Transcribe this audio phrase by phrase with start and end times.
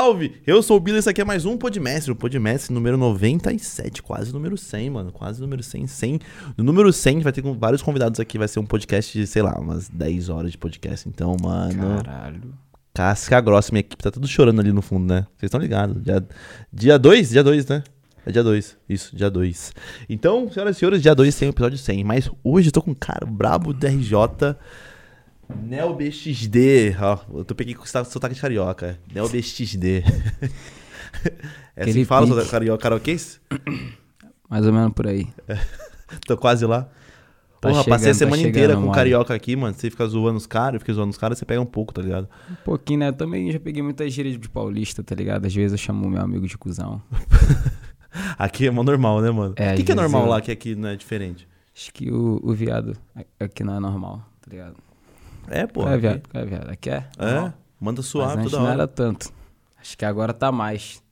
[0.00, 0.40] Salve!
[0.46, 4.32] Eu sou o Bila, esse aqui é mais um Podmestre, o Podmestre número 97, quase
[4.32, 6.20] número 100, mano, quase número 100, 100.
[6.56, 9.58] No número 100 vai ter vários convidados aqui, vai ser um podcast de, sei lá,
[9.58, 12.02] umas 10 horas de podcast, então, mano...
[12.02, 12.54] Caralho.
[12.94, 15.26] Casca grossa, minha equipe tá tudo chorando ali no fundo, né?
[15.36, 16.02] Vocês estão ligados.
[16.02, 16.26] Dia,
[16.72, 17.28] dia 2?
[17.28, 17.84] Dia 2, né?
[18.24, 18.78] É dia 2.
[18.88, 19.74] Isso, dia 2.
[20.08, 22.04] Então, senhoras e senhores, dia 2 tem o episódio 100.
[22.04, 24.14] Mas hoje eu tô com um cara brabo do RJ.
[25.62, 26.96] NeoBXD.
[27.00, 28.98] Ó, eu tô peguei com sotaque de carioca.
[29.14, 30.04] NeoBXD.
[31.76, 33.40] é assim que fala, sotaque carioca, karaokês?
[34.48, 35.28] Mais ou menos por aí.
[36.26, 36.88] tô quase lá.
[37.60, 39.74] Tá Porra, chegando, passei a semana tá inteira com carioca aqui, mano.
[39.74, 42.00] Você fica zoando os caras, eu fico zoando os caras, você pega um pouco, tá
[42.00, 42.26] ligado?
[42.50, 43.08] Um pouquinho, né?
[43.08, 45.44] Eu também já peguei muita gíria de paulista, tá ligado?
[45.44, 47.02] Às vezes eu chamo meu amigo de cuzão.
[48.38, 49.54] aqui é mó normal, né, mano?
[49.56, 50.28] É, o que, que é normal eu...
[50.30, 51.46] lá que aqui não é diferente?
[51.76, 52.96] Acho que o, o viado
[53.38, 54.76] aqui não é normal, tá ligado?
[55.48, 55.88] É, pô.
[55.88, 56.70] É viado, é viado.
[56.70, 57.04] Aqui é?
[57.18, 59.32] É, manda suave Mas toda não era tanto.
[59.80, 61.02] Acho que agora tá mais.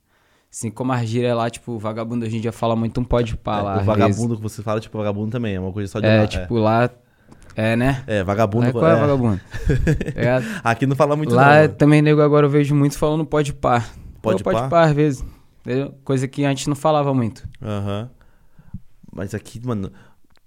[0.51, 3.59] Assim como a gíria lá, tipo, vagabundo hoje em dia fala muito um pode pá
[3.59, 3.77] é, lá.
[3.81, 6.27] O vagabundo que você fala, tipo, vagabundo também, é uma coisa só de É, lá,
[6.27, 6.61] tipo, é.
[6.61, 6.89] lá
[7.55, 8.03] é, né?
[8.07, 8.67] É, vagabundo.
[8.67, 9.41] É, qual é, é vagabundo?
[10.15, 10.61] é.
[10.63, 13.85] Aqui não fala muito Lá não, também, nego, agora eu vejo muito falando pode pá.
[14.21, 14.51] Pode pá?
[14.53, 15.25] Pode pá, às vezes.
[15.59, 15.93] Entendeu?
[16.03, 17.47] Coisa que antes não falava muito.
[17.61, 18.03] Aham.
[18.03, 18.09] Uhum.
[19.11, 19.91] Mas aqui, mano...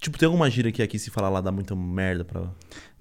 [0.00, 2.42] Tipo, tem alguma gíria que aqui se falar lá dá muita merda pra...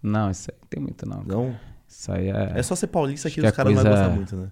[0.02, 1.24] Não, isso aí não tem muito não.
[1.24, 1.56] Não?
[1.88, 2.54] Isso aí é...
[2.56, 3.90] É só ser paulista que, que os caras coisa...
[3.90, 4.52] não vão gostar muito, né?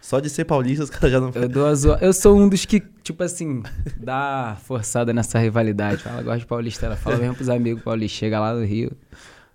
[0.00, 1.30] Só de ser paulista, os caras já não.
[1.34, 1.96] Eu, dou a zo...
[2.00, 3.62] eu sou um dos que, tipo assim,
[3.96, 6.02] dá forçada nessa rivalidade.
[6.02, 6.86] Fala, gosto de paulista.
[6.86, 8.18] Ela fala mesmo pros amigos paulistas.
[8.18, 8.96] Chega lá no Rio.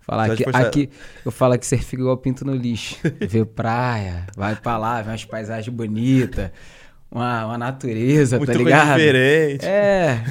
[0.06, 0.90] Fala aqui, aqui,
[1.24, 2.96] eu falo que você fica igual pinto no lixo.
[3.28, 6.52] Vê praia, vai pra lá, vê umas paisagens bonitas,
[7.10, 8.98] uma, uma natureza, Muito tá ligado?
[8.98, 9.66] diferente.
[9.66, 10.22] É.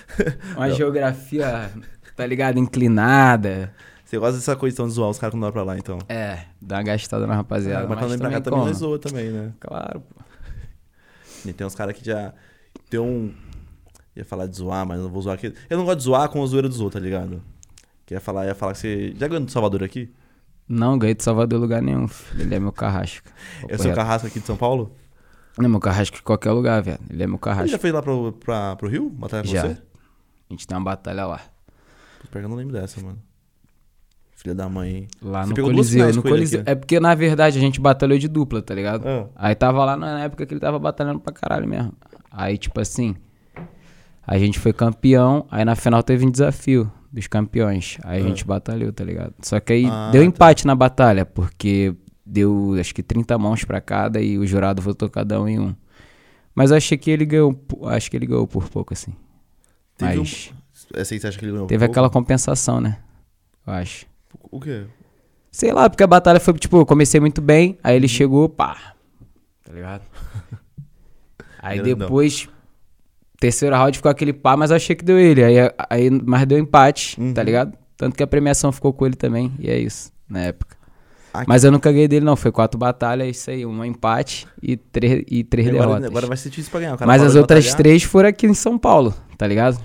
[0.56, 0.74] Uma não.
[0.74, 1.70] geografia,
[2.16, 2.58] tá ligado?
[2.58, 3.70] Inclinada.
[4.08, 5.98] Você gosta dessa coisa de zoar os caras quando vai pra lá, então?
[6.08, 7.86] É, dá uma gastada na rapaziada.
[7.86, 9.52] mas, mas quando vem pra cá também nós zoa também, né?
[9.60, 10.22] Claro, pô.
[11.44, 12.32] E tem uns caras que já.
[12.88, 13.34] Tem um.
[14.16, 15.52] Ia falar de zoar, mas não vou zoar aqui.
[15.68, 17.42] Eu não gosto de zoar com a zoeira dos outros, tá ligado?
[18.06, 19.14] Que ia falar, ia falar que você.
[19.14, 20.10] Já ganhou de Salvador aqui?
[20.66, 22.08] Não, ganhei de Salvador lugar nenhum.
[22.38, 23.28] Ele é meu carrasco.
[23.68, 24.90] É o seu carrasco aqui de São Paulo?
[25.58, 26.98] Não é meu carrasco de qualquer lugar, velho.
[27.10, 27.64] Ele é meu carrasco.
[27.64, 29.10] Ele já foi lá pro, pra, pro Rio?
[29.10, 29.60] Batalha com já.
[29.60, 29.72] você?
[30.48, 31.42] A gente tem uma batalha lá.
[32.24, 33.27] Espero que eu não lembro dessa, mano.
[34.38, 35.08] Filha da mãe.
[35.20, 36.14] Lá Você no Coliseu.
[36.14, 36.62] No Coliseu.
[36.64, 39.04] É porque, na verdade, a gente batalhou de dupla, tá ligado?
[39.04, 39.26] Ah.
[39.34, 41.92] Aí tava lá na época que ele tava batalhando pra caralho mesmo.
[42.30, 43.16] Aí, tipo assim,
[44.24, 47.98] a gente foi campeão, aí na final teve um desafio dos campeões.
[48.04, 48.24] Aí ah.
[48.24, 49.34] a gente batalhou, tá ligado?
[49.42, 50.26] Só que aí ah, deu tá.
[50.28, 55.10] empate na batalha, porque deu acho que 30 mãos pra cada e o jurado votou
[55.10, 55.74] cada um em um.
[56.54, 59.12] Mas eu achei que ele ganhou, acho que ele ganhou por pouco, assim.
[59.96, 60.52] Teve Mas.
[60.54, 60.58] Um...
[60.94, 62.98] Essa aí você acha que ele ganhou Teve aquela compensação, né?
[63.66, 64.06] Eu acho.
[64.50, 64.84] O quê?
[65.50, 68.08] Sei lá, porque a batalha foi, tipo, eu comecei muito bem, aí ele uhum.
[68.08, 68.94] chegou, pá.
[69.64, 70.02] Tá ligado?
[71.60, 72.48] aí depois,
[73.40, 75.42] terceiro round ficou aquele pá, mas eu achei que deu ele.
[75.42, 75.56] Aí,
[75.90, 77.34] aí mas deu empate, uhum.
[77.34, 77.76] tá ligado?
[77.96, 80.76] Tanto que a premiação ficou com ele também, e é isso, na época.
[81.32, 81.48] Aqui.
[81.48, 82.36] Mas eu nunca ganhei dele, não.
[82.36, 83.64] Foi quatro batalhas, isso aí.
[83.64, 86.06] Um empate e três, e três agora, derrotas.
[86.06, 86.96] Agora vai ser difícil pra ganhar.
[87.06, 87.76] Mas as outras batalhar.
[87.76, 89.78] três foram aqui em São Paulo, tá ligado?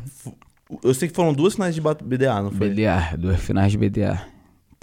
[0.82, 2.70] Eu sei que foram duas finais de BDA, não foi?
[2.70, 4.33] BDA, duas finais de BDA.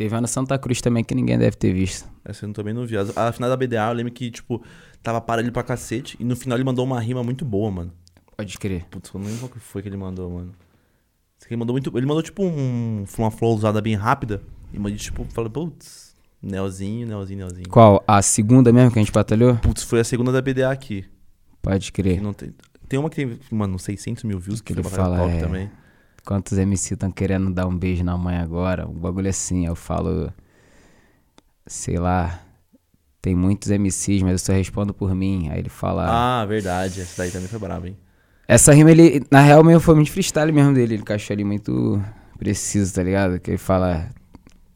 [0.01, 2.09] Teve uma na Santa Cruz também que ninguém deve ter visto.
[2.25, 2.97] Essa eu também não vi.
[2.97, 4.63] A final da BDA, eu lembro que, tipo,
[5.03, 6.17] tava parado pra cacete.
[6.19, 7.93] E no final ele mandou uma rima muito boa, mano.
[8.35, 8.87] Pode crer.
[8.91, 10.53] Putz, eu não lembro qual que foi que ele mandou, mano.
[11.47, 11.99] Ele mandou muito.
[11.99, 14.41] Ele mandou, tipo, um, uma flow usada bem rápida.
[14.73, 17.69] E mandou, tipo, falei, putz, Nelzinho, Nelzinho, Nelzinho.
[17.69, 18.03] Qual?
[18.09, 19.57] A segunda mesmo que a gente batalhou?
[19.57, 21.05] Putz, foi a segunda da BDA aqui.
[21.61, 22.23] Pode crer.
[22.23, 22.55] não tem,
[22.89, 25.41] tem uma que tem, mano, 600 mil views que, que ele fala, é...
[25.41, 25.71] também.
[26.25, 28.87] Quantos MC estão querendo dar um beijo na mãe agora?
[28.87, 30.33] Um bagulho assim, eu falo.
[31.67, 32.41] Sei lá.
[33.23, 35.49] Tem muitos MCs, mas eu só respondo por mim.
[35.51, 36.07] Aí ele fala.
[36.09, 37.01] Ah, verdade.
[37.03, 37.97] Essa daí também foi brava, hein?
[38.49, 40.95] Essa rima, ele, na real, mesmo foi muito freestyle mesmo dele.
[40.95, 42.03] Ele encaixou ali muito
[42.39, 43.39] preciso, tá ligado?
[43.39, 44.09] Que ele fala.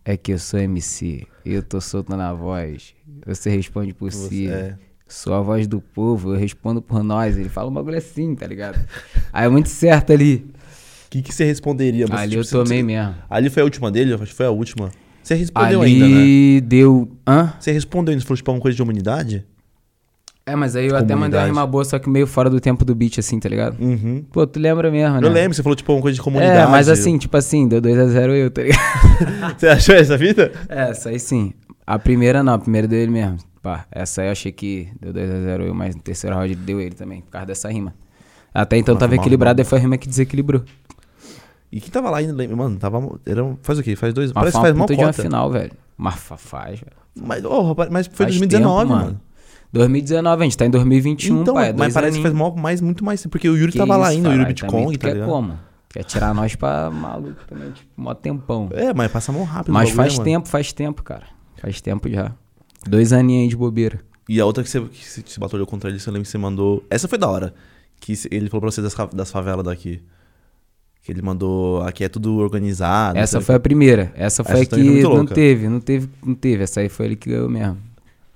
[0.05, 2.95] É que eu sou MC, eu tô solto na voz.
[3.27, 4.49] Você responde por Você, si.
[4.51, 4.77] É.
[5.09, 7.39] Sou a voz do povo, eu respondo por nós.
[7.39, 8.79] Ele fala um bagulho assim, tá ligado?
[9.33, 10.54] Aí é muito certo ali
[11.15, 12.07] que, que você responderia?
[12.07, 13.15] Você, ali tipo, eu tomei você, mesmo.
[13.31, 14.15] Ali foi a última dele?
[14.15, 14.91] Acho que foi a última.
[15.23, 16.61] Você respondeu ali ainda, né?
[16.61, 17.09] deu...
[17.27, 17.53] Hã?
[17.59, 19.45] Você respondeu ainda, você falou tipo alguma coisa de humanidade?
[20.47, 22.85] É, mas aí eu até mandei uma rima boa, só que meio fora do tempo
[22.85, 23.81] do beat, assim, tá ligado?
[23.81, 24.23] Uhum.
[24.31, 25.27] Pô, tu lembra mesmo, né?
[25.27, 26.59] Eu lembro, você falou tipo alguma coisa de comunidade.
[26.59, 28.81] É, mas assim, tipo assim, deu 2x0 eu, tá ligado?
[29.57, 30.53] você achou essa vida?
[30.69, 31.55] É, essa aí sim.
[31.87, 33.39] A primeira não, a primeira deu ele mesmo.
[33.63, 36.95] Pá, essa aí eu achei que deu 2x0 eu, mas no terceiro round deu ele
[36.95, 37.95] também, por causa dessa rima.
[38.53, 40.63] Até então tava equilibrado, e foi a rima que desequilibrou.
[41.73, 43.19] E quem tava lá ainda, mano, tava.
[43.27, 43.97] Era, faz o quê?
[43.97, 44.33] Faz dois.
[44.33, 44.95] Mas parece que faz uma cota.
[44.97, 45.73] de uma final, velho.
[45.97, 46.93] Mas faz, velho.
[47.17, 49.21] Mas, oh, rapaz, mas foi faz 2019, tempo, mano.
[49.73, 51.71] 2019, a gente tá em 2021, Então, pai.
[51.71, 53.27] é mas parece que faz mó- mais, muito mais.
[53.27, 55.29] Porque o Yuri Que tava lá isso, ainda, o Yuri Bitcoin, tá quer ligado?
[55.29, 55.59] como?
[55.91, 58.69] Quer tirar nós pra maluco também, tipo, mó tempão.
[58.73, 59.73] É, mas passa mó rápido.
[59.73, 60.25] Mas bagulho, faz né, mano?
[60.25, 61.27] tempo, faz tempo, cara.
[61.61, 62.33] Faz tempo já.
[62.87, 64.01] Dois aninhos aí de bobeira.
[64.29, 66.39] E a outra que você, que você se batalhou contra ele, você lembra que você
[66.39, 66.85] mandou.
[66.91, 67.55] Essa foi da hora.
[68.01, 70.03] Que ele falou pra você das, das favelas daqui.
[71.05, 71.83] Que ele mandou.
[71.83, 73.19] Aqui é tudo organizado.
[73.19, 74.11] Essa foi a primeira.
[74.17, 76.65] Essa foi Essa a que não teve, não teve, não teve.
[76.65, 77.77] Essa aí foi ele que ganhou mesmo.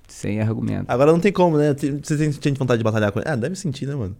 [0.07, 0.85] Sem argumento.
[0.87, 1.73] Agora não tem como, né?
[1.73, 3.27] Você tem, tem vontade de batalhar com ele?
[3.27, 4.15] Ah, deve sentir, né, mano?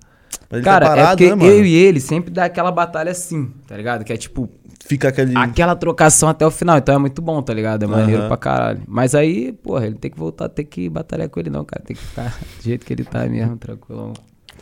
[0.52, 3.52] Ele Cara, tá parado, é porque né, eu e ele sempre dá aquela batalha assim,
[3.68, 4.04] tá ligado?
[4.04, 4.50] Que é tipo,
[4.84, 5.38] Fica aquele.
[5.38, 6.78] aquela trocação até o final.
[6.78, 7.84] Então é muito bom, tá ligado?
[7.84, 8.28] É maneiro Aham.
[8.30, 8.82] pra caralho.
[8.88, 11.84] Mas aí, porra, ele tem que voltar, tem que batalhar com ele não, cara.
[11.86, 14.14] Tem que ficar do jeito que ele tá mesmo, tranquilão.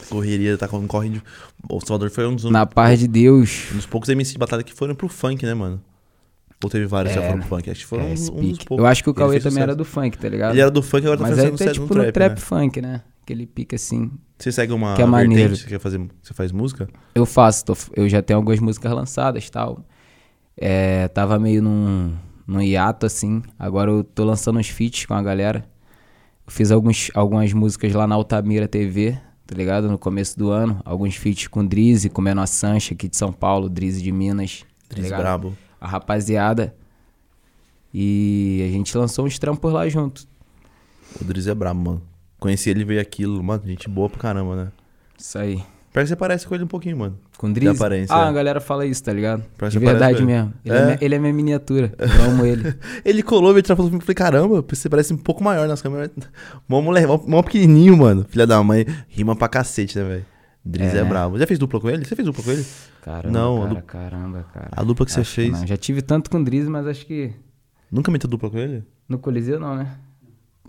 [0.09, 1.23] Correria, tá com corre de.
[1.69, 3.67] O Salvador foi um dos, Na paz de Deus.
[3.73, 5.81] um dos poucos MC de batalha que foram pro funk, né, mano?
[6.63, 7.69] Ou teve vários que já É, foram pro funk?
[7.69, 8.83] Acho que foram É, um, esse um dos poucos.
[8.83, 10.53] Eu acho que o Cauê também era do funk, tá ligado?
[10.53, 12.29] Ele era do funk, agora tá Mas aí fazendo tá sucesso tipo no trap, trap
[12.31, 12.35] né?
[12.37, 13.01] funk, né?
[13.23, 14.09] Aquele pique assim.
[14.39, 15.55] Você segue uma Que é maneiro.
[15.55, 15.99] Você quer fazer.
[16.23, 16.87] Você faz música?
[17.13, 19.85] Eu faço, tô- eu já tenho algumas músicas lançadas e tal.
[20.55, 22.13] É, tava meio num,
[22.47, 23.43] num hiato assim.
[23.59, 25.63] Agora eu tô lançando uns feats com a galera.
[26.45, 29.17] Eu fiz alguns, algumas músicas lá na Altamira TV,
[29.47, 29.89] tá ligado?
[29.89, 30.79] No começo do ano.
[30.85, 34.65] Alguns feats com Drizzy, com Menor Sancha aqui de São Paulo, Drizzy de Minas.
[34.87, 35.21] tá Drizzy ligado?
[35.21, 35.57] brabo.
[35.79, 36.75] A rapaziada.
[37.93, 40.27] E a gente lançou uns trampos lá junto.
[41.19, 42.01] O Drizzy é brabo, mano.
[42.39, 43.41] Conheci ele, veio aquilo.
[43.41, 44.71] Mano, gente boa pra caramba, né?
[45.17, 45.63] Isso aí.
[45.97, 47.17] Pior que você parece com ele um pouquinho, mano.
[47.39, 47.75] Com Drizzy?
[47.75, 48.29] aparência, ah, é.
[48.29, 49.43] a galera fala isso, tá ligado?
[49.57, 50.53] Parece De que verdade mesmo.
[50.63, 50.85] Ele é, É?
[50.85, 51.91] minha- ele é minha miniatura.
[51.97, 52.75] Eu amo ele.
[53.03, 55.81] Ele colou, veio tirar foto comigo e falei, caramba, você parece um pouco maior nas
[55.81, 56.11] câmeras.
[56.69, 58.25] Mó moleque, mó, mó pequenininho, mano.
[58.29, 58.85] Filha da mãe.
[59.07, 60.25] Rima pra cacete, né, velho?
[60.63, 60.99] Drizzy é.
[60.99, 61.03] É.
[61.03, 61.39] brabo.
[61.39, 62.05] Já fez dupla com ele?
[62.05, 62.65] Você fez dupla com ele?
[63.01, 64.69] Caramba, Não, cara, du- caramba, cara.
[64.71, 65.51] A dupla que você Acho fez.
[65.51, 65.65] não.
[65.65, 67.31] Já tive tanto com o Drizzy, mas acho que
[67.91, 68.83] Nunca meteu dupla com ele?
[69.09, 69.87] no Coliseu não, né?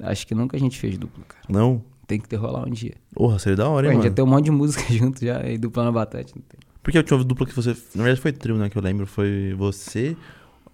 [0.00, 1.42] Acho que nunca a gente fez dupla, cara.
[1.48, 1.82] Não?
[2.08, 2.94] Tem que ter rolar um dia.
[3.14, 4.14] Porra, seria da hora, Pô, a hein, gente já mano?
[4.16, 6.24] tem um monte de música junto já, e dupla na batata.
[6.34, 6.58] Não tem.
[6.82, 7.76] Porque a última dupla que você.
[7.94, 8.68] Na verdade foi trio, né?
[8.70, 9.06] Que eu lembro.
[9.06, 10.16] Foi você,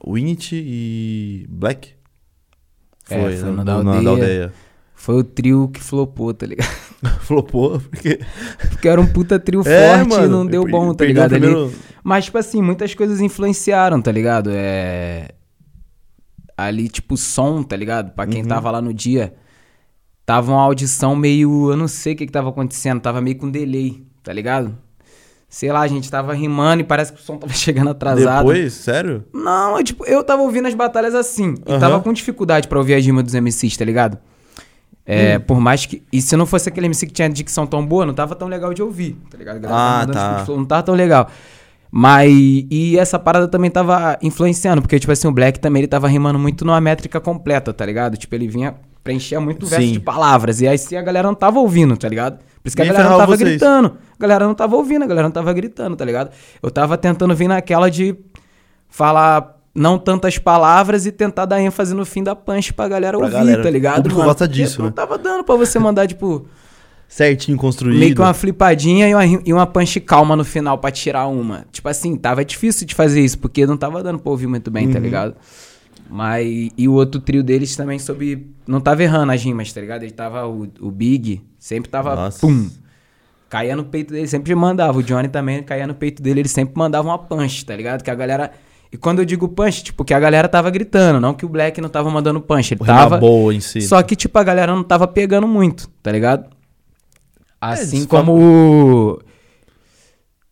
[0.06, 1.90] Winit e Black.
[3.10, 4.08] É, foi no da na- aldeia.
[4.10, 4.52] aldeia.
[4.94, 6.68] Foi o trio que flopou, tá ligado?
[7.20, 8.20] Flopou, porque.
[8.70, 11.32] Porque era um puta trio É, forte e mano, não deu bom, tá ligado?
[11.32, 11.72] o Ali- primeiro-
[12.02, 14.50] Mas, tipo assim, muitas coisas influenciaram, tá ligado?
[14.52, 15.30] É.
[16.56, 18.12] Ali, tipo, som, tá ligado?
[18.12, 18.48] Pra quem Uhum.
[18.48, 19.34] tava lá no dia.
[20.26, 21.70] Tava uma audição meio.
[21.70, 23.00] Eu não sei o que que tava acontecendo.
[23.00, 24.76] Tava meio com delay, tá ligado?
[25.48, 28.46] Sei lá, a gente tava rimando e parece que o som tava chegando atrasado.
[28.46, 29.24] Depois, sério?
[29.32, 31.54] Não, é tipo, eu tava ouvindo as batalhas assim.
[31.66, 31.78] E Aham.
[31.80, 34.18] tava com dificuldade pra ouvir a rima dos MCs, tá ligado?
[35.06, 36.02] É, por mais que.
[36.10, 38.72] E se não fosse aquele MC que tinha dicção tão boa, não tava tão legal
[38.72, 39.64] de ouvir, tá ligado?
[39.66, 40.36] Ah, tá.
[40.38, 41.28] discurso, Não tava tão legal.
[41.90, 42.32] Mas.
[42.70, 46.38] E essa parada também tava influenciando, porque, tipo assim, o Black também ele tava rimando
[46.38, 48.16] muito numa métrica completa, tá ligado?
[48.16, 48.74] Tipo, ele vinha.
[49.04, 49.92] Preenchia muito verso Sim.
[49.92, 50.60] de palavras.
[50.62, 52.38] E aí sim a galera não tava ouvindo, tá ligado?
[52.38, 53.48] Por isso que a Nem galera não tava vocês.
[53.50, 53.98] gritando.
[54.18, 56.30] A galera não tava ouvindo, a galera não tava gritando, tá ligado?
[56.62, 58.16] Eu tava tentando vir naquela de
[58.88, 63.26] falar não tantas palavras e tentar dar ênfase no fim da punch pra galera Pra
[63.26, 63.62] ouvir, galera.
[63.62, 63.94] tá ligado?
[63.98, 64.30] O público mano?
[64.30, 64.92] gosta disso, Não né?
[64.94, 66.46] tava dando pra você mandar, tipo,
[67.08, 67.98] Certinho construído.
[67.98, 71.66] meio que uma flipadinha e uma, e uma punch calma no final pra tirar uma.
[71.70, 74.88] Tipo assim, tava difícil de fazer isso, porque não tava dando pra ouvir muito bem,
[74.88, 75.04] tá Uhum.
[75.04, 75.34] ligado?
[76.08, 76.70] Mas.
[76.76, 78.54] E o outro trio deles também soube.
[78.66, 80.02] Não tava errando as rimas, tá ligado?
[80.02, 80.46] Ele tava.
[80.46, 82.14] O, o Big sempre tava.
[82.14, 82.40] Nossa.
[82.40, 82.70] Pum!
[83.48, 84.98] Caía no peito dele, sempre mandava.
[84.98, 88.02] O Johnny também caía no peito dele, ele sempre mandava uma punch, tá ligado?
[88.02, 88.50] Que a galera.
[88.90, 91.80] E quando eu digo punch, tipo, que a galera tava gritando, não que o Black
[91.80, 92.74] não tava mandando punch.
[92.74, 93.18] Ele tava.
[93.18, 93.80] boa em si.
[93.80, 96.48] Só que, tipo, a galera não tava pegando muito, tá ligado?
[97.60, 99.20] Assim eles como.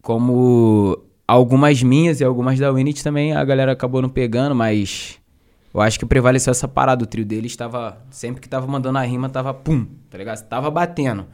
[0.00, 5.21] Como algumas minhas e algumas da Winit também a galera acabou não pegando, mas.
[5.74, 7.02] Eu acho que prevaleceu essa parada.
[7.02, 7.98] O trio deles tava.
[8.10, 10.46] Sempre que tava mandando a rima, tava pum, tá ligado?
[10.46, 11.26] Tava batendo.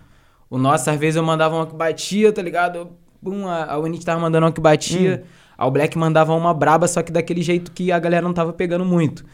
[0.49, 2.91] O nosso, às vezes, eu mandava uma que batia, tá ligado?
[3.23, 5.25] Pum, a, a Winit tava mandando uma que batia.
[5.57, 8.53] A o Black mandava uma braba, só que daquele jeito que a galera não tava
[8.53, 9.25] pegando muito.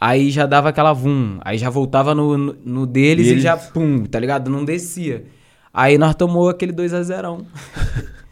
[0.00, 1.38] Aí já dava aquela vum.
[1.42, 4.50] Aí já voltava no, no, no deles E e, já pum, tá ligado?
[4.50, 5.26] Não descia.
[5.72, 7.44] Aí nós tomou aquele 2x0.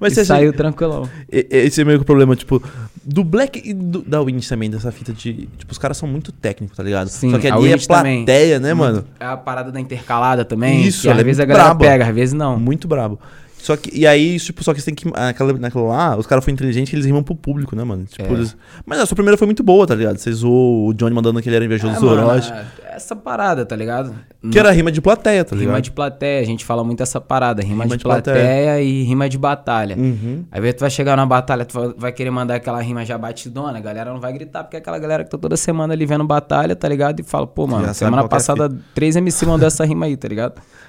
[0.00, 1.08] Mas você acha- saiu tranquilão.
[1.30, 2.62] Esse é meio que o problema, tipo,
[3.04, 5.48] do Black e do- da Winch também, dessa fita de.
[5.58, 7.08] Tipo, os caras são muito técnicos, tá ligado?
[7.08, 8.24] Sim, Só que a ali é Winch também.
[8.24, 9.04] plateia, né, mano?
[9.18, 10.86] É a parada da intercalada também.
[10.86, 11.80] Isso, que às é vezes a galera braba.
[11.84, 12.58] pega, às vezes não.
[12.58, 13.18] Muito brabo.
[13.60, 15.10] Só que, e aí, tipo, só que você tem que.
[15.10, 18.04] Naquela, naquela lá, os caras foram inteligentes eles rimam pro público, né, mano?
[18.04, 18.32] Tipo, É.
[18.32, 20.16] eles- mas a sua primeira foi muito boa, tá ligado?
[20.16, 22.52] Você zoou o Johnny mandando que ele era invejoso É, do Orochi.
[22.90, 24.14] essa parada, tá ligado?
[24.50, 25.70] Que era rima de plateia, tá ligado?
[25.70, 28.80] Rima de plateia, a gente fala muito essa parada, rima, Rima de, de plateia, plateia.
[28.82, 29.96] e rima de batalha.
[29.96, 30.44] Uhum.
[30.52, 33.80] Aí tu vai chegar na batalha, tu vai- querer mandar aquela rima já batidona, a
[33.80, 36.74] galera não vai gritar, porque é aquela galera que tá toda semana ali vendo batalha,
[36.76, 37.20] tá ligado?
[37.20, 40.28] E fala, pô, mano, Já semana é passada três MC mandou essa rima aí, tá
[40.28, 40.54] ligado?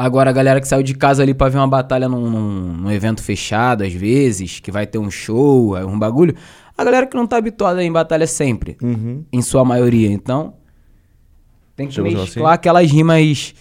[0.00, 2.90] Agora a galera que saiu de casa ali pra ver uma batalha num, num- num
[2.92, 6.36] evento fechado, às vezes, que vai ter um show, é um bagulho.
[6.76, 9.24] A galera que não tá habituada em batalha sempre, Uhum.
[9.32, 10.08] em sua maioria.
[10.08, 10.54] Então,
[11.74, 12.54] tem que Chegou mesclar assim?
[12.54, 13.54] aquelas rimas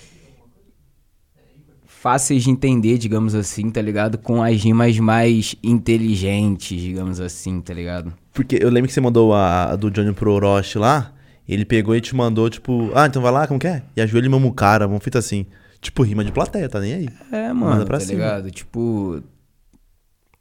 [1.86, 4.18] fáceis de entender, digamos assim, tá ligado?
[4.20, 8.14] Com as rimas mais inteligentes, digamos assim, tá ligado?
[8.34, 11.14] Porque eu lembro que você mandou a, a do Johnny pro Orochi lá.
[11.50, 13.82] Ele pegou e te mandou, tipo, ah, então vai lá, como que é?
[13.96, 15.46] E ajoelha mesmo o cara, uma fita assim.
[15.82, 17.10] Tipo, rima de plateia, tá nem aí.
[17.32, 18.14] É, Manda mano, pra tá cima.
[18.20, 18.52] ligado?
[18.52, 19.22] Tipo,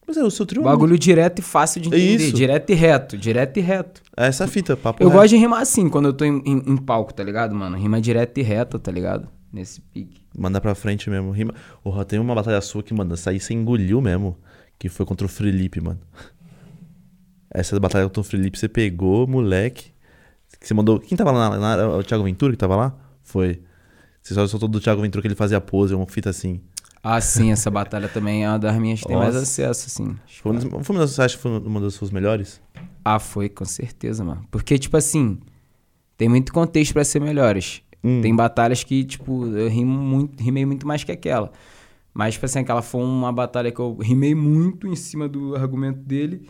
[0.06, 0.62] Mas é o seu trio.
[0.62, 2.16] bagulho direto e fácil de entender.
[2.16, 2.32] Isso.
[2.36, 4.02] Direto e reto, direto e reto.
[4.16, 5.18] É essa fita, papo Eu reto.
[5.20, 7.76] gosto de rimar assim, quando eu tô em, em- em palco, tá ligado, mano?
[7.76, 9.28] Rima direta e reta, tá ligado?
[9.52, 10.20] Nesse pique.
[10.36, 11.30] Mandar pra frente mesmo.
[11.30, 11.54] Rima.
[11.82, 14.36] Porra, tem uma batalha sua que, mano, essa aí você engoliu mesmo.
[14.78, 16.00] Que foi contra o Felipe, mano.
[17.50, 19.90] Essa batalha contra o Felipe, você pegou, moleque.
[20.60, 20.98] Que você mandou.
[21.00, 21.50] Quem tava lá?
[21.58, 22.94] na- na- o Thiago Ventura que tava lá?
[23.22, 23.60] Foi.
[24.26, 26.60] Você só soltou do Thiago Ventura que ele fazia pose, uma fita assim.
[27.00, 30.16] Ah, sim, essa batalha também é uma das minhas que tem mais acesso, assim.
[30.42, 32.60] Foi uma das, foi uma das, você acha que foi uma das suas melhores?
[33.04, 34.44] Ah, foi, com certeza, mano.
[34.50, 35.38] Porque, tipo assim,
[36.16, 37.82] tem muito contexto pra ser melhores.
[38.02, 38.20] Hum.
[38.20, 41.52] Tem batalhas que, tipo, eu rimo muito, rimei muito mais que aquela.
[42.12, 46.00] Mas, tipo assim, aquela foi uma batalha que eu rimei muito em cima do argumento
[46.00, 46.48] dele.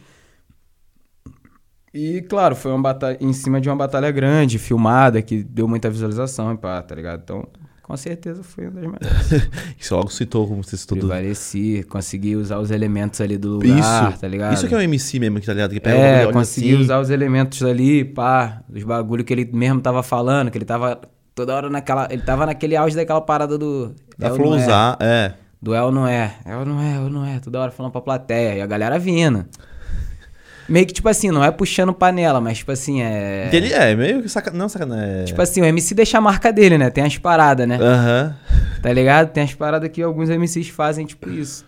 [1.92, 5.90] E, claro, foi uma batalha em cima de uma batalha grande, filmada, que deu muita
[5.90, 7.21] visualização e pá, tá ligado?
[7.23, 7.47] Então,
[7.87, 9.50] com certeza foi uma das melhores.
[9.78, 10.99] Você logo citou, como você citou.
[10.99, 14.21] Prevaleci, consegui usar os elementos ali do lugar, Isso.
[14.21, 14.55] tá ligado?
[14.55, 15.73] Isso que é o MC mesmo, que tá ligado?
[15.73, 16.83] Que pega É, olha consegui assim.
[16.83, 21.00] usar os elementos ali, pá, os bagulho que ele mesmo tava falando, que ele tava
[21.33, 22.09] toda hora naquela.
[22.11, 23.95] Ele tava naquele auge daquela parada do.
[24.19, 25.35] Da é não é, Flowzar, é.
[25.62, 26.35] Do ou não é.
[26.59, 27.38] Ou não é, ou não é.
[27.38, 28.57] Toda hora falando pra plateia.
[28.57, 29.47] E a galera vindo.
[30.68, 33.49] Meio que, tipo assim, não é puxando panela, mas tipo assim, é.
[33.52, 34.50] Ele é, meio que saca...
[34.50, 35.20] Não, sacanagem.
[35.20, 35.25] É...
[35.25, 36.90] Tipo assim, o MC deixa a marca dele, né?
[36.90, 37.78] Tem as paradas, né?
[37.80, 38.35] Aham.
[38.82, 39.30] Tá ligado?
[39.32, 41.64] Tem as paradas que alguns MCs fazem, tipo isso.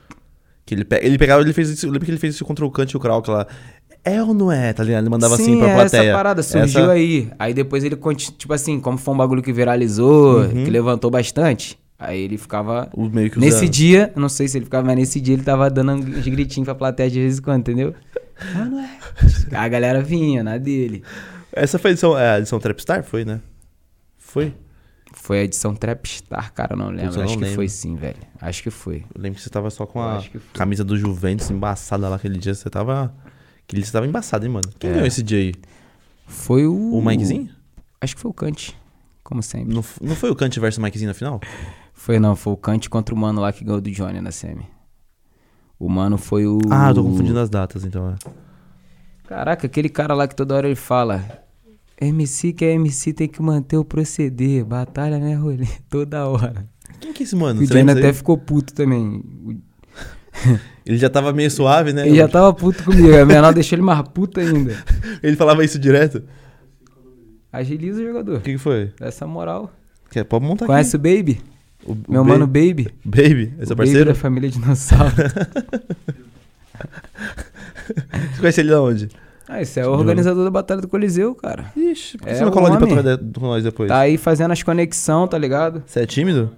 [0.67, 0.99] Que ele, pe...
[1.03, 2.97] ele pegava, ele fez isso, eu lembro que ele fez isso contra o Kant e
[2.97, 3.47] o Krauk lá.
[4.05, 5.03] É ou não é, tá ligado?
[5.03, 6.03] Ele mandava Sim, assim pra é plateia.
[6.03, 7.29] essa parada surgiu Essa- aí.
[7.39, 7.97] Aí depois ele,
[8.37, 10.65] tipo assim, como foi um bagulho que viralizou, Uhum.
[10.65, 12.89] que levantou bastante, aí ele ficava...
[12.95, 15.69] O meio que Nesse dia, não sei se ele ficava, mas nesse dia ele tava
[15.69, 17.95] dando uns gritinhos pra plateia de vez em quando, entendeu?
[18.55, 18.99] Ah, não é.
[19.57, 21.03] A galera vinha na dele.
[21.53, 23.03] Essa foi a edição, é, a edição Trapstar?
[23.03, 23.41] Foi, né?
[24.17, 24.55] Foi.
[25.15, 27.05] Foi a edição Trapstar, cara, não lembro.
[27.05, 27.55] eu Acho não que lembro.
[27.55, 28.19] foi sim, velho.
[28.41, 29.05] Acho que foi.
[29.15, 32.55] Eu lembro que você tava só com a camisa do Juventus embaçada lá aquele dia.
[32.55, 33.13] Você tava.
[33.67, 34.69] Aquele dia você tava embaçado, hein, mano?
[34.79, 34.93] Quem É.
[34.93, 35.55] ganhou esse dia aí?
[36.27, 36.93] Foi o...
[36.95, 37.49] O Mikezinho?
[38.01, 38.77] Acho que foi o Kant,
[39.25, 39.75] como sempre.
[39.75, 41.41] Não, não foi o Kant versus Mikezinho na final?
[41.95, 44.67] Foi não, foi o Kant contra o Mano lá que ganhou do Johnny na semi.
[45.79, 46.59] O Mano foi o...
[46.71, 48.11] Ah, eu tô confundindo as datas, então.
[48.11, 48.31] É.
[49.29, 51.23] Caraca, aquele cara lá que toda hora ele fala.
[52.01, 54.65] MC que é MC tem que manter o proceder.
[54.65, 55.67] Batalha, né, rolê?
[55.91, 56.67] Toda hora.
[57.01, 57.61] Quem que é esse mano?
[57.61, 59.23] o Johnny lembra até ficou puto também.
[60.87, 62.09] Ele já tava meio suave, né?
[62.09, 63.15] Ele já tava puto comigo.
[63.15, 64.83] A menor deixou ele mais puto ainda.
[65.23, 66.23] Ele falava isso direto.
[67.53, 68.39] Agiliza o jogador.
[68.39, 68.93] O que, que foi?
[68.99, 69.71] Essa moral.
[70.11, 71.43] Quer, pode montar Conhece o Baby?
[71.85, 72.89] O, o Meu Ba- mano Baby.
[73.05, 74.01] Baby, é o parceiro?
[74.01, 75.15] Baby da família Dinossauro.
[78.33, 79.09] Você conhece ele de onde?
[79.49, 81.73] ah, esse é o organizador da Batalha do Coliseu, cara.
[81.77, 83.89] Ixi, por que É você não cola ali pra trocar ideia com nós depois?
[83.89, 85.83] Tá aí fazendo as conexão, tá ligado?
[85.87, 86.51] Você é tímido?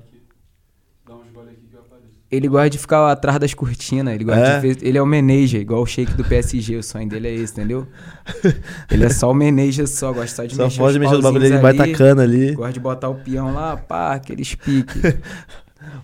[2.31, 4.15] Ele gosta de ficar atrás das cortinas.
[4.15, 4.61] Ele, gosta É?
[4.61, 6.77] de ele é o manager, igual o shake do PSG.
[6.77, 7.87] O sonho dele é esse, entendeu?
[8.91, 11.23] ele é só o manager só, gosta só de Só mexer pode os mexer no
[11.23, 12.53] bagulho, ele vai tacando ali.
[12.55, 15.03] Gosta de botar o peão lá, pá, aqueles piques.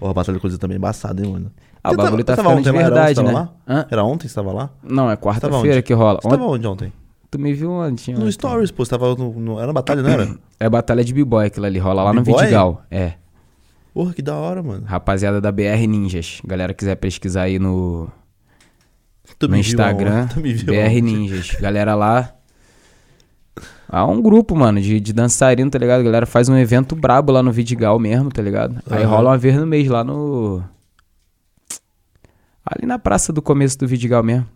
[0.01, 1.53] Ó, a Batalha do também é embaçada, hein, mano?
[1.83, 2.85] Ah, o Você bagulho tá tava ficando de ontem lá?
[2.87, 3.49] Era verdade, ontem, né?
[3.69, 3.87] lá?
[3.91, 4.71] Era ontem que você tava lá?
[4.83, 6.19] Não, é quarta-feira que rola.
[6.21, 6.93] Você Ontem, tava onde ontem?
[7.31, 8.15] tu me viu ontem?
[8.15, 8.33] No ontem.
[8.33, 8.85] Stories, pô.
[8.85, 10.29] Você tava no, no- Era na batalha, não era?
[10.59, 12.25] É batalha de b-boy aquilo ali, rola lá no?
[12.25, 12.83] Vidigal.
[12.91, 13.13] É.
[13.97, 14.85] Porra, que da hora, mano.
[14.85, 16.43] Rapaziada da BR Ninjas.
[16.47, 18.11] Galera quiser pesquisar aí no,
[19.39, 20.29] Tu no Instagram.
[20.37, 21.01] BR?
[21.03, 21.53] Ninjas.
[21.59, 22.35] Galera lá.
[23.89, 26.05] Há um grupo, mano, de, de dançarino, tá ligado?
[26.05, 28.83] Galera faz um evento brabo lá no Vidigal mesmo, tá ligado?
[28.91, 29.09] Aí Aham.
[29.17, 30.63] rola uma vez no mês lá no.
[32.67, 34.47] Ali na praça do começo do Vidigal mesmo.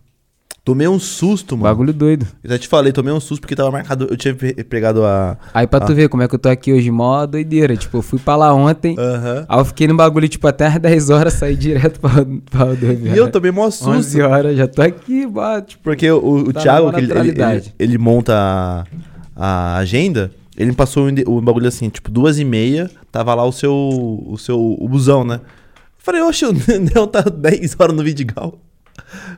[0.62, 1.64] Tomei um susto, mano.
[1.64, 2.26] Bagulho doido.
[2.44, 4.06] Eu já te falei, tomei um susto porque tava marcado.
[4.10, 5.38] Eu tinha pe- pegado a.
[5.54, 5.86] Aí pra Ah.
[5.86, 7.74] tu ver como é que eu tô aqui hoje, mó doideira.
[7.76, 9.46] Tipo, eu fui pra lá ontem, Aham.
[9.48, 12.10] aí eu fiquei no bagulho, tipo, até às 10 horas, saí direto pra,
[12.50, 13.14] pra rodoviária.
[13.14, 13.88] E eu tomei mó susto.
[13.90, 17.98] 11 horas, já tô aqui, bora, tipo, Porque o, o Tá Thiago, ele, ele, ele,
[17.98, 18.84] monta a,
[19.34, 23.34] a agenda, ele me passou o ende- o bagulho assim, tipo, duas e meia, tava
[23.34, 23.72] lá o seu.
[23.74, 24.58] o seu.
[24.78, 25.40] o busão, né?
[25.96, 26.52] Falei, oxe, o
[26.94, 28.58] Nel tá 10 horas no Vidigal.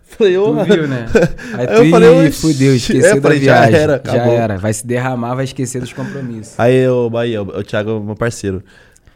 [0.04, 0.54] Falei, ô.
[0.56, 1.06] Tu viu, né?
[1.54, 2.40] Aí Aí tu eu falei, oxi.
[2.40, 3.74] fudeu, esqueceu É, da falei, já viagem.
[3.80, 4.34] era, já acabou.
[4.34, 4.58] era.
[4.58, 6.58] Vai se derramar, vai esquecer dos compromissos.
[6.58, 8.62] Aí o Bahia, o, o Thiago é meu parceiro.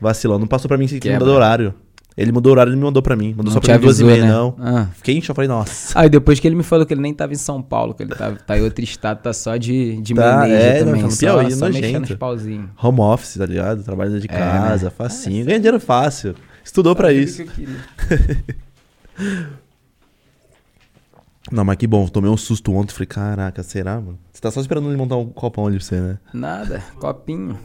[0.00, 1.74] Vacilou, não passou pra mim que mudou o horário.
[2.16, 3.34] Ele mudou o horário e me mandou pra mim.
[3.36, 4.30] Mandou só te pra mim duas e meia, né?
[4.32, 4.56] não.
[4.58, 4.86] Ah.
[4.96, 5.98] Fiquei em choque, falei, nossa.
[6.00, 8.14] Aí depois que ele me falou que ele nem tava em São Paulo, que ele
[8.14, 10.92] tá, tá em outro estado, tá só de, de Tá, manager é, também.
[10.94, 12.12] não, tá no só, Piauí, só mexendo nojento.
[12.14, 12.70] os pauzinhos.
[12.82, 13.82] Home office, tá ligado?
[13.82, 14.92] Trabalho de É, casa, né?
[14.96, 15.44] facinho.
[15.44, 16.34] Ganha dinheiro fácil.
[16.64, 17.44] Estudou pra isso.
[17.44, 17.68] que eu.
[21.50, 22.92] Não, mas que bom, tomei um susto ontem.
[22.92, 24.18] Falei, caraca, será, mano?
[24.32, 26.18] Você tá só esperando ele montar um copão ali pra você, né?
[26.32, 27.58] Nada, copinho.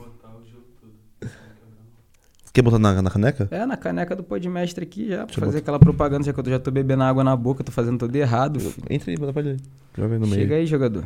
[2.53, 3.47] Quer botar na, na caneca?
[3.50, 6.59] É, na caneca do podmestre aqui já, pra fazer aquela propaganda, já que eu já
[6.59, 8.59] tô bebendo água na boca, tô fazendo tudo errado.
[8.59, 8.85] filho.
[8.89, 9.57] Entra aí, bota pra ele.
[9.97, 10.41] Joga aí no meio.
[10.41, 11.05] Chega aí, jogador.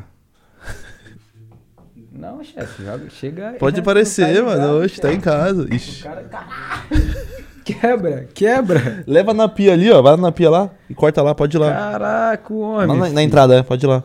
[2.11, 3.59] Não, chefe, joga, chega aí.
[3.59, 4.79] Pode aparecer, mano.
[4.83, 5.63] Oxe, tá em casa.
[5.63, 6.01] O Ixi.
[6.03, 7.45] cara, caralho.
[7.65, 9.03] Quebra, quebra.
[9.07, 10.01] Leva na pia ali, ó.
[10.01, 11.71] Vai na pia lá e corta lá, pode ir lá.
[11.71, 12.87] Caraca, homem.
[12.87, 14.03] Lá na, na entrada, é, pode ir lá.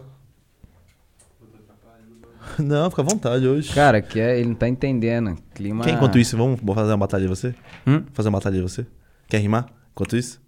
[2.59, 3.73] Não, fica à vontade hoje.
[3.73, 5.37] Cara, que é, ele não tá entendendo.
[5.55, 5.85] Clima.
[5.85, 7.55] Quer enquanto isso, vamos fazer uma batalha de você?
[7.87, 8.03] Hum?
[8.13, 8.87] Fazer uma batalha de você?
[9.29, 9.67] Quer rimar?
[9.93, 10.41] Enquanto isso?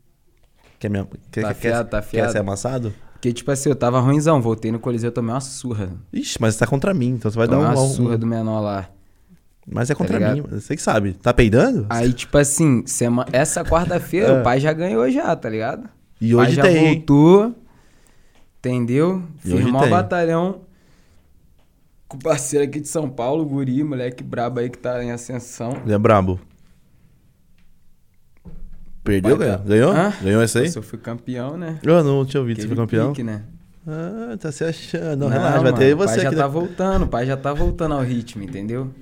[0.78, 2.92] Quer, me, quer, Tá quer, tá quer ser amassado?
[3.12, 5.90] Porque, tipo assim, eu tava ruimzão, voltei no Coliseu, tomei uma surra.
[6.12, 8.18] Ixi, mas você tá contra mim, então você vai tomei dar uma um, surra um-
[8.18, 8.88] do menor lá.
[9.74, 10.36] Mas é contra ligado?
[10.36, 11.12] mim, você que sabe.
[11.14, 11.86] Tá peidando?
[11.88, 13.26] Aí, tipo assim, sema...
[13.32, 14.40] essa quarta-feira É.
[14.40, 15.88] o pai já ganhou já, tá ligado?
[16.20, 16.94] E o pai hoje já tem.
[16.94, 17.54] voltou,
[18.58, 19.22] entendeu?
[19.44, 19.90] E hoje Firmou o tem.
[19.92, 20.60] batalhão
[22.08, 25.80] com o parceiro aqui de São Paulo, Guri, moleque brabo aí que tá em ascensão.
[25.84, 26.38] Ele é brabo.
[29.04, 29.58] Perdeu, ganhou?
[29.58, 29.92] tá- Ganhou?
[29.92, 30.12] Hã?
[30.22, 30.70] Ganhou essa aí?
[30.74, 31.78] Eu fui campeão, né?
[31.82, 33.08] Eu não tinha ouvido, você foi campeão?
[33.12, 33.42] pique, né?
[33.86, 35.16] Ah, tá se achando.
[35.22, 37.94] Não, relaxa, vai ter o pai você já tá voltando, o pai já tá voltando
[37.94, 38.92] ao ritmo, entendeu?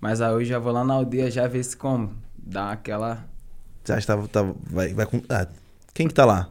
[0.00, 2.14] Mas aí hoje já vou lá na aldeia já ver se como.
[2.38, 3.24] Dá aquela.
[3.82, 5.22] Você acha que tá, tá- vai, vai com...
[5.28, 5.46] Ah,
[5.94, 6.50] quem que tá lá?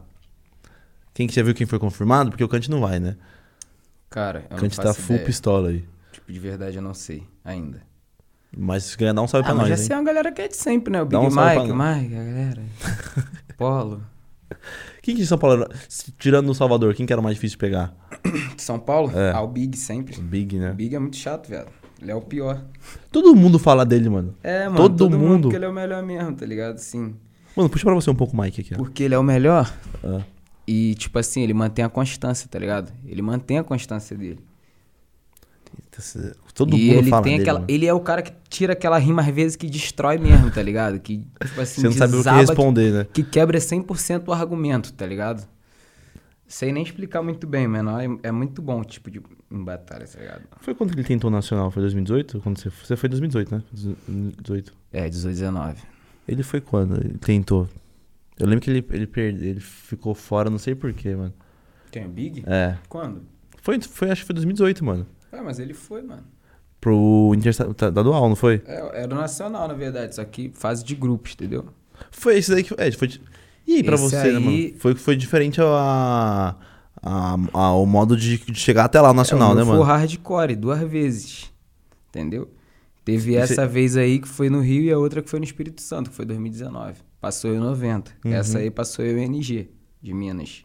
[1.14, 2.30] Quem que já viu quem foi confirmado?
[2.30, 3.16] Porque o Kant não vai, né?
[4.10, 5.26] Cara, eu O não Kant tá faço full ideia.
[5.26, 5.84] pistola aí.
[6.12, 7.82] Tipo, de verdade eu não sei ainda.
[8.56, 9.86] Mas se ganhar, dá um salve Ah, pra mas nós, já hein?
[9.88, 11.02] sei uma galera que é de sempre, né?
[11.02, 11.72] O Big um Mike.
[11.72, 12.62] Mike, a galera.
[13.58, 14.02] Polo.
[15.02, 15.74] Quem que de São Paulo era...
[16.18, 17.94] Tirando no Salvador, quem que era o mais difícil de pegar?
[18.56, 19.10] São Paulo?
[19.14, 19.32] É.
[19.32, 20.18] Ah, o Big sempre.
[20.18, 20.72] O Big, O né?
[20.72, 21.66] Big é muito chato, velho.
[22.00, 22.62] Ele é o pior.
[23.10, 24.34] Todo mundo fala dele, mano.
[24.42, 24.76] É, mano.
[24.76, 25.42] Todo Todo, mundo.
[25.42, 26.78] Porque ele é o melhor mesmo, tá ligado?
[26.78, 27.14] Sim.
[27.56, 28.76] Mano, puxa pra você um pouco o Mike aqui, ó.
[28.76, 29.72] Porque ele é o melhor.
[30.04, 30.20] Ah.
[30.68, 32.92] E, tipo assim, ele mantém a constância, tá ligado?
[33.06, 34.40] Ele mantém a constância dele.
[36.54, 37.58] Todo e mundo ele fala tem dele, aquela.
[37.60, 37.70] mano.
[37.70, 40.98] Ele é o cara que tira aquela rima às vezes que destrói mesmo, tá ligado?
[41.00, 43.06] Que, tipo assim, Você não sabe o que responder, né?
[43.12, 45.46] Que quebra 100% o argumento, tá ligado?
[46.48, 47.90] Sei nem explicar muito bem, mano.
[47.98, 50.42] É, é muito bom, tipo, de, em batalha, tá ligado?
[50.60, 51.70] Foi quando ele tentou o Nacional?
[51.70, 52.40] Foi 2018?
[52.40, 53.62] Quando você, você foi em 2018, né?
[53.72, 54.72] 2018.
[54.92, 55.82] É, 18, 19.
[56.28, 56.96] Ele foi quando?
[56.96, 57.68] Ele tentou.
[58.38, 61.34] Eu lembro que ele, ele perdeu, ele ficou fora, não sei porquê, mano.
[61.90, 62.44] Tem o Big?
[62.46, 62.76] É.
[62.88, 63.22] Quando?
[63.62, 65.06] Foi, foi, acho que foi 2018, mano.
[65.32, 66.24] É, mas ele foi, mano.
[66.80, 68.62] Pro Interestadual, não foi?
[68.66, 71.66] É, era o Nacional, na verdade, só que fase de grupos, entendeu?
[72.10, 72.74] Foi esse daí que.
[72.78, 73.08] É, foi.
[73.66, 74.80] E aí, pra Esse você, né, aí- mano?
[74.80, 76.54] Foi, foi diferente a,
[77.02, 79.78] a, a- o modo de, de chegar até lá, o Nacional, é, o né, mano?
[79.78, 81.52] Foi hardcore, duas vezes.
[82.10, 82.48] Entendeu?
[83.04, 85.38] Teve E essa cê- vez aí que foi no Rio e a outra que foi
[85.38, 86.94] no Espírito Santo, que foi 2019.
[87.20, 88.12] Passou eu 90.
[88.24, 88.32] Uhum.
[88.32, 89.68] Essa aí passou eu NG,
[90.02, 90.64] de Minas.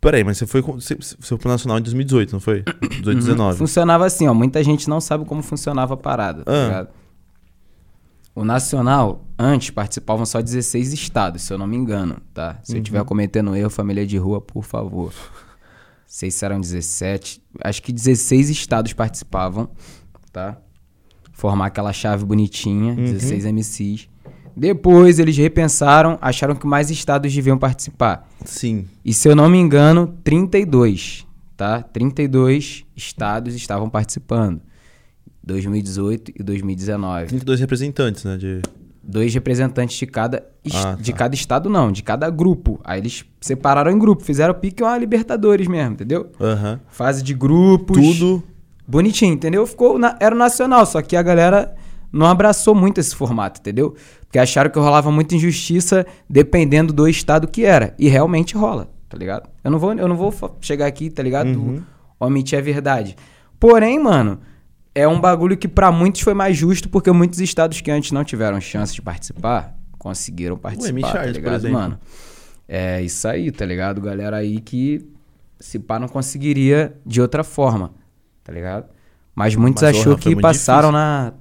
[0.00, 2.62] Peraí, mas você foi, você, você foi pro Nacional em 2018, não foi?
[2.62, 3.14] 18, Uhum.
[3.14, 3.58] 19.
[3.58, 4.34] Funcionava assim, ó.
[4.34, 6.64] Muita gente não sabe como funcionava a parada, tá Ah.
[6.66, 6.88] ligado?
[8.34, 12.58] O Nacional, antes, participavam só 16 estados, se eu não me engano, tá?
[12.62, 12.82] Se eu Uhum.
[12.82, 15.12] estiver cometendo erro, família de rua, por favor.
[16.06, 17.42] Sei se eram 17.
[17.62, 19.68] Acho que 16 estados participavam,
[20.32, 20.56] tá?
[21.32, 23.04] Formar aquela chave bonitinha, Uhum.
[23.04, 24.08] 16 MCs.
[24.56, 28.28] Depois eles repensaram, acharam que mais estados deviam participar.
[28.44, 28.86] Sim.
[29.04, 31.24] E se eu não me engano, 32,
[31.56, 31.82] tá?
[31.82, 34.60] 32 estados estavam participando.
[35.48, 37.26] 2018 e 2019.
[37.26, 38.36] 32 representantes, né?
[38.36, 38.62] De...
[39.02, 41.18] Dois representantes de cada, Ah, de tá.
[41.18, 42.78] cada estado, não, de cada grupo.
[42.84, 46.30] Aí eles separaram em grupo, fizeram pique uma Libertadores mesmo, entendeu?
[46.38, 46.78] Aham.
[46.88, 47.96] Fase de grupos.
[47.96, 48.42] Tudo.
[48.86, 49.66] Bonitinho, entendeu?
[49.66, 51.74] Ficou na- era o nacional, só que a galera
[52.12, 53.94] não abraçou muito esse formato, entendeu?
[54.20, 57.94] Porque acharam que rolava muita injustiça dependendo do estado que era.
[57.98, 58.90] E realmente rola.
[59.08, 59.48] tá ligado?
[59.64, 61.48] Eu não vou, eu não vou chegar aqui, tá ligado?
[61.48, 61.82] Uhum.
[62.20, 63.16] Omitir a verdade.
[63.58, 64.38] Porém, mano,
[64.98, 68.24] é um bagulho que para muitos foi mais justo, porque muitos estados que antes não
[68.24, 72.00] tiveram chance de participar, conseguiram participar, Ué, tá ligado, mano?
[72.66, 74.00] É isso aí, tá ligado?
[74.00, 75.06] Galera aí que
[75.60, 77.92] se pá não conseguiria de outra forma,
[78.42, 78.86] tá ligado?
[79.34, 80.92] Mas muitos Mas, achou que passaram difícil.
[80.92, 81.32] na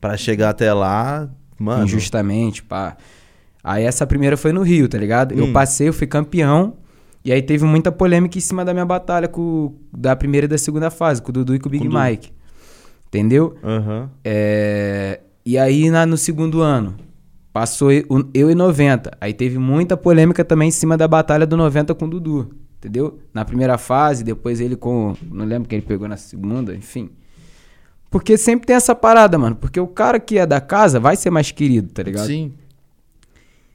[0.00, 1.84] para chegar até lá, mano.
[1.84, 2.96] Injustamente, pá.
[3.62, 5.34] Aí essa primeira foi no Rio, tá ligado?
[5.34, 5.38] Hum.
[5.38, 6.76] Eu passei, eu fui campeão.
[7.24, 10.58] E aí teve muita polêmica em cima da minha batalha com da primeira e da
[10.58, 12.30] segunda fase, com o Dudu e com o Big com Mike.
[13.08, 13.56] Entendeu?
[13.62, 14.08] Uhum.
[14.22, 15.20] É...
[15.46, 16.96] E aí na, no segundo ano,
[17.52, 19.16] passou eu, eu e 90.
[19.20, 22.54] Aí teve muita polêmica também em cima da batalha do 90 com o Dudu.
[22.78, 23.18] Entendeu?
[23.32, 25.16] Na primeira fase, depois ele com.
[25.22, 27.08] Não lembro quem ele pegou na segunda, enfim.
[28.10, 29.56] Porque sempre tem essa parada, mano.
[29.56, 32.26] Porque o cara que é da casa vai ser mais querido, tá ligado?
[32.26, 32.52] Sim.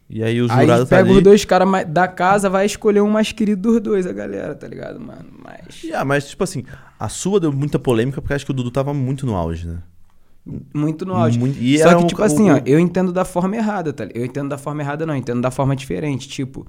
[0.10, 3.32] E aí os jurados tá pega os dois caras da casa, vai escolher um mais
[3.32, 5.26] querido dos dois, a galera, tá ligado, mano?
[5.43, 5.84] Mas.
[5.84, 6.63] Yeah, mas, tipo assim,
[7.00, 9.78] a sua deu muita polêmica porque acho que o Dudu tava muito no auge, né?
[10.74, 11.38] Muito no auge.
[11.38, 11.62] Muito...
[11.62, 14.19] E Só que, um, tipo assim, ó, eu entendo da forma errada, tá ligado?
[14.19, 16.28] Eu entendo da forma errada, não, eu entendo da forma diferente.
[16.28, 16.65] Tipo,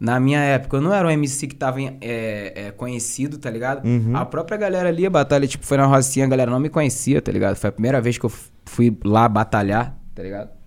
[0.00, 3.86] na minha época, eu não era um MC que tava é, é, conhecido, tá ligado?
[3.86, 4.16] Uhum.
[4.16, 7.22] A própria galera ali, a batalha, tipo, foi na Rocinha, a galera não me conhecia,
[7.22, 7.54] tá ligado?
[7.54, 8.32] Foi a primeira vez que eu
[8.64, 10.63] fui lá batalhar, tá ligado?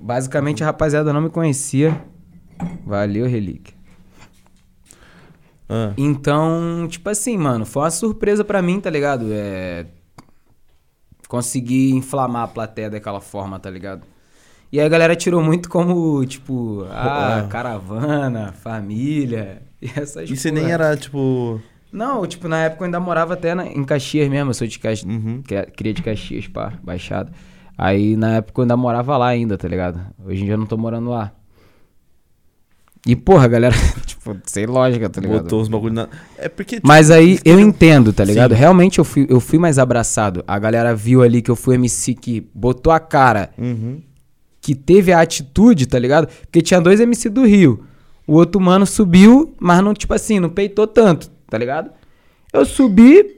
[0.00, 2.02] Basicamente, a rapaziada não me conhecia.
[2.86, 3.74] Valeu, Relíquia.
[5.68, 5.92] Ah.
[5.96, 9.26] Então, tipo assim, mano, foi uma surpresa para mim, tá ligado?
[9.30, 9.86] É...
[11.28, 14.04] Conseguir inflamar a plateia daquela forma, tá ligado?
[14.72, 20.50] E aí a galera tirou muito como, tipo, ah, caravana, família, e essas E você
[20.50, 21.60] nem era, tipo...
[21.92, 24.78] Não, tipo, na época eu ainda morava até na, em Caxias mesmo, eu sou de
[24.78, 25.42] Caxias, uhum.
[25.76, 27.32] cria de Caxias, pá, Baixada.
[27.80, 30.00] Aí na época eu ainda morava lá ainda, tá ligado?
[30.24, 31.32] Hoje em dia eu não tô morando lá.
[33.06, 35.44] E, porra, galera, tipo, sem lógica, tá ligado?
[35.44, 36.08] Botou os bagulho na.
[36.36, 36.76] É porque.
[36.76, 38.52] Tipo, Mas aí eu entendo, tá ligado?
[38.52, 38.60] Sim.
[38.60, 40.44] Realmente eu fui, eu fui mais abraçado.
[40.46, 43.50] A galera viu ali que eu fui MC que botou a cara.
[43.56, 44.02] Uhum
[44.60, 46.28] que teve a atitude, tá ligado?
[46.42, 47.84] Porque tinha dois MC do Rio.
[48.26, 51.90] O outro mano subiu, mas não, tipo assim, não peitou tanto, tá ligado?
[52.52, 53.36] Eu subi,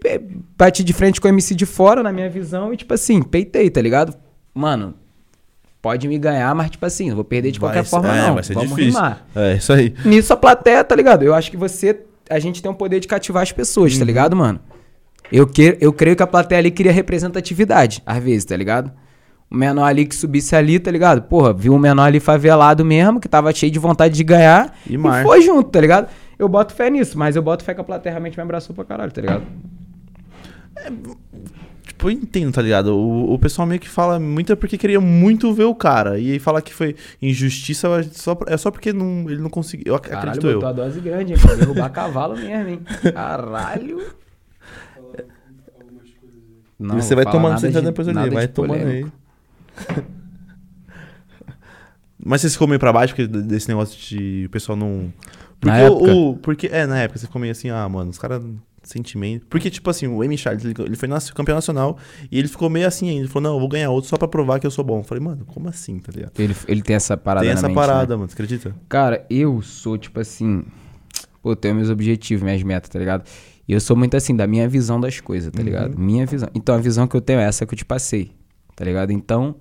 [0.56, 3.70] bati de frente com o MC de fora, na minha visão, e tipo assim, peitei,
[3.70, 4.14] tá ligado?
[4.54, 4.94] Mano,
[5.80, 8.34] pode me ganhar, mas tipo assim, não vou perder de vai qualquer forma, é, não.
[8.34, 8.92] Vai ser Vamos difícil.
[8.92, 9.26] rimar.
[9.34, 9.94] É, isso aí.
[10.04, 11.22] Nisso a plateia, tá ligado?
[11.22, 12.00] Eu acho que você.
[12.30, 14.00] A gente tem o poder de cativar as pessoas, tá uhum.
[14.00, 14.60] tá ligado, mano?
[15.30, 18.92] Eu, que, eu creio que a plateia ali queria representatividade, às vezes, tá ligado?
[19.52, 21.20] o menor ali que subisse ali, tá ligado?
[21.22, 24.94] Porra, viu um menor ali favelado mesmo, que tava cheio de vontade de ganhar e,
[24.94, 26.08] e foi junto, tá ligado?
[26.38, 28.82] Eu boto fé nisso, mas eu boto fé que a plateia realmente me abraçou pra
[28.82, 29.42] caralho, tá ligado?
[30.74, 30.90] É,
[32.08, 32.96] eu entendo, tá ligado?
[32.96, 36.18] O, o pessoal meio que fala muito é porque queria muito ver o cara.
[36.18, 39.94] E aí falar que foi injustiça só, é só porque não, ele não conseguiu.
[39.94, 40.66] Eu Caralho, acredito eu.
[40.66, 41.38] a dose grande, hein?
[41.40, 42.80] Pra derrubar cavalo mesmo, hein?
[43.12, 44.00] Caralho.
[46.78, 49.12] Não, você vai tomando sentado depois ali, vai de tomando polêmico.
[49.88, 50.02] aí.
[52.24, 55.12] Mas você ficou meio pra baixo porque desse negócio de o pessoal não.
[55.58, 56.14] Porque na época?
[56.14, 58.42] O, porque, é, na época você ficou meio assim, ah, mano, os caras.
[58.82, 59.46] Sentimento.
[59.46, 61.96] Porque, tipo assim, o Amy Charles, ele, ele foi campeão nacional
[62.30, 63.22] e ele ficou meio assim ainda.
[63.22, 65.00] Ele falou, não, eu vou ganhar outro só pra provar que eu sou bom.
[65.00, 66.32] Eu falei, mano, como assim, tá ligado?
[66.38, 68.16] Ele, ele tem essa parada Tem essa mente, parada, né?
[68.16, 68.74] mano, você acredita?
[68.88, 70.64] Cara, eu sou, tipo assim.
[71.42, 73.28] Pô, eu tenho meus objetivos, minhas metas, tá ligado?
[73.66, 75.64] E eu sou muito assim, da minha visão das coisas, tá uhum.
[75.64, 75.98] ligado?
[75.98, 76.48] Minha visão.
[76.54, 78.32] Então a visão que eu tenho é essa que eu te passei,
[78.76, 79.12] tá ligado?
[79.12, 79.56] Então.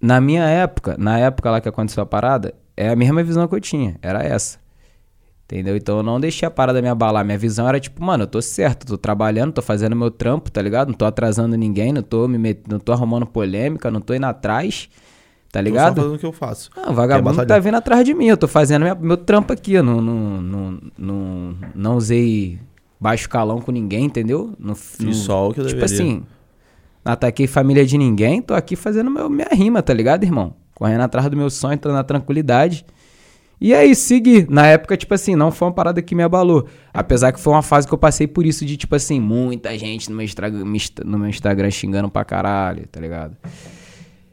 [0.00, 3.54] Na minha época, na época lá que aconteceu a parada, é a mesma visão que
[3.56, 4.60] eu tinha, era essa.
[5.50, 5.74] Entendeu?
[5.78, 7.24] Então eu não deixei a parada me abalar.
[7.24, 10.60] Minha visão era tipo, mano, eu tô certo, tô trabalhando, tô fazendo meu trampo, tá
[10.60, 10.88] ligado?
[10.88, 12.60] Não tô atrasando ninguém, não tô me met...
[12.68, 14.90] não tô arrumando polêmica, não tô indo atrás.
[15.50, 15.94] Tá ligado?
[15.94, 16.70] Tô só fazendo o que eu faço.
[16.76, 18.26] Ah, vagabundo é tá vindo atrás de mim.
[18.26, 19.72] Eu tô fazendo minha, meu trampo aqui.
[19.72, 22.58] Eu não, não, não, não, não usei
[23.00, 24.52] baixo calão com ninguém, entendeu?
[24.58, 26.04] No, Fiz no, só o que eu Tipo deveria.
[26.04, 26.22] assim,
[27.02, 30.54] não ataquei família de ninguém, tô aqui fazendo meu, minha rima, tá ligado, irmão?
[30.74, 32.84] Correndo atrás do meu sonho, entrando na tranquilidade.
[33.60, 34.46] E aí, segui.
[34.48, 36.66] Na época, tipo assim, não foi uma parada que me abalou.
[36.94, 40.10] Apesar que foi uma fase que eu passei por isso de, tipo assim, muita gente
[40.10, 40.26] no meu,
[41.04, 43.36] no meu Instagram xingando pra caralho, tá ligado?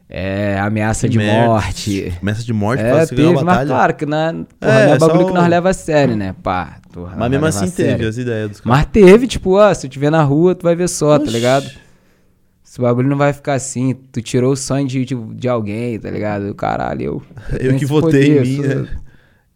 [0.08, 1.46] É, ameaça de merda.
[1.46, 2.12] morte.
[2.22, 5.32] Ameaça de morte é, pra teve, mas claro que na, porra, é, é bagulho que
[5.32, 6.32] nós leva a sério, né?
[6.44, 8.78] Pá, porra, mas mesmo assim teve as ideias dos caras.
[8.78, 11.24] Mas teve, tipo, ó, se eu te ver na rua, tu vai ver só, tá
[11.24, 11.26] Oxi.
[11.26, 11.70] tá ligado?
[12.64, 13.94] Esse bagulho não vai ficar assim.
[14.12, 16.54] Tu tirou o sonho de, de, de alguém, tá ligado?
[16.54, 17.22] Caralho, eu.
[17.58, 18.86] Eu, que votei poder, em mim, né?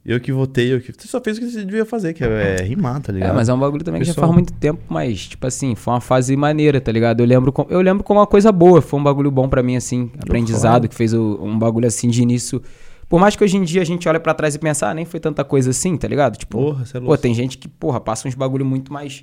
[0.05, 0.93] Eu que votei, eu que.
[0.93, 3.31] Você só fez o que você devia fazer, que é, é rimar, tá ligado?
[3.31, 4.15] É, mas é um bagulho também Pessoal...
[4.15, 7.21] que já faz muito tempo, mas, tipo assim, foi uma fase maneira, tá ligado?
[7.21, 9.77] Eu lembro, com, eu lembro como uma coisa boa, foi um bagulho bom para mim,
[9.77, 12.63] assim, aprendizado, que fez o, um bagulho assim de início
[13.11, 15.05] Por mais que hoje em dia a gente olhe para trás e pense, ah, nem
[15.05, 16.39] foi tanta coisa assim, tá ligado?
[16.39, 19.23] Tipo, Porra, é pô, tem gente que, porra, passa uns bagulho muito mais.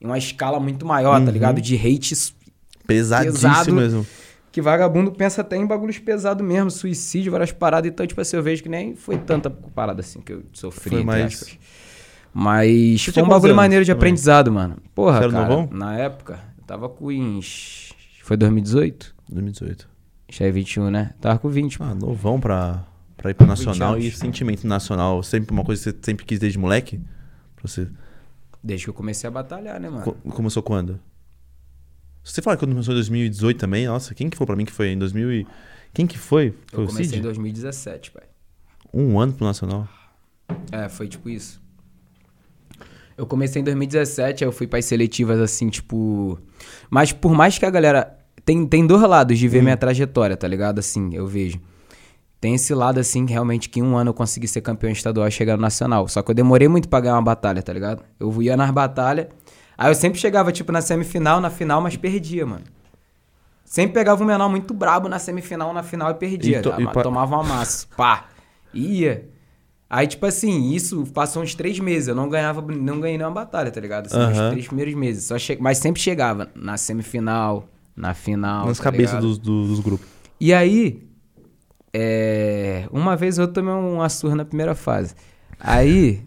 [0.00, 1.30] em uma escala muito maior, tá Uhum.
[1.32, 1.60] ligado?
[1.60, 2.34] De hates
[2.86, 3.72] Pesadíssimo pesado.
[3.72, 4.06] mesmo.
[4.52, 7.90] Que vagabundo pensa até em bagulhos pesados mesmo, suicídio, várias paradas.
[7.90, 11.04] Então, tipo assim, eu vejo que nem foi tanta parada assim que eu sofri, Foi
[11.04, 11.58] mais-.
[12.32, 13.98] Mas foi um bagulho anos maneiro de também?
[13.98, 14.76] aprendizado, mano.
[14.94, 15.68] Porra, Você cara, novão?
[15.72, 17.92] na época, eu tava com uns...
[18.22, 19.14] Foi 2018?
[19.28, 19.88] 2018.
[20.28, 21.12] Já é 21, né?
[21.20, 21.84] Tava com 20, pô.
[21.84, 22.84] Ah, novão pra,
[23.16, 24.04] pra ir pro 20 nacional anos.
[24.04, 25.20] e sentimento nacional.
[25.24, 27.00] Sempre uma coisa que você sempre quis desde moleque?
[27.56, 27.88] Pra você.
[28.62, 30.04] Desde que eu comecei a batalhar, né, mano?
[30.04, 31.00] Co- começou quando?
[32.22, 34.64] Se você falar que quando começou em 2018 também, nossa, quem que foi pra mim
[34.64, 35.46] que foi em 2000 e...
[35.92, 36.54] Quem que foi?
[36.68, 37.22] Foi eu o comecei em Cid?
[37.22, 38.22] 2017, pai.
[38.92, 39.88] Um ano pro nacional.
[40.70, 41.60] É, foi tipo isso.
[43.16, 46.38] Eu comecei em 2017, aí eu fui para seletivas assim, tipo.
[46.88, 48.16] Mas por mais que a galera.
[48.44, 50.78] Tem, tem dois lados de ver minha trajetória, tá ligado?
[50.78, 51.60] Assim, eu vejo.
[52.40, 55.28] Tem esse lado, assim, que realmente que em um ano eu consegui ser campeão estadual
[55.28, 56.08] e chegar no nacional.
[56.08, 58.02] Só que eu demorei muito pra ganhar uma batalha, tá ligado?
[58.18, 59.26] Eu ia nas batalhas.
[59.80, 62.64] Aí eu sempre chegava, tipo, na semifinal, na final, mas perdia, mano.
[63.64, 66.58] Sempre pegava um menor muito brabo na semifinal, na final e perdia.
[66.58, 67.86] E to- e pa- Tomava uma massa.
[67.96, 68.26] Pá.
[68.74, 69.26] Ia.
[69.88, 72.08] Aí, tipo assim, isso passou uns três meses.
[72.08, 74.04] Eu não ganhava, não ganhei nenhuma batalha, tá ligado?
[74.06, 74.18] Assim.
[74.18, 75.24] Nos três primeiros meses.
[75.24, 75.56] Só che...
[75.58, 77.66] Mas sempre chegava na semifinal,
[77.96, 78.66] na final.
[78.66, 80.06] Nas tá cabeças dos, dos grupos.
[80.38, 81.02] E aí,
[81.90, 85.14] é, uma vez eu tomei uma surra na primeira fase.
[85.58, 86.22] Aí,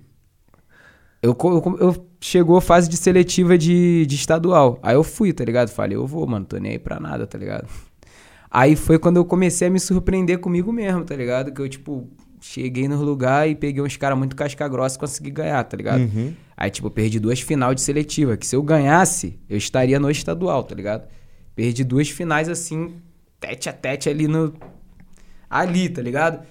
[1.23, 4.77] eu, eu, eu chegou a fase de seletiva de, de estadual.
[4.83, 5.69] Aí eu fui, tá ligado?
[5.69, 7.65] Falei, eu vou, mano, tô nem aí pra nada, tá ligado?
[8.51, 11.51] Aí foi quando eu comecei a me surpreender comigo mesmo, tá ligado?
[11.51, 12.07] Que eu, tipo,
[12.39, 16.01] cheguei no lugar e peguei uns caras muito casca grossa e consegui ganhar, tá ligado?
[16.01, 16.35] Uhum.
[16.55, 20.11] Aí, tipo, eu perdi duas final de seletiva, que se eu ganhasse, eu estaria no
[20.11, 21.07] estadual, tá ligado?
[21.55, 22.97] Perdi duas finais, assim,
[23.39, 24.53] tete a tete ali no...
[25.49, 26.45] Ali, tá ligado?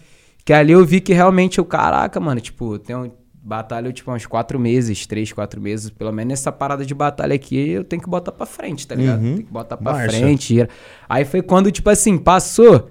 [0.45, 4.25] Que ali eu vi que realmente eu, caraca, mano, tipo, tem um batalha, tipo, uns
[4.25, 8.09] quatro meses, três, quatro meses, pelo menos nessa parada de batalha aqui, eu tenho que
[8.09, 9.21] botar pra frente, tá ligado?
[9.21, 9.37] Uhum.
[9.37, 10.17] Tem que botar pra Marcha.
[10.17, 10.69] frente.
[11.09, 12.89] Aí foi quando, tipo assim, passou,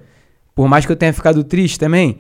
[0.54, 2.20] por mais que eu tenha ficado triste também,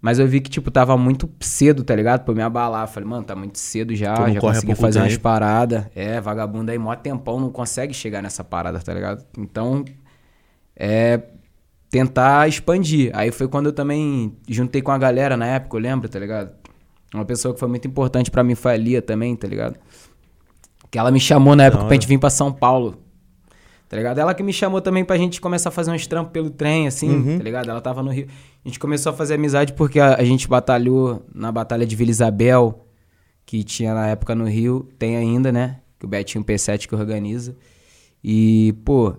[0.00, 2.24] mas eu vi que, tipo, tava muito cedo, tá ligado?
[2.24, 2.88] Pra eu me abalar.
[2.88, 5.84] Falei, mano, tá muito cedo já, já consegui fazer umas paradas.
[5.94, 9.24] É, vagabundo aí, mó tempão, não consegue chegar nessa parada, tá ligado?
[9.38, 9.84] Então,
[10.74, 11.20] é
[11.90, 13.10] tentar expandir.
[13.14, 16.59] Aí foi quando eu também juntei com a galera na época, eu lembro, tá ligado?
[17.14, 19.76] Uma pessoa que foi muito importante pra mim foi a Lia também, tá ligado?
[20.90, 22.96] Que ela me chamou na época Da pra gente vir pra São Paulo.
[23.88, 24.18] Tá ligado?
[24.18, 27.10] Ela que me chamou também pra gente começar a fazer uns trampos pelo trem, assim,
[27.10, 27.38] Uhum.
[27.38, 27.68] tá ligado?
[27.70, 28.28] Ela tava no Rio.
[28.64, 32.10] A gente começou a fazer amizade porque a, a gente batalhou na Batalha de Vila
[32.10, 32.86] Isabel,
[33.44, 35.80] que tinha na época no Rio, tem ainda, né?
[35.98, 37.56] Que o Betinho P7 que organiza.
[38.22, 39.14] E, pô,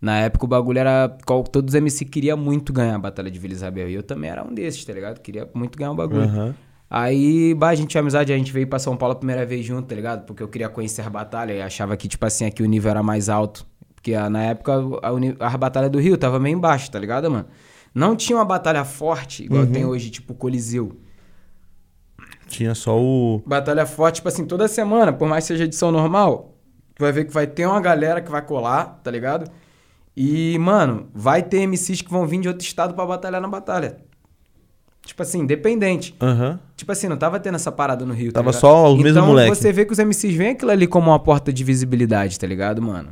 [0.00, 1.14] na época o bagulho era.
[1.26, 3.90] qual- Todos os MC queriam muito ganhar a Batalha de Vila Isabel.
[3.90, 5.20] E eu também era um desses, tá ligado?
[5.20, 6.22] Queria muito ganhar o bagulho.
[6.22, 6.54] Aham.
[6.88, 9.64] Aí, bah, a gente tinha amizade, a gente veio pra São Paulo a primeira vez
[9.64, 10.24] junto, tá ligado?
[10.24, 13.02] Porque eu queria conhecer a batalha e achava que, tipo assim, aqui o nível era
[13.02, 13.66] mais alto.
[13.94, 14.72] Porque ah, na época
[15.02, 17.46] a, a batalha do Rio tava meio embaixo, tá ligado, mano?
[17.92, 21.00] Não tinha uma batalha forte, igual tem hoje, tipo Coliseu.
[22.46, 23.42] Tinha só o.
[23.46, 26.54] Batalha forte, tipo assim, toda semana, por mais que seja edição normal,
[26.94, 29.50] tu vai ver que vai ter uma galera que vai colar, tá ligado?
[30.16, 33.98] E, mano, vai ter MCs que vão vir de outro estado pra batalhar na batalha.
[35.06, 36.14] Tipo assim, independente.
[36.20, 36.58] Aham.
[36.76, 38.60] Tipo assim, não tava tendo essa parada no Rio, tá Tava ligado?
[38.60, 39.54] só o mesmo então, moleque.
[39.56, 42.82] você vê que os MCs veem aquilo ali como uma porta de visibilidade, tá ligado,
[42.82, 43.10] mano?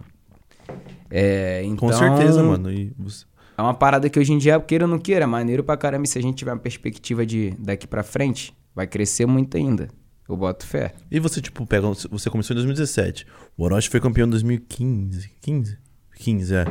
[1.11, 1.76] É, então...
[1.88, 2.70] Com certeza, mano.
[2.72, 3.24] E você-
[3.57, 6.04] É uma parada que hoje em dia, queira ou não queira, é maneiro pra caramba.
[6.04, 9.88] E se a gente tiver uma perspectiva de daqui pra frente, vai crescer muito ainda.
[10.28, 10.92] Eu boto fé.
[11.11, 11.87] E você, tipo, pega.
[12.11, 13.26] Você começou em 2017.
[13.57, 15.30] O Orochi foi campeão em 2015.
[15.40, 15.78] 15?
[16.18, 16.64] 15, é.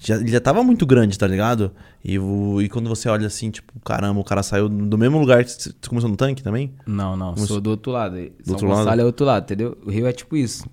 [0.00, 1.72] Já, ele já tava muito grande, tá ligado?
[2.04, 5.42] E, o- e quando você olha assim, tipo, caramba, o cara saiu do mesmo lugar
[5.44, 6.72] que você começou no tanque também?
[6.86, 8.14] Não, não, Como sou se- do outro lado.
[8.16, 9.00] São outro Gonçalo lado?
[9.00, 9.76] é outro lado, entendeu?
[9.84, 10.64] O Rio é tipo isso.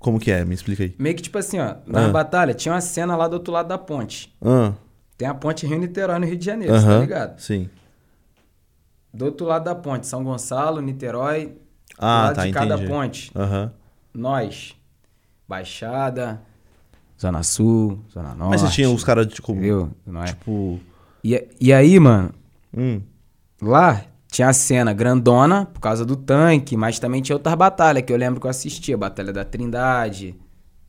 [0.00, 0.44] Como que é?
[0.44, 0.94] Me explica aí.
[0.98, 2.08] Meio que tipo assim, ó, na Ah.
[2.08, 4.34] batalha tinha uma cena lá do outro lado da ponte.
[4.44, 4.72] Ah,
[5.16, 7.00] Tem a ponte Rio-Niterói no Rio de Janeiro, cê tá aham.
[7.02, 7.38] ligado?
[7.38, 7.70] Sim.
[9.14, 11.54] Do outro lado da ponte, São Gonçalo, Niterói, do
[11.98, 12.90] Ah, lado tá, de cada entendi.
[12.90, 13.30] ponte.
[13.36, 13.72] Aham.
[14.12, 14.74] Nós,
[15.46, 16.40] Baixada,
[17.22, 18.50] Zona Sul, Zona Norte.
[18.50, 19.52] Mas você tinha os caras, tipo.
[19.52, 19.90] Entendeu?
[20.06, 20.26] Não é?
[20.26, 20.80] Tipo.
[21.24, 22.30] E, e aí, mano,
[22.76, 23.00] Hum.
[23.62, 28.12] lá tinha a cena grandona por causa do tanque, mas também tinha outras batalhas que
[28.12, 28.96] eu lembro que eu assistia.
[28.98, 30.34] Batalha da Trindade,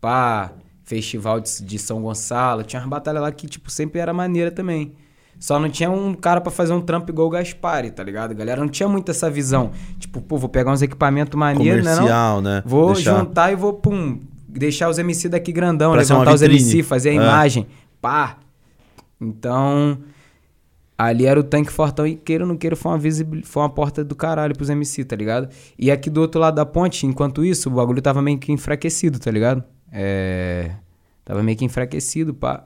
[0.01, 0.51] pá,
[0.83, 2.63] Festival de, de São Gonçalo.
[2.63, 4.93] Tinha umas batalhas lá que, tipo, sempre era maneira também.
[5.39, 8.31] Só não tinha um cara pra fazer um trampo igual o Gaspari, tá ligado?
[8.31, 9.71] A galera não tinha muito essa visão.
[9.99, 11.95] Tipo, pô, vou pegar uns equipamentos maneiros, né?
[11.95, 12.41] não?
[12.41, 12.63] Né?
[12.65, 14.19] Vou Deixar- juntar e vou, pum,
[14.59, 16.41] deixar os MC daqui grandão, Pra levantar os.
[16.41, 17.15] MC, fazer a É.
[17.15, 17.67] imagem.
[18.01, 18.37] Pá.
[19.19, 19.97] Então.
[20.97, 22.99] Ali era o tanque fortão e queira ou não queira foi uma,
[23.43, 25.49] foi uma porta do caralho pros MC, tá ligado?
[25.77, 29.17] E aqui do outro lado da ponte, enquanto isso, o bagulho tava meio que enfraquecido,
[29.19, 29.63] tá ligado?
[29.91, 30.71] É.
[31.25, 32.65] Tava meio que enfraquecido, pá.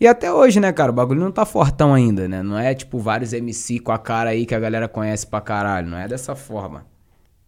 [0.00, 2.42] E até hoje, né, cara, o bagulho não tá fortão ainda, né?
[2.42, 5.88] Não é tipo vários MC com a cara aí que a galera conhece pra caralho.
[5.88, 6.86] Não é dessa forma,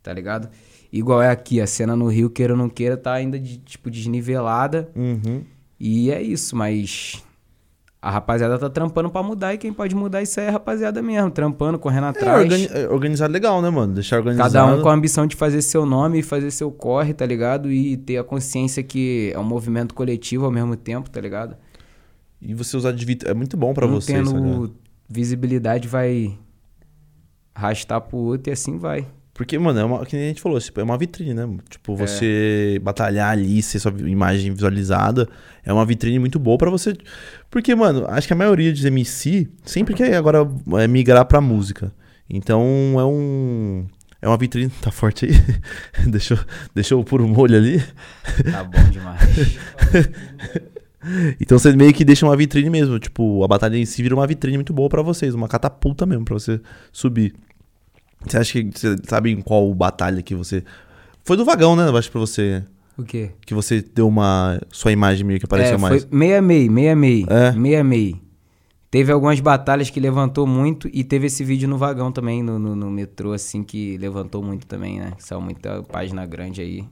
[0.02, 0.48] tá ligado?
[0.92, 3.90] Igual é aqui, a cena no Rio, queira ou não queira, tá ainda de, tipo
[3.90, 4.90] desnivelada.
[4.96, 5.44] Uhum.
[5.78, 7.22] E é isso, mas
[8.02, 11.02] a rapaziada tá trampando para mudar e quem pode mudar isso aí é a rapaziada
[11.02, 12.42] mesmo, trampando, correndo é, atrás.
[12.42, 13.92] Organi é organizado legal, né, mano?
[13.92, 14.52] Deixar organizado.
[14.52, 17.70] Cada um com a ambição de fazer seu nome e fazer seu corre, tá ligado?
[17.70, 21.56] E ter a consciência que é um movimento coletivo ao mesmo tempo, tá ligado?
[22.40, 24.74] E você usar de é muito bom para você, tendo
[25.06, 26.38] visibilidade vai
[27.54, 29.06] arrastar pro outro e assim vai.
[29.40, 31.48] Porque, mano, é uma, que nem a gente falou, tipo, é uma vitrine, né?
[31.70, 31.96] Tipo, é.
[31.96, 32.78] você é.
[32.78, 35.26] batalhar ali, ser sua imagem visualizada,
[35.64, 36.94] é uma vitrine muito boa para você.
[37.50, 40.46] Porque, mano, acho que a maioria de MC sempre quer agora
[40.78, 41.90] é migrar pra música.
[42.28, 42.60] Então
[42.98, 43.86] é um.
[44.20, 44.70] É uma vitrine.
[44.82, 45.32] Tá forte aí?
[46.90, 47.82] eu pôr o molho ali.
[48.52, 49.22] Tá bom demais.
[51.40, 52.98] então você meio que deixa uma vitrine mesmo.
[52.98, 56.26] Tipo, a batalha em si vira uma vitrine muito boa para vocês, uma catapulta mesmo
[56.26, 56.60] para você
[56.92, 57.32] subir.
[58.26, 60.62] Você acha que você sabe em qual batalha que você.
[61.24, 61.88] Foi do vagão, né?
[61.88, 62.62] Eu acho pra você.
[62.96, 63.30] O quê?
[63.46, 64.60] Que você deu uma.
[64.70, 66.02] Sua imagem meio que apareceu é, mais.
[66.02, 67.26] Foi meia meia, meia meia.
[67.28, 67.52] É.
[67.52, 68.14] Meia meia.
[68.90, 72.74] Teve algumas batalhas que levantou muito e teve esse vídeo no vagão também, no, no,
[72.74, 75.12] no metrô, assim, que levantou muito também, né?
[75.18, 76.84] Saiu muita página grande aí.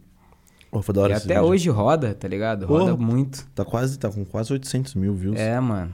[0.70, 1.42] Oh, foi da hora e até vídeo.
[1.42, 2.66] hoje roda, tá ligado?
[2.66, 3.44] Roda oh, muito.
[3.52, 5.36] Tá quase, tá com quase 800 mil views.
[5.40, 5.92] É, mano.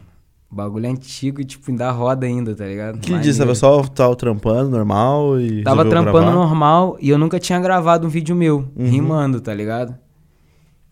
[0.50, 3.00] Bagulho antigo e, tipo, ainda roda ainda, tá ligado?
[3.00, 3.32] Que dia?
[3.32, 5.64] Você tava só tava trampando normal e.
[5.64, 6.32] Tava trampando gravar?
[6.32, 8.88] normal e eu nunca tinha gravado um vídeo meu, uhum.
[8.88, 9.98] rimando, tá ligado?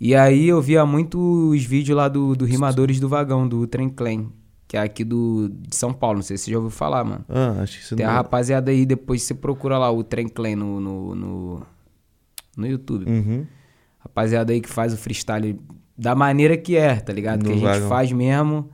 [0.01, 1.17] E aí eu via muito
[1.51, 4.27] os vídeos lá do, do Rimadores do Vagão, do Trem Clan,
[4.67, 6.17] que é aqui do, de São Paulo.
[6.17, 7.25] Não sei se você já ouviu falar, mano.
[7.29, 8.12] Ah, acho que você Tem não...
[8.12, 11.62] a rapaziada aí, depois você procura lá o Trem Clan no, no, no,
[12.57, 13.09] no YouTube.
[13.09, 13.47] Uhum.
[14.01, 15.61] Rapaziada aí que faz o freestyle
[15.97, 17.38] da maneira que é, tá ligado?
[17.38, 17.88] No que a gente vagão.
[17.88, 18.71] faz mesmo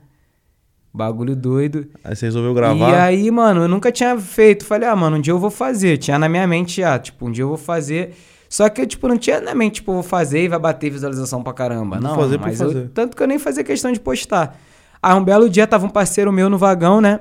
[0.98, 1.86] Bagulho doido.
[2.02, 2.90] Aí você resolveu gravar?
[2.90, 4.64] E aí, mano, eu nunca tinha feito.
[4.64, 5.96] Falei, ah, mano, um dia eu vou fazer.
[5.96, 8.16] Tinha na minha mente já, tipo, um dia eu vou fazer.
[8.48, 11.40] Só que eu, tipo, não tinha na mente, tipo, vou fazer e vai bater visualização
[11.40, 12.00] pra caramba.
[12.00, 12.76] Não, fazer mas fazer.
[12.76, 14.58] Eu, tanto que eu nem fazia questão de postar.
[15.00, 17.20] Aí um belo dia tava um parceiro meu no vagão, né?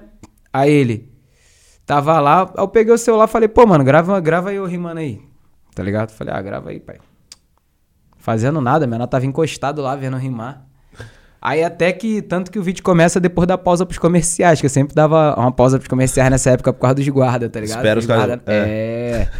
[0.52, 1.13] Aí ele
[1.86, 5.02] tava lá, eu peguei o celular e falei, pô, mano, grava, grava aí o rimando
[5.02, 5.22] aí.
[5.76, 6.10] Tá ligado?
[6.10, 6.98] Falei, ah, grava aí, pai.
[8.18, 10.66] Fazendo nada, minha nota tava encostado lá vendo rimar.
[11.41, 14.69] Aí até que, tanto que o vídeo começa depois da pausa pros comerciais, que eu
[14.69, 17.78] sempre dava uma pausa pros comerciais nessa época por causa dos guarda, tá ligado?
[17.78, 18.39] Espera os caras.
[18.45, 18.54] É.
[18.54, 19.32] é.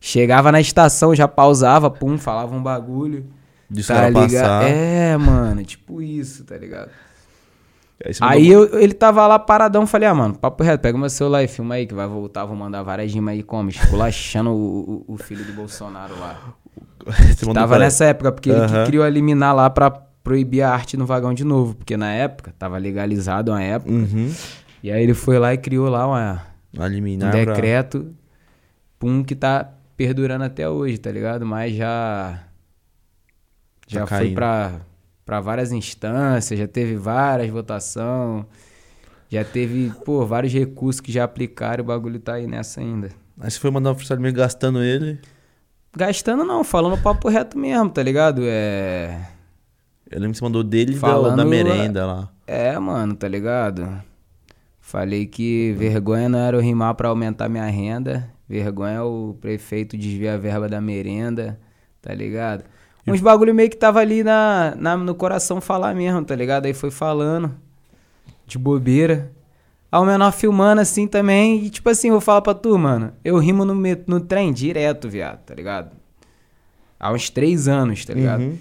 [0.00, 3.26] Chegava na estação, já pausava, pum, falava um bagulho.
[3.70, 4.64] De tá ligado?
[4.64, 6.90] É, mano, tipo isso, tá ligado?
[8.04, 11.42] Aí, aí eu, ele tava lá paradão, falei, ah, mano, papo reto, pega meu celular
[11.44, 15.14] e filma aí, que vai voltar, vou mandar várias rimas aí como, esculachando o, o,
[15.14, 16.38] o filho do Bolsonaro lá.
[17.54, 18.64] tava nessa época, porque uhum.
[18.64, 19.90] ele que criou eliminar lá pra
[20.22, 23.90] proibir a arte no vagão de novo, porque na época tava legalizado uma época.
[23.90, 24.32] Uhum.
[24.82, 26.42] E aí ele foi lá e criou lá uma,
[26.78, 28.10] um decreto, pra...
[28.98, 31.44] pum, que tá perdurando até hoje, tá ligado?
[31.46, 32.40] Mas já
[33.86, 34.80] já tá foi pra,
[35.24, 38.44] pra várias instâncias, já teve várias votações,
[39.28, 43.10] já teve, pô, vários recursos que já aplicaram, o bagulho tá aí nessa ainda.
[43.40, 45.20] Aí você foi mandar um freestyle meio gastando ele?
[45.96, 48.42] Gastando não, falando papo reto mesmo, tá ligado?
[48.44, 49.32] É
[50.12, 52.28] eu lembro que você mandou dele Falando, da, da merenda lá.
[52.46, 53.88] É, mano, tá ligado?
[54.78, 58.28] Falei que vergonha não era eu rimar pra aumentar minha renda.
[58.46, 61.58] Vergonha é o prefeito desviar a verba da merenda,
[62.02, 62.64] tá ligado?
[63.06, 66.66] Uns bagulho meio que tava ali na, na, no coração falar mesmo, tá ligado?
[66.66, 67.54] Aí foi falando.
[68.46, 69.32] De bobeira.
[69.90, 71.64] Ao menor filmando assim também.
[71.64, 73.12] E tipo assim, vou falar pra tu, mano.
[73.24, 73.74] Eu rimo no,
[74.06, 75.90] no trem direto, viado, tá ligado?
[77.00, 78.42] Há uns três anos, tá ligado?
[78.42, 78.58] Uhum.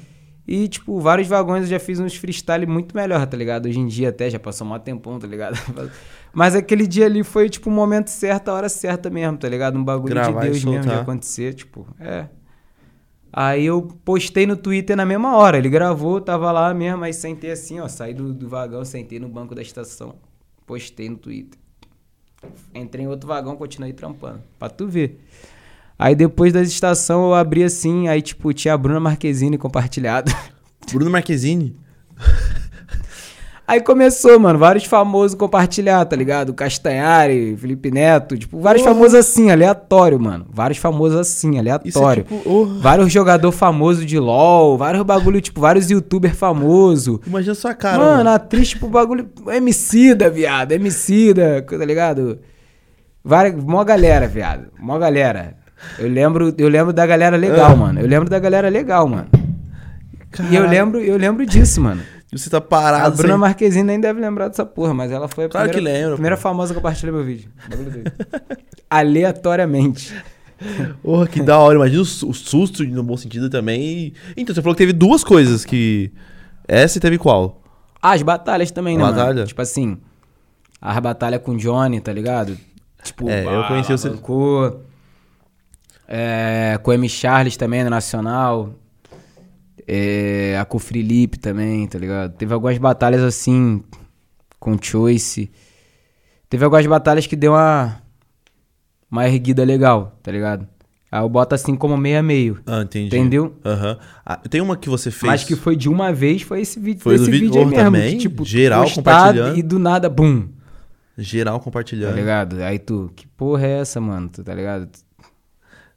[0.52, 3.68] E, tipo, vários vagões eu já fiz uns freestyle muito melhor, tá ligado?
[3.68, 5.58] Hoje em dia até, já passou um tempão, tá ligado?
[6.34, 9.80] Mas aquele dia ali foi, tipo, o momento certo, a hora certa mesmo, tá ligado?
[9.80, 12.28] Um bagulho Gravar de Deus mesmo de acontecer, tipo, é.
[13.32, 15.58] Aí eu postei no Twitter na mesma hora.
[15.58, 17.88] Ele gravou, tava lá mesmo, aí sentei assim, ó.
[17.88, 20.16] Saí do, do vagão, sentei no banco da estação.
[20.68, 21.58] Postei no Twitter.
[22.76, 24.42] Entrei em outro vagão, continuei trampando.
[24.60, 25.18] Pra tu ver.
[26.02, 30.34] Aí depois da estação eu abri assim, aí tipo, tinha a Bruna Marquezine compartilhado.
[30.92, 31.76] Bruna Marquezine?
[33.68, 36.56] Aí começou, mano, vários famosos compartilhar, tá ligado?
[36.56, 38.96] Castanhari, Felipe Neto, tipo, vários Porra.
[38.96, 40.48] famosos assim, aleatório, mano.
[40.52, 42.26] Vários famosos assim, aleatório.
[42.28, 42.66] É, tipo, oh.
[42.80, 47.22] Vários jogador famoso de LOL, vários bagulho, tipo, vários youtuber famoso.
[47.28, 48.00] Imagina sua cara.
[48.00, 48.30] Mano, mano.
[48.32, 49.30] atriz, tipo, bagulho.
[49.50, 52.40] Emicida, viado, Emicida, tá ligado?
[53.24, 54.70] Várias, mó galera, viado.
[54.80, 55.61] Mó galera.
[55.98, 57.76] Eu lembro, eu lembro da galera legal, ah.
[57.76, 58.00] mano.
[58.00, 59.28] Eu lembro da galera legal, mano.
[60.32, 60.54] Caralho.
[60.54, 62.02] E eu lembro, eu lembro disso, mano.
[62.32, 63.08] Você tá parado.
[63.08, 63.38] A Bruna sem...
[63.38, 66.38] Marquezine nem deve lembrar dessa porra, mas ela foi a claro primeira, que lembra, primeira
[66.38, 67.50] famosa que compartilhou meu vídeo.
[68.90, 70.14] Aleatoriamente.
[71.04, 71.76] Porra, que da hora.
[71.76, 74.14] Imagina o, o susto no bom sentido também.
[74.38, 76.12] Então, você falou que teve duas coisas que.
[76.68, 77.62] Essa e teve qual?
[78.02, 79.04] Ah, as batalhas também, né?
[79.04, 79.34] Batalha?
[79.34, 79.48] Mano?
[79.48, 79.98] Tipo assim.
[80.82, 82.58] As batalhas com o Johnny, tá ligado?
[83.04, 84.80] Tipo, é, eu conheci o com,
[86.14, 87.08] é, com o M.
[87.08, 88.76] Charles também no Nacional.
[89.88, 92.34] É, a com o Felipe também, tá ligado?
[92.34, 93.82] Teve algumas batalhas assim,
[94.60, 95.50] com Choice.
[96.50, 98.02] Teve algumas batalhas que deu uma,
[99.10, 100.68] uma erguida legal, tá ligado?
[101.10, 102.60] Aí eu boto assim como meio a meio.
[102.66, 103.08] Ah, entendi.
[103.08, 103.56] Entendeu?
[103.66, 103.92] Aham.
[103.92, 103.98] Uhum.
[104.26, 105.32] Ah, tem uma que você fez.
[105.32, 107.02] Mas que foi de uma vez, foi esse vídeo.
[107.02, 107.84] Foi esse do vídeo, aí mesmo.
[107.84, 108.12] Também?
[108.14, 109.58] Que, tipo, geral compartilhando.
[109.58, 110.48] E do nada, bum.
[111.18, 112.12] Geral compartilhando.
[112.12, 112.62] Tá ligado?
[112.62, 114.30] Aí tu, que porra é essa, mano?
[114.30, 114.90] Tu tá ligado?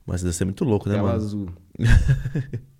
[0.07, 1.17] Mas deve ser muito louco, né, Tela mano?
[1.25, 1.49] azul.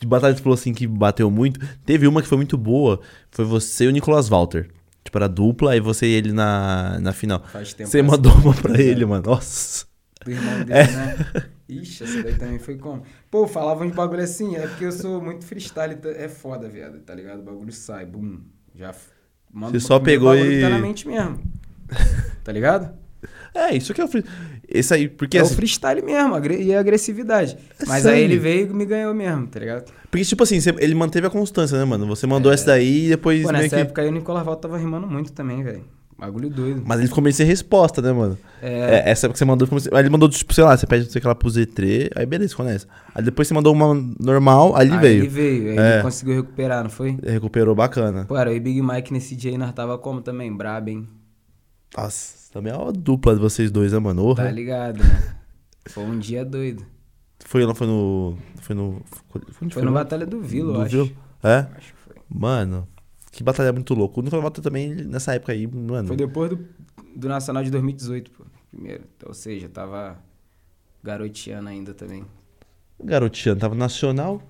[0.00, 1.60] de batalha que falou assim que bateu muito.
[1.84, 3.00] Teve uma que foi muito boa.
[3.30, 4.70] Foi você e o Nicolas Walter.
[5.04, 7.42] Tipo, era dupla, aí você e ele na, na final.
[7.52, 9.22] Faz tempo você mandou uma pra ele, mano.
[9.26, 9.86] Nossa.
[10.24, 10.86] Do irmão dele, é.
[10.86, 11.16] né?
[11.68, 13.02] Ixi, essa daí também foi como?
[13.30, 17.14] Pô, falavam de bagulho assim, é porque eu sou muito freestyle, é foda, viado, tá
[17.14, 17.40] ligado?
[17.40, 18.40] O bagulho sai, bum.
[18.74, 18.94] Já
[19.52, 20.60] manda Você só pegou e.
[20.60, 21.42] Tá na mente mesmo.
[22.42, 22.94] Tá ligado?
[23.54, 24.53] É, isso que é o freestyle.
[24.68, 25.38] Esse aí, porque.
[25.38, 25.52] É assim...
[25.52, 27.56] o freestyle mesmo, e a agressividade.
[27.78, 29.90] É Mas aí ele veio e me ganhou mesmo, tá ligado?
[30.10, 32.06] Porque, tipo assim, ele manteve a constância, né, mano?
[32.06, 32.54] Você mandou é.
[32.54, 33.42] essa daí e depois.
[33.42, 33.82] Pô, nessa que...
[33.82, 35.84] época aí o Nicolas Valdo tava rimando muito também, velho.
[36.16, 36.82] Bagulho doido.
[36.86, 38.38] Mas ele ficou meio sem resposta, né, mano?
[38.62, 39.02] É.
[39.06, 39.68] é essa época que você mandou.
[39.92, 42.10] Aí ele mandou, tipo, sei lá, você pede, não sei o que lá pro Z3,
[42.14, 42.86] aí beleza, conhece.
[43.14, 45.18] Aí depois você mandou uma normal, aí ele aí veio.
[45.22, 45.94] Ele veio, aí é.
[45.94, 47.18] ele conseguiu recuperar, não foi?
[47.20, 48.24] Ele recuperou bacana.
[48.26, 50.56] Pô, era o Big Mike nesse dia aí, nós tava como também?
[50.56, 51.08] Brabo, hein?
[51.96, 54.24] Nossa, também é uma dupla de vocês dois, né, mano?
[54.24, 54.44] Orra.
[54.44, 55.36] Tá ligado, né?
[55.86, 56.84] Foi um dia doido.
[57.44, 58.36] Foi lá, foi no.
[58.60, 59.02] Foi no.
[59.28, 61.04] Foi, foi no Batalha do Vilo, do eu acho.
[61.04, 61.16] Vilo?
[61.42, 61.66] É?
[61.76, 62.16] Acho que foi.
[62.28, 62.88] Mano,
[63.30, 64.20] que batalha muito louco.
[64.20, 66.08] O Nicolas Walter também, nessa época aí, mano.
[66.08, 66.66] Foi depois do,
[67.14, 68.44] do Nacional de 2018, pô.
[68.70, 69.04] Primeiro.
[69.16, 70.18] Então, ou seja, tava
[71.02, 72.24] garoteando ainda também.
[73.02, 74.42] Garoteando, tava nacional,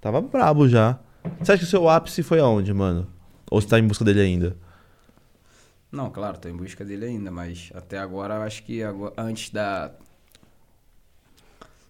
[0.00, 0.98] tava brabo já.
[1.38, 3.06] Você acha que o seu ápice foi aonde, mano?
[3.50, 4.56] Ou você tá em busca dele ainda?
[5.90, 9.50] Não, claro, tô em busca dele ainda, mas até agora eu acho que agora, antes
[9.50, 9.92] da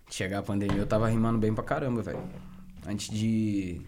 [0.08, 2.22] chegar a pandemia eu tava rimando bem pra caramba, velho.
[2.86, 3.82] Antes de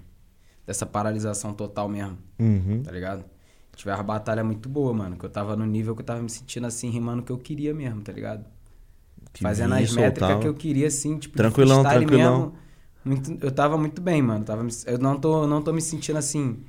[0.67, 2.83] dessa paralisação total mesmo, uhum.
[2.83, 3.25] tá ligado?
[3.75, 6.29] Tiver uma batalha muito boa, mano, que eu tava no nível que eu tava me
[6.29, 8.45] sentindo assim, rimando o que eu queria mesmo, tá ligado?
[9.33, 12.39] Que Fazendo as métricas que eu queria, assim, tipo, tranquilão, tranquilão.
[12.39, 12.55] Mesmo,
[13.05, 14.45] muito, eu tava muito bem, mano.
[14.45, 16.63] Tava, eu não tô, não tô me sentindo assim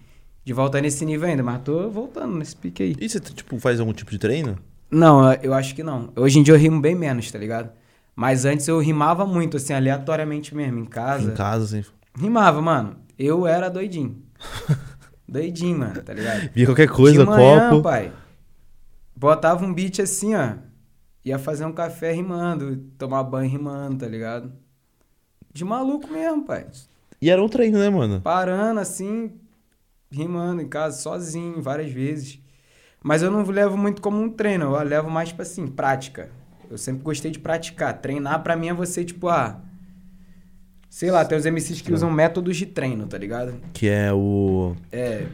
[0.44, 2.96] de voltar nesse nível ainda, mas tô voltando nesse pique aí.
[3.00, 4.58] E você, tipo, faz algum tipo de treino?
[4.89, 6.12] Não, eu acho que não.
[6.16, 7.70] Hoje em dia eu rimo bem menos, tá ligado?
[8.16, 11.32] Mas antes eu rimava muito, assim, aleatoriamente mesmo, em casa.
[11.32, 11.86] Em casa, sim.
[12.18, 12.98] Rimava, mano.
[13.18, 14.22] Eu era doidinho.
[15.28, 16.50] doidinho, mano, tá ligado?
[16.54, 17.84] Via qualquer coisa, de manhã, copo.
[17.84, 18.12] pai.
[19.16, 20.56] Botava um beat assim, ó.
[21.24, 24.52] Ia fazer um café rimando, tomar banho rimando, tá ligado?
[25.54, 26.66] De maluco mesmo, pai.
[27.22, 28.20] E era um treino, né, mano?
[28.22, 29.32] Parando, assim,
[30.12, 32.39] rimando em casa, sozinho, várias vezes.
[33.03, 36.30] Mas eu não levo muito como um treino, eu levo mais, tipo assim, prática.
[36.70, 37.99] Eu sempre gostei de praticar.
[37.99, 39.59] Treinar pra mim é você, tipo, ah.
[40.89, 43.59] Sei lá, tem os MCs que usam métodos de treino, tá ligado?
[43.74, 44.76] Que é o.
[44.91, 45.28] É.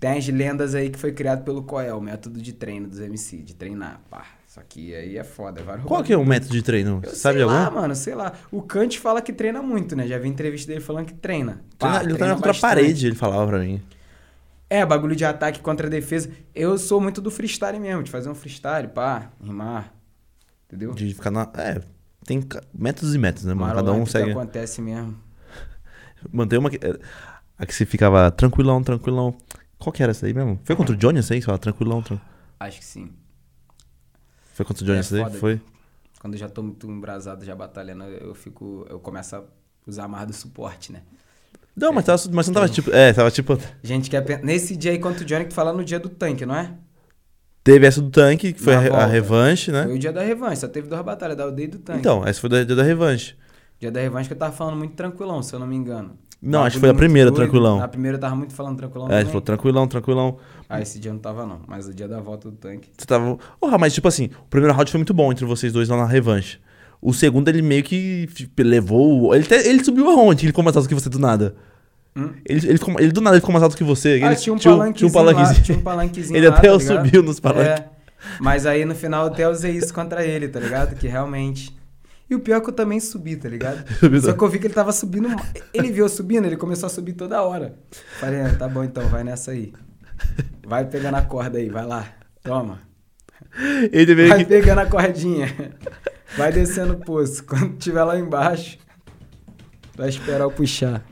[0.00, 3.38] Tem as lendas aí que foi criado pelo Coel, o método de treino dos MC,
[3.38, 4.24] de treinar, pá.
[4.58, 5.62] Só que aí é foda.
[5.62, 7.00] Vai Qual que é o método de treino?
[7.04, 7.54] Eu Sabe sei algum?
[7.54, 8.32] lá, mano, sei lá.
[8.50, 10.04] O Kant fala que treina muito, né?
[10.06, 11.62] Já vi entrevista dele falando que treina.
[11.78, 13.80] Pá, ele treina contra a parede, ele falava pra mim.
[14.68, 16.30] É, bagulho de ataque contra defesa.
[16.52, 19.94] Eu sou muito do freestyle mesmo, de fazer um freestyle, pá, rimar.
[20.66, 20.92] Entendeu?
[20.92, 21.48] De ficar na.
[21.56, 21.80] É,
[22.24, 22.44] tem
[22.74, 23.72] métodos e métodos, né, mano?
[23.72, 24.24] Cada um segue.
[24.26, 25.16] Que acontece mesmo.
[26.32, 26.68] Mantém uma.
[26.68, 26.98] É,
[27.56, 29.36] a que você ficava tranquilão, tranquilão.
[29.78, 30.58] Qual que era essa aí mesmo?
[30.64, 31.40] Foi contra o Johnny essa aí?
[31.40, 32.28] Você fala tranquilão, tranquilão.
[32.58, 33.12] Acho que sim.
[34.58, 35.38] Foi contra o Johnny é, aí?
[35.38, 35.60] Foi?
[36.18, 38.84] Quando eu já tô muito embrasado, já batalhando, eu fico.
[38.90, 39.44] Eu começo a
[39.86, 41.02] usar mais do suporte, né?
[41.76, 42.90] Não, mas, tava, mas não tava tipo.
[42.90, 43.56] É, tava tipo.
[43.84, 44.42] Gente quer.
[44.42, 46.74] Nesse dia aí contra o Johnny, que tu fala no dia do tanque, não é?
[47.62, 49.84] Teve essa do tanque, que foi a, a, revanche, né?
[49.84, 52.00] Foi o dia da revanche, só teve duas batalhas, da aldeia e do tanque.
[52.00, 53.36] Então, essa foi o dia da revanche.
[53.78, 56.18] Dia da revanche que eu tava falando muito tranquilão, se eu não me engano.
[56.40, 57.42] Não, acho que foi a primeira, doido.
[57.42, 57.82] tranquilão.
[57.82, 59.10] A primeira eu tava muito falando tranquilão.
[59.10, 60.36] É, ele falou tranquilão, tranquilão.
[60.68, 62.90] Ah, esse dia não tava não, mas o dia da volta do tanque.
[62.96, 63.36] Você tava.
[63.60, 66.06] Porra, mas tipo assim, o primeiro round foi muito bom entre vocês dois lá na
[66.06, 66.60] revanche.
[67.02, 68.28] O segundo ele meio que
[68.58, 69.34] levou.
[69.34, 70.44] Ele, ele subiu aonde?
[70.44, 71.56] Ele ficou mais alto que você do nada.
[72.16, 72.30] Hum?
[72.44, 74.20] Ele, ele, ficou, ele do nada ele ficou mais alto que você.
[74.22, 74.92] Ah, ele, tinha um palanquezinho.
[74.94, 75.62] Tinha um palanquezinho.
[75.64, 77.80] tinha um palanquezinho ele lá, até tá subiu nos palanques.
[77.80, 77.88] É,
[78.40, 80.96] mas aí no final eu até usei isso contra ele, tá ligado?
[80.96, 81.76] Que realmente.
[82.30, 83.84] E o pior é que eu também subi, tá ligado?
[84.20, 85.28] Só que eu vi que ele tava subindo.
[85.72, 87.74] Ele viu eu subindo, ele começou a subir toda hora.
[88.20, 89.72] Falei, ah, tá bom então, vai nessa aí.
[90.66, 92.06] Vai pegando a corda aí, vai lá.
[92.42, 92.80] Toma.
[93.90, 94.44] Ele veio vai que...
[94.44, 95.48] pegando a cordinha.
[96.36, 97.42] Vai descendo o poço.
[97.44, 98.78] Quando tiver lá embaixo,
[99.96, 101.02] vai esperar eu puxar.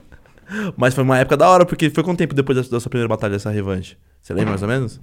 [0.77, 3.33] Mas foi uma época da hora, porque foi quanto tempo depois da sua primeira batalha,
[3.33, 3.97] dessa revanche?
[4.21, 5.01] Você lembra mais ou menos?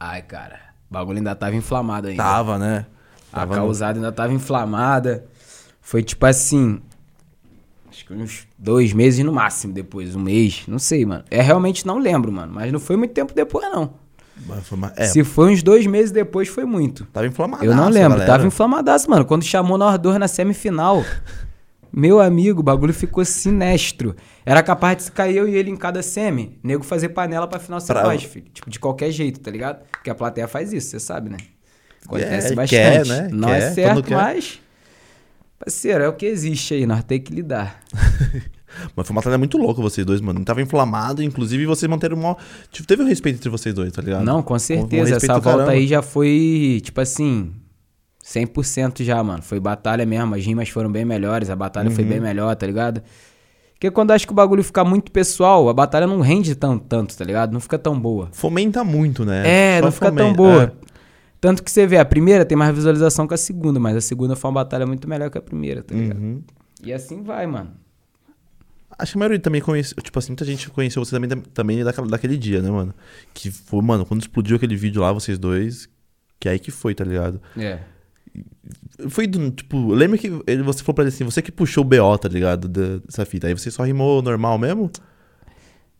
[0.00, 0.58] Ai, cara.
[0.90, 2.22] O bagulho ainda tava inflamado ainda.
[2.22, 2.86] Tava, né?
[3.32, 4.06] A causada no...
[4.06, 5.26] ainda tava inflamada.
[5.80, 6.80] Foi tipo assim.
[7.90, 10.64] Acho que uns dois meses no máximo depois, um mês.
[10.68, 11.24] Não sei, mano.
[11.30, 12.52] É realmente não lembro, mano.
[12.54, 13.94] Mas não foi muito tempo depois, não.
[14.96, 15.06] É.
[15.06, 17.04] Se foi uns dois meses depois, foi muito.
[17.06, 17.64] Tava inflamadaço.
[17.64, 18.18] Eu não lembro.
[18.18, 18.26] Galera.
[18.26, 19.24] Tava inflamadaço, mano.
[19.24, 21.04] Quando chamou nós dois na semifinal.
[21.90, 24.14] Meu amigo, o bagulho ficou sinestro.
[24.44, 26.58] Era capaz de cair eu e ele em cada semi.
[26.62, 28.16] Nego fazer panela pra final ser pra...
[28.18, 28.46] filho.
[28.52, 29.84] Tipo, de qualquer jeito, tá ligado?
[29.90, 31.38] Porque a plateia faz isso, você sabe, né?
[32.08, 32.70] Acontece é, bastante.
[32.70, 33.28] Quer, né?
[33.30, 34.60] Não é quer, é certo, mas.
[35.58, 37.80] Parceiro, é o que existe aí, nós temos que lidar.
[38.94, 40.44] Mas foi uma batalha muito louca vocês dois, mano.
[40.44, 42.36] Tava inflamado, inclusive vocês manteram uma.
[42.70, 44.24] Tipo, teve um respeito entre vocês dois, tá ligado?
[44.24, 45.14] Não, com certeza.
[45.14, 47.50] Um Essa volta aí já foi, tipo assim,
[48.24, 49.42] 100% já, mano.
[49.42, 50.34] Foi batalha mesmo.
[50.34, 51.94] As rimas foram bem melhores, a batalha uhum.
[51.94, 53.02] foi bem melhor, tá ligado?
[53.72, 57.16] Porque quando acho que o bagulho fica muito pessoal, a batalha não rende tão, tanto,
[57.16, 57.52] tá ligado?
[57.52, 58.28] Não fica tão boa.
[58.32, 59.42] Fomenta muito, né?
[59.46, 60.24] É, Só não fica fomenta.
[60.24, 60.64] tão boa.
[60.84, 60.88] É.
[61.40, 64.34] Tanto que você vê, a primeira tem mais visualização que a segunda, mas a segunda
[64.34, 66.18] foi uma batalha muito melhor que a primeira, tá ligado?
[66.18, 66.42] Uhum.
[66.82, 67.70] E assim vai, mano.
[68.98, 72.08] Acho que a maioria também conhece, tipo assim, muita gente conheceu você também, também daquela,
[72.08, 72.92] daquele dia, né, mano?
[73.32, 75.88] Que foi, mano, quando explodiu aquele vídeo lá, vocês dois,
[76.40, 77.40] que é aí que foi, tá ligado?
[77.56, 77.78] É.
[79.08, 81.86] Foi do, tipo, lembra que ele, você falou pra ele assim, você que puxou o
[81.86, 82.66] BO, tá ligado?
[82.66, 83.46] Dessa fita.
[83.46, 84.90] Aí você só rimou normal mesmo?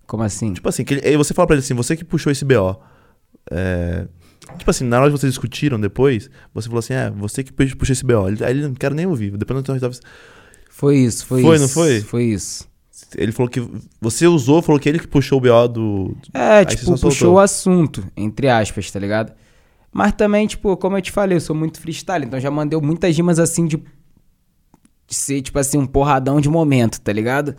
[0.07, 0.53] Como assim?
[0.53, 2.81] Tipo assim, que ele, aí você fala pra ele assim, você que puxou esse BO.
[3.51, 4.09] É,
[4.57, 7.93] Tipo assim, na hora que vocês discutiram depois, você falou assim: é, você que puxa
[7.93, 8.27] esse BO.
[8.27, 9.37] Aí ele não quero nem ouvir.
[9.37, 9.99] Depois não resolve.
[10.71, 11.63] Foi isso, foi, foi isso.
[11.63, 12.01] não foi?
[12.01, 12.69] Foi isso.
[13.17, 13.67] Ele falou que.
[14.01, 16.17] Você usou, falou que ele que puxou o BO do.
[16.33, 19.33] É, tipo, puxou o assunto, entre aspas, tá ligado?
[19.93, 23.17] Mas também, tipo, como eu te falei, eu sou muito freestyle, então já mandei muitas
[23.17, 23.77] rimas assim de,
[25.07, 27.57] de ser, tipo assim, um porradão de momento, tá ligado?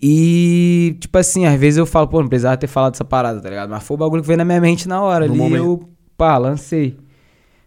[0.00, 3.48] E, tipo assim, às vezes eu falo, pô, não precisava ter falado essa parada, tá
[3.48, 3.70] ligado?
[3.70, 5.42] Mas foi o bagulho que veio na minha mente na hora no ali.
[5.42, 5.64] Momento.
[5.64, 6.96] Eu pá, lancei.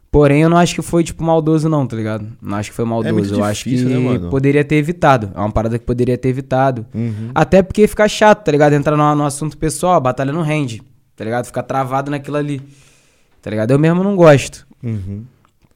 [0.10, 2.26] Porém, eu não acho que foi, tipo, maldoso, não, tá ligado?
[2.42, 3.10] Não acho que foi é maldoso.
[3.10, 5.32] É eu difícil, acho que né, poderia ter evitado.
[5.36, 6.86] É uma parada que poderia ter evitado.
[6.94, 7.32] Uhum.
[7.36, 8.74] Até porque fica chato, tá ligado?
[8.74, 10.82] Entrar no, no, assunto pessoal, a batalha não rende,
[11.16, 11.46] tá ligado?
[11.46, 12.62] Ficar travado naquilo ali.
[13.42, 13.72] Tá ligado?
[13.72, 14.66] Eu mesmo não gosto.
[14.82, 15.24] Uhum.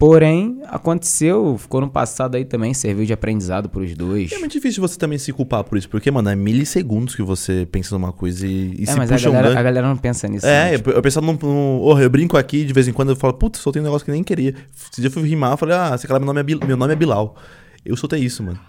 [0.02, 4.32] Porém, aconteceu, ficou no passado aí também, serviu de aprendizado pros dois.
[4.32, 7.68] É muito difícil você também se culpar por isso, porque, mano, é milissegundos que você
[7.72, 9.96] pensa numa coisa e, e é, se mas puxa a galera, um a galera não
[9.96, 10.48] pensa nisso.
[10.48, 10.78] É, né?
[10.78, 10.90] tipo...
[10.90, 13.36] eu, eu penso num, num oh, eu brinco aqui, de vez em quando eu falo,
[13.36, 14.56] putz, soltei um negócio que nem queria.
[14.76, 16.76] Esse dia eu fui rimar, eu falei, ah, esse cara, meu nome é, Bil meu
[16.76, 17.36] nome é Bilal.
[17.86, 18.60] Eu soltei isso, mano.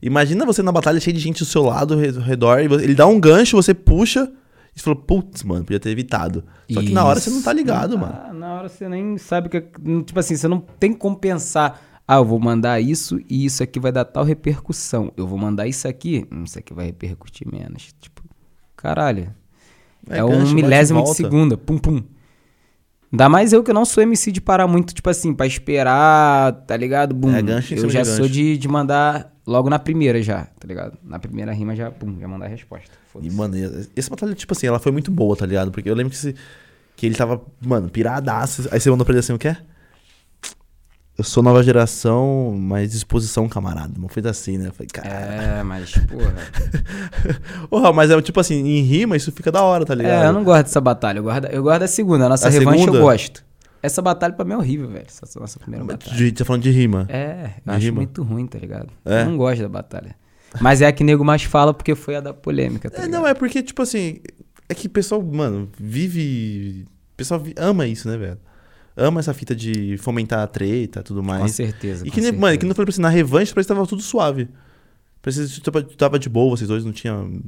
[0.00, 3.20] Imagina você na batalha cheia de gente do seu lado, ao redor, ele dá um
[3.20, 4.32] gancho, você puxa...
[4.74, 6.44] E você falou, putz, mano, podia ter evitado.
[6.70, 6.94] Só que Isso.
[6.94, 8.14] na hora você não tá ligado, mano.
[8.24, 9.60] Ah, na hora você nem sabe que.
[9.60, 11.80] Tipo assim, você não tem como pensar.
[12.06, 15.12] Ah, eu vou mandar isso e isso aqui vai dar tal repercussão.
[15.16, 17.94] Eu vou mandar isso aqui, hum, isso aqui vai repercutir menos.
[18.00, 18.22] Tipo,
[18.76, 19.32] caralho.
[20.10, 21.56] É, é um milésimo de segunda.
[21.56, 22.02] Pum, pum.
[23.10, 26.76] Ainda mais eu que não sou MC de parar muito, tipo assim, pra esperar, tá
[26.76, 27.14] ligado?
[27.14, 27.34] Bum.
[27.34, 30.98] É, gancho eu já sou de, de mandar logo na primeira já, tá ligado?
[31.02, 32.90] Na primeira rima já, pum, já mandar a resposta.
[33.20, 33.54] E, mano,
[33.94, 35.70] essa batalha, tipo assim, ela foi muito boa, tá ligado?
[35.70, 36.34] Porque eu lembro que, se,
[36.96, 38.68] que ele tava, mano, piradaço.
[38.70, 39.56] Aí você mandou pra ele assim, o quê?
[41.16, 43.92] Eu sou nova geração, mas disposição, camarada.
[43.96, 44.66] Uma coisa assim, né?
[44.66, 45.08] Eu falei, cara.
[45.08, 46.34] É, mas, porra.
[47.70, 50.24] porra, mas é tipo assim, em rima isso fica da hora, tá ligado?
[50.24, 51.20] É, eu não gosto dessa batalha.
[51.20, 52.26] Eu guardo, eu guardo a segunda.
[52.26, 52.98] A nossa a revanche segunda?
[52.98, 53.44] eu gosto.
[53.84, 55.04] Essa batalha pra mim é horrível, velho.
[55.06, 56.16] Essa nossa primeira batalha.
[56.16, 57.06] De, tá falando de rima?
[57.10, 57.96] É, eu acho rima.
[57.96, 58.88] muito ruim, tá ligado?
[59.04, 59.20] É?
[59.20, 60.16] Eu não gosto da batalha.
[60.58, 63.26] Mas é a que nego mais fala porque foi a da polêmica, tá é, Não,
[63.26, 64.20] é porque, tipo assim,
[64.70, 66.86] é que o pessoal, mano, vive.
[67.12, 68.38] O pessoal ama isso, né, velho?
[68.96, 71.42] Ama essa fita de fomentar a treta e tudo mais.
[71.42, 72.06] Com certeza.
[72.06, 72.40] E que, certeza.
[72.40, 74.48] mano, que não foi pra assim, na revanche, parece que tava tudo suave.
[75.20, 77.38] Parece que tava de boa, vocês dois não tinham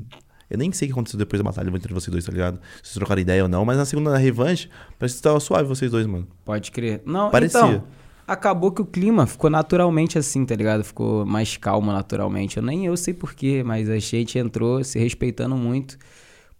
[0.48, 2.60] eu nem sei o que aconteceu depois da batalha entre vocês dois, tá ligado?
[2.76, 4.68] Se vocês trocaram ideia ou não, mas na segunda na revanche,
[4.98, 6.26] parece que tava suave vocês dois, mano.
[6.44, 7.02] Pode crer.
[7.04, 7.58] Não, Parecia.
[7.58, 7.84] Então,
[8.26, 10.84] acabou que o clima ficou naturalmente assim, tá ligado?
[10.84, 12.56] Ficou mais calmo naturalmente.
[12.56, 15.98] Eu nem eu sei porquê, mas a gente entrou se respeitando muito.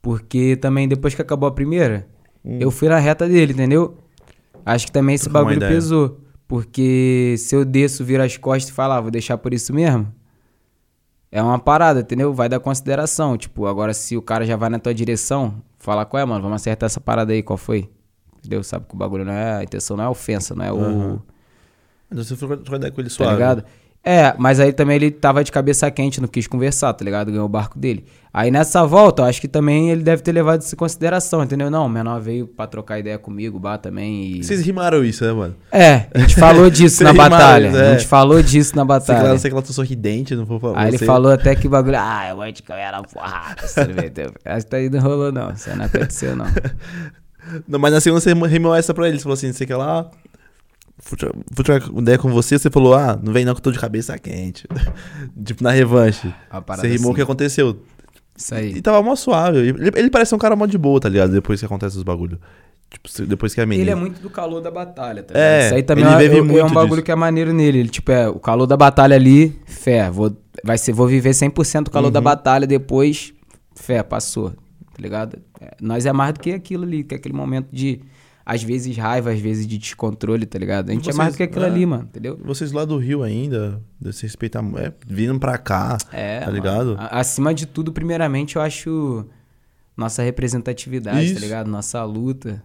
[0.03, 2.07] Porque também depois que acabou a primeira,
[2.45, 2.59] hum.
[2.61, 3.97] eu fui na reta dele, entendeu?
[4.65, 6.21] Acho que também esse bagulho pesou.
[6.49, 10.13] Porque se eu desço, viro as costas e falar, ah, vou deixar por isso mesmo.
[11.31, 12.33] É uma parada, entendeu?
[12.33, 13.37] Vai dar consideração.
[13.37, 16.57] Tipo, agora se o cara já vai na tua direção, fala qual é, mano, vamos
[16.57, 17.91] acertar essa parada aí, qual foi?
[18.39, 18.63] Entendeu?
[18.63, 19.57] Sabe que o bagulho não é.
[19.57, 21.15] A intenção não é ofensa, não é uhum.
[21.15, 21.23] o.
[22.09, 23.31] Mas você foi trocar ideia com ele suave.
[23.31, 23.65] Tá ligado?
[24.09, 27.33] É, mas aí também ele tava de cabeça quente, não quis conversar, tá ligado?
[27.33, 28.05] Ganhou o barco dele.
[28.33, 31.69] Aí nessa volta, eu acho que também ele deve ter levado isso em consideração, entendeu?
[31.69, 34.45] Não, o menor veio pra trocar ideia comigo, bar também e...
[34.45, 35.57] Vocês rimaram isso, né, mano?
[35.73, 37.67] É, a gente falou disso na batalha.
[37.67, 37.89] É.
[37.89, 39.07] A gente falou disso na batalha.
[39.07, 40.83] Sei que ela, sei que ela tá sorridente, não vou falar.
[40.83, 40.99] Aí você.
[40.99, 43.61] ele falou até que bagulho, ah, eu vou te comer na porrada.
[43.65, 46.47] Acho que tá aí não rolou não, isso não aconteceu não.
[47.67, 47.81] não.
[47.81, 50.09] Mas na segunda você rimou essa pra ele, você falou assim, sei que lá
[51.51, 53.79] vou trocar ideia com você, você falou, ah, não vem não que eu tô de
[53.79, 54.67] cabeça quente.
[55.45, 56.33] tipo, na revanche.
[56.69, 57.81] Você rimou o que aconteceu.
[58.37, 58.77] Isso aí.
[58.77, 59.59] E tava mó suave.
[59.59, 61.33] Ele, ele parece um cara mó de boa, tá ligado?
[61.33, 62.39] Depois que acontece os bagulhos.
[62.91, 63.85] Tipo, depois que é menino.
[63.85, 65.51] Ele é muito do calor da batalha, tá ligado?
[65.51, 67.03] É, Isso aí também ele é, é, é um bagulho disso.
[67.05, 67.79] que é maneiro nele.
[67.79, 71.89] Ele, tipo, é o calor da batalha ali, fé, vou, vai ser, vou viver 100%
[71.89, 72.13] o calor uhum.
[72.13, 73.33] da batalha, depois,
[73.75, 75.39] fé, passou, tá ligado?
[75.61, 78.01] É, nós é mais do que aquilo ali, que é aquele momento de
[78.47, 80.91] às vezes raiva, às vezes de descontrole, tá ligado?
[80.91, 82.39] A gente vocês, é mais do que aquilo é, ali, mano, entendeu?
[82.45, 83.83] Vocês lá do Rio ainda,
[84.13, 86.95] se respeitar, é, vindo pra cá, é, tá ligado?
[86.95, 89.27] Mano, acima de tudo, primeiramente, eu acho
[89.97, 91.35] nossa representatividade, tá isso.
[91.35, 91.67] tá ligado?
[91.69, 92.63] Nossa luta.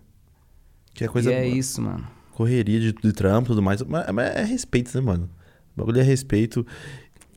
[0.93, 1.31] Que é coisa.
[1.31, 2.07] E é isso, mano.
[2.31, 3.81] Correria de, de trampo e tudo mais.
[3.81, 5.29] Mas, mas, é respeito, né, mano?
[5.75, 6.65] O bagulho é respeito.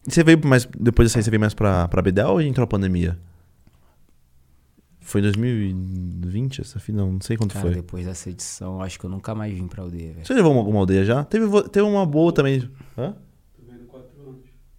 [0.07, 0.69] Você veio mais.
[0.79, 3.19] Depois disso aí, você veio mais pra, pra BDA ou entrou a pandemia?
[5.05, 7.13] Foi 2020 essa final?
[7.13, 7.75] Não sei quando Cara, foi.
[7.75, 10.27] depois dessa edição, acho que eu nunca mais vim pra aldeia, velho.
[10.27, 11.23] Você levou alguma aldeia já?
[11.25, 12.69] Teve, teve uma boa também.
[12.97, 13.15] Hã?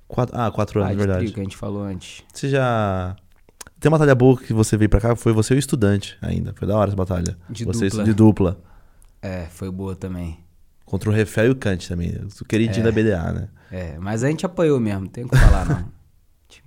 [0.07, 1.32] quatro ah, quatro anos, ah, de verdade.
[1.32, 2.23] que a gente falou antes.
[2.34, 3.15] Você já.
[3.80, 6.53] Tem uma batalha boa que você veio pra cá, foi você e o estudante ainda.
[6.55, 7.38] Foi da hora essa batalha.
[7.47, 8.03] De você dupla.
[8.03, 8.59] De dupla.
[9.21, 10.39] É, foi boa também.
[10.86, 12.11] Contra o Refé e o Kant também.
[12.41, 13.49] O queridinho é, da BDA, né?
[13.71, 15.86] É, mas a gente apoiou mesmo, não tem o que falar, não.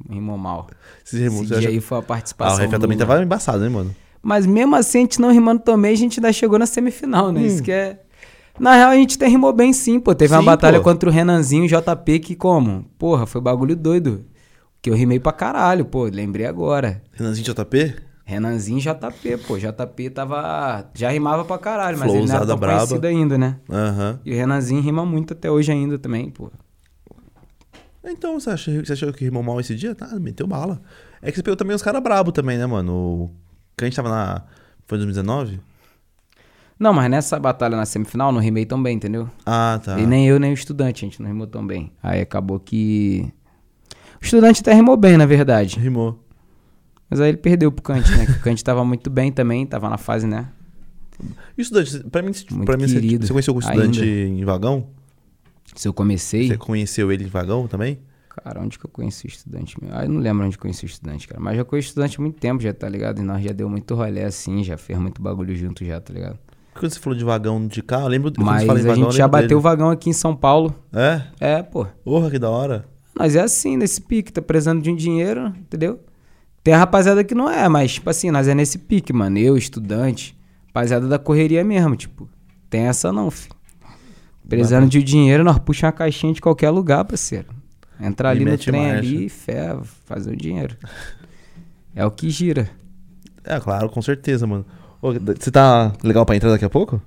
[0.09, 0.69] rimou mal.
[1.05, 2.57] Esse, rimou, Esse dia aí foi a participação.
[2.57, 3.95] Ah, o Refé também tava embaçado, né, mano?
[4.23, 7.41] Mas mesmo assim, a gente não rimando também, a gente ainda chegou na semifinal, né?
[7.41, 7.47] Hum.
[7.47, 8.01] Isso que é.
[8.59, 10.15] Na real, a gente até rimou bem sim, pô.
[10.15, 10.85] Teve sim, uma batalha pô.
[10.85, 12.85] contra o Renanzinho e JP que, como?
[12.99, 14.25] Porra, foi bagulho doido.
[14.83, 16.05] Que eu rimei pra caralho, pô.
[16.05, 17.03] Lembrei agora.
[17.13, 17.95] Renanzinho JP?
[18.25, 19.57] Renanzinho JP, pô.
[19.59, 20.91] JP tava.
[20.95, 22.79] Já rimava pra caralho, mas ele não era tão braba.
[22.79, 23.57] conhecido ainda, né?
[23.69, 24.19] Uhum.
[24.25, 26.51] E o Renanzinho rima muito até hoje ainda também, pô.
[28.11, 29.95] Então, você achou, você achou que rimou mal esse dia?
[29.95, 30.81] Tá, meteu bala.
[31.21, 32.93] É que você pegou também os caras brabo também, né, mano?
[32.93, 33.31] O
[33.77, 34.43] que a gente tava na.
[34.87, 35.61] Foi 2019?
[36.79, 39.29] Não, mas nessa batalha na semifinal não rimei tão bem, entendeu?
[39.45, 39.99] Ah, tá.
[39.99, 41.93] E nem eu, nem o estudante, a gente não rimou tão bem.
[42.03, 43.33] Aí acabou que.
[44.21, 45.79] O estudante até rimou bem, na verdade.
[45.79, 46.25] Rimou.
[47.11, 48.25] Mas aí ele perdeu pro Kant, né?
[48.39, 50.49] o Kant tava muito bem também, tava na fase, né?
[51.57, 54.41] E o estudante, pra mim, muito pra mim querido, você conheceu o estudante ainda.
[54.41, 54.87] em vagão?
[55.79, 56.49] Se eu comecei.
[56.49, 58.01] Você conheceu ele em vagão também?
[58.29, 59.77] Cara, onde que eu conheci o estudante?
[59.93, 61.41] Ah, eu não lembro onde eu conheci o estudante, cara.
[61.41, 63.21] Mas já conheci o estudante há muito tempo, já, tá ligado?
[63.21, 66.37] E nós já deu muito rolê assim, já fez muito bagulho junto já, tá ligado?
[66.75, 69.29] Quando você falou de vagão de carro, eu lembro Mas quando você a gente já
[69.29, 70.75] bateu o vagão aqui em São Paulo.
[70.93, 71.23] É?
[71.39, 71.87] É, pô.
[72.05, 72.85] Porra, que da hora.
[73.15, 76.01] Mas é assim, nesse pique, tá precisando de um dinheiro, entendeu?
[76.65, 79.39] Tem a rapaziada que não é, mas, tipo assim, nós é nesse pique, mano.
[79.39, 82.29] Eu, estudante, rapaziada da correria mesmo, tipo.
[82.69, 83.58] Tem essa não, filho.
[84.49, 87.49] Precisando de dinheiro, nós puxamos uma caixinha de qualquer lugar, parceiro.
[88.01, 88.99] Entrar ali no trem marcha.
[88.99, 89.77] ali, fé,
[90.07, 90.77] fazer o dinheiro.
[91.95, 92.71] É o que gira.
[93.45, 94.65] É, claro, com certeza, mano.
[95.03, 97.03] Ô, você tá legal pra entrar daqui a pouco?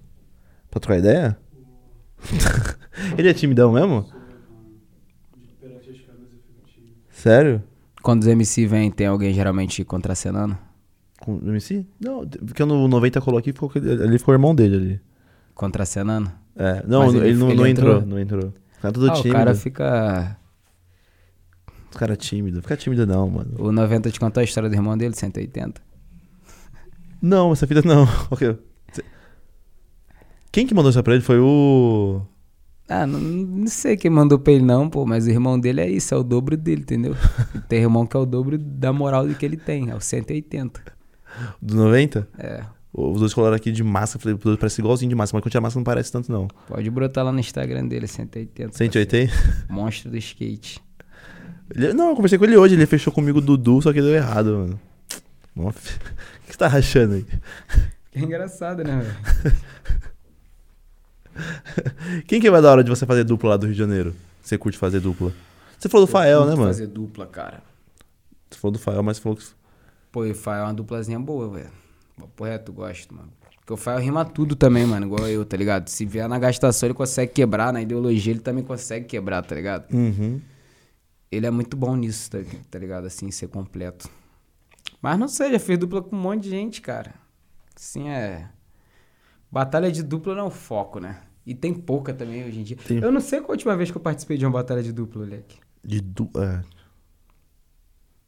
[0.69, 1.37] Pra trocar ideia?
[3.17, 4.05] Ele é timidão mesmo?
[7.09, 7.63] Sério?
[8.01, 10.57] Quando os MC vêm, tem alguém geralmente contracenando?
[11.19, 11.85] Com o MC?
[11.99, 15.01] Não, porque no 90 colou aqui, ficou, ali ficou o irmão dele ali.
[15.53, 16.31] Contracenando?
[16.55, 18.53] É, não, ele, ele, não, ele não entrou, entrou, não entrou.
[18.75, 19.29] Fica tudo ah, tímido.
[19.29, 20.37] O cara fica
[21.91, 22.61] os caras tímido.
[22.61, 23.51] Fica tímido não, mano.
[23.59, 25.81] O 90 te contou a história do irmão dele, 180?
[27.21, 28.07] Não, essa fita não.
[30.51, 32.21] Quem que mandou isso pra ele foi o...
[32.89, 35.89] Ah, não, não, sei quem mandou pra ele não, pô, mas o irmão dele é
[35.89, 37.15] isso, é o dobro dele, entendeu?
[37.69, 40.81] tem irmão que é o dobro da moral do que ele tem, é o 180.
[41.61, 42.27] Do 90?
[42.37, 42.65] É.
[42.93, 45.79] Os dois colaram aqui de máscara, falei, parece igualzinho de máscara, mas quando tinha máscara
[45.79, 46.47] não parece tanto não.
[46.67, 48.77] Pode brotar lá no Instagram dele, 180.
[48.77, 49.33] 180?
[49.69, 50.81] Monstro do skate.
[51.73, 54.13] Ele, não, eu conversei com ele hoje, ele fechou comigo o Dudu, só que deu
[54.13, 54.79] errado, mano.
[55.71, 55.71] O
[56.51, 57.25] que você tá rachando aí?
[58.13, 59.55] É engraçado, né, velho?
[62.27, 64.13] Quem que vai da hora de você fazer dupla lá do Rio de Janeiro?
[64.41, 65.31] Você curte fazer dupla?
[65.79, 66.67] Você falou do Fael, né, mano?
[66.67, 67.63] fazer dupla, cara.
[68.49, 69.45] Você falou do Fael, mas você falou que.
[70.11, 71.69] Pô, e o Fael é uma duplazinha boa, velho.
[72.29, 73.31] Porra, tu gosta, mano.
[73.59, 75.87] Porque o Fael rima tudo também, mano, igual eu, tá ligado?
[75.87, 79.91] Se vier na gastação, ele consegue quebrar, na ideologia ele também consegue quebrar, tá ligado?
[79.93, 80.41] Uhum.
[81.31, 83.05] Ele é muito bom nisso, tá, tá ligado?
[83.05, 84.09] Assim, ser completo.
[85.01, 87.13] Mas não sei, já fez dupla com um monte de gente, cara.
[87.75, 88.49] Sim, é.
[89.51, 91.21] Batalha de dupla não é o foco, né?
[91.45, 92.77] E tem pouca também hoje em dia.
[92.77, 92.99] Tem.
[92.99, 95.23] Eu não sei qual a última vez que eu participei de uma batalha de dupla,
[95.23, 95.57] moleque.
[95.83, 96.45] De dupla.
[96.45, 96.81] É.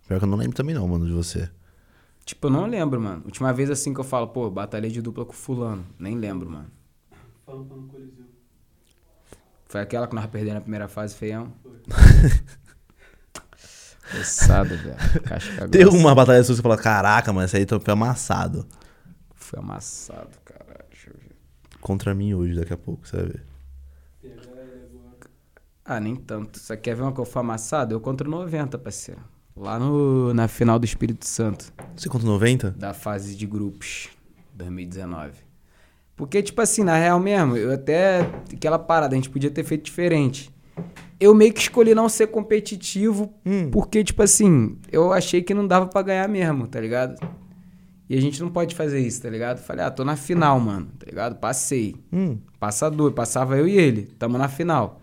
[0.07, 1.49] Pior que eu não lembro também, não, mano, de você.
[2.26, 3.21] Tipo, eu não lembro, mano.
[3.26, 5.86] Última vez assim que eu falo, pô, batalhei de dupla com fulano.
[5.99, 6.71] Nem lembro, mano.
[7.47, 8.26] No Coliseu.
[9.65, 11.51] Foi aquela que nós perdemos na primeira fase, feião?
[14.11, 15.69] Pesado, velho.
[15.69, 15.97] Tem grossa.
[15.97, 18.65] uma batalha sua que você fala, caraca, mano, esse aí foi amassado.
[19.34, 20.86] Foi amassado, caralho.
[20.89, 21.36] Deixa eu ver.
[21.82, 23.53] Contra mim hoje, daqui a pouco, você vai ver.
[25.86, 26.59] Ah, nem tanto.
[26.59, 27.93] Você quer ver uma que eu fui amassado?
[27.93, 29.21] Eu contra o 90, parceiro.
[29.55, 31.71] Lá no, na final do Espírito Santo.
[31.95, 32.71] Você contra 90?
[32.71, 34.09] da fase de grupos
[34.53, 35.31] 2019.
[36.15, 38.21] Porque, tipo assim, na real mesmo, eu até.
[38.53, 40.51] Aquela parada, a gente podia ter feito diferente.
[41.19, 43.69] Eu meio que escolhi não ser competitivo, Hum.
[43.71, 47.15] porque, tipo assim, eu achei que não dava pra ganhar mesmo, tá ligado?
[48.09, 49.59] E a gente não pode fazer isso, tá ligado?
[49.59, 51.35] Falei, ah, tô na final, mano, tá ligado?
[51.39, 51.95] Passei.
[52.11, 52.37] Hum.
[52.59, 54.99] Passador, passava eu e ele, tamo na final.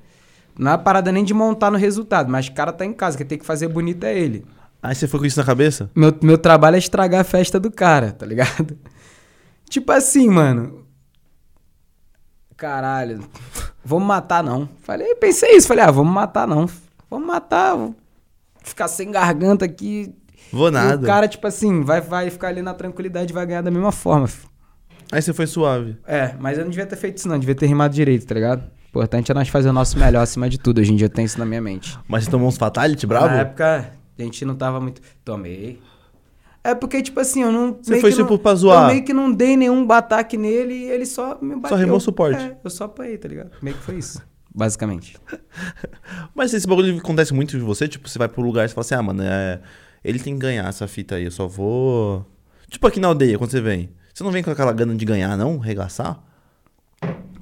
[0.58, 3.26] Não é parada nem de montar no resultado, mas o cara tá em casa, quem
[3.26, 4.44] tem que fazer bonito é ele.
[4.82, 5.90] Aí você foi com isso na cabeça?
[5.94, 8.78] Meu, meu trabalho é estragar a festa do cara, tá ligado?
[9.68, 10.84] Tipo assim, mano.
[12.56, 13.20] Caralho,
[13.84, 14.68] vamos matar não.
[14.82, 16.68] Falei, pensei isso, falei, ah, vamos matar não.
[17.08, 17.94] Vamos matar, vou
[18.62, 20.14] ficar sem garganta aqui.
[20.52, 21.02] Vou E nada.
[21.02, 23.92] o cara, tipo assim, vai, vai ficar ali na tranquilidade e vai ganhar da mesma
[23.92, 24.28] forma.
[25.12, 25.96] Aí você foi suave.
[26.06, 28.64] É, mas eu não devia ter feito isso não, devia ter rimado direito, tá ligado?
[28.92, 30.80] O importante é nós fazer o nosso melhor acima de tudo.
[30.80, 31.96] Hoje em dia eu tenho isso na minha mente.
[32.08, 33.28] Mas você tomou uns fatality bravo?
[33.28, 35.00] Na época, a gente não tava muito.
[35.24, 35.80] Tomei.
[36.62, 37.78] É porque, tipo assim, eu não.
[37.80, 38.82] Você foi que não- tipo pra zoar.
[38.82, 41.76] Eu meio que não dei nenhum bataque nele e ele só me bateu.
[41.76, 42.42] remou suporte.
[42.42, 43.50] É, eu só apanhei, tá ligado?
[43.62, 44.20] Meio que foi isso.
[44.54, 45.16] Basicamente.
[46.34, 48.82] Mas esse bagulho acontece muito de você, tipo, você vai pro lugar e você fala
[48.84, 49.60] assim, ah, mano, é...
[50.04, 52.26] ele tem que ganhar essa fita aí, eu só vou.
[52.68, 53.90] Tipo aqui na aldeia, quando você vem.
[54.12, 55.56] Você não vem com aquela gana de ganhar, não?
[55.58, 56.20] Regaçar?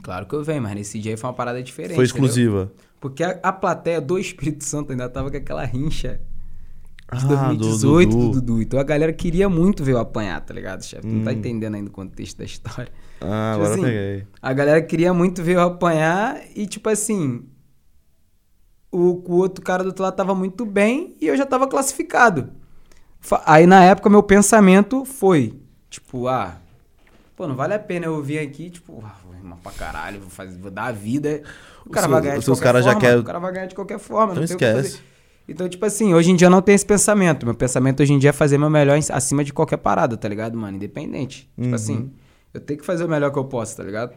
[0.09, 1.95] Claro que eu venho, mas nesse dia aí foi uma parada diferente.
[1.95, 2.25] Foi entendeu?
[2.25, 2.73] exclusiva.
[2.99, 6.19] Porque a, a plateia do Espírito Santo ainda tava com aquela rincha
[7.13, 8.41] de Ah, do 2018 do Dudu.
[8.41, 8.63] Dudu.
[8.63, 11.07] Então a galera queria muito ver eu apanhar, tá ligado, chefe?
[11.07, 11.35] Não tá Hum.
[11.35, 12.91] entendendo ainda o contexto da história.
[13.21, 14.27] Ah, Tipo agora assim, eu peguei.
[14.41, 17.45] A galera queria muito ver eu apanhar e, tipo assim.
[18.91, 22.51] O, o outro cara do outro lado tava muito bem e eu já tava classificado.
[23.45, 26.57] Aí na época meu pensamento foi: tipo, ah,
[27.37, 29.05] pô, não vale a pena eu vir aqui, tipo,
[29.49, 31.43] rimar pra caralho, vou, fazer, vou dar a vida.
[31.85, 32.35] O Os cara vai ganhar
[33.01, 34.87] quer- O cara vai ganhar de qualquer forma, Então não tem o que fazer.
[34.89, 35.03] esquece.
[35.49, 37.47] Então, tipo assim, hoje em dia eu não tenho esse pensamento.
[37.47, 40.59] Meu pensamento hoje em dia é fazer meu melhor acima de qualquer parada, tá ligado,
[40.59, 40.77] mano?
[40.77, 41.51] Independente.
[41.57, 41.65] Uhum.
[41.65, 42.13] Tipo assim,
[42.53, 44.13] eu tenho que fazer o melhor que eu posso, tá ligado?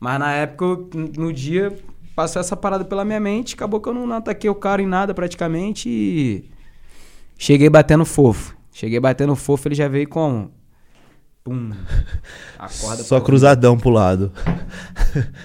[0.00, 0.88] Mas na época, eu,
[1.18, 1.76] no dia,
[2.16, 4.86] passou essa parada pela minha mente, acabou que eu não, não ataquei o cara em
[4.86, 6.50] nada praticamente e.
[7.36, 8.56] Cheguei batendo fofo.
[8.72, 10.48] Cheguei batendo fofo, ele já veio com.
[11.48, 11.72] Pum.
[12.58, 14.30] Acorda Só cruzadão pro lado.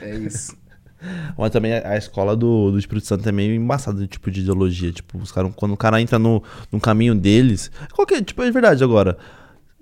[0.01, 0.56] É isso.
[1.38, 4.91] Mas também a escola do, do Espírito Santo é meio embaçada de tipo de ideologia.
[4.91, 7.72] Tipo, os caras, quando o cara entra no, no caminho deles.
[7.93, 9.18] Qualquer, tipo, é verdade agora.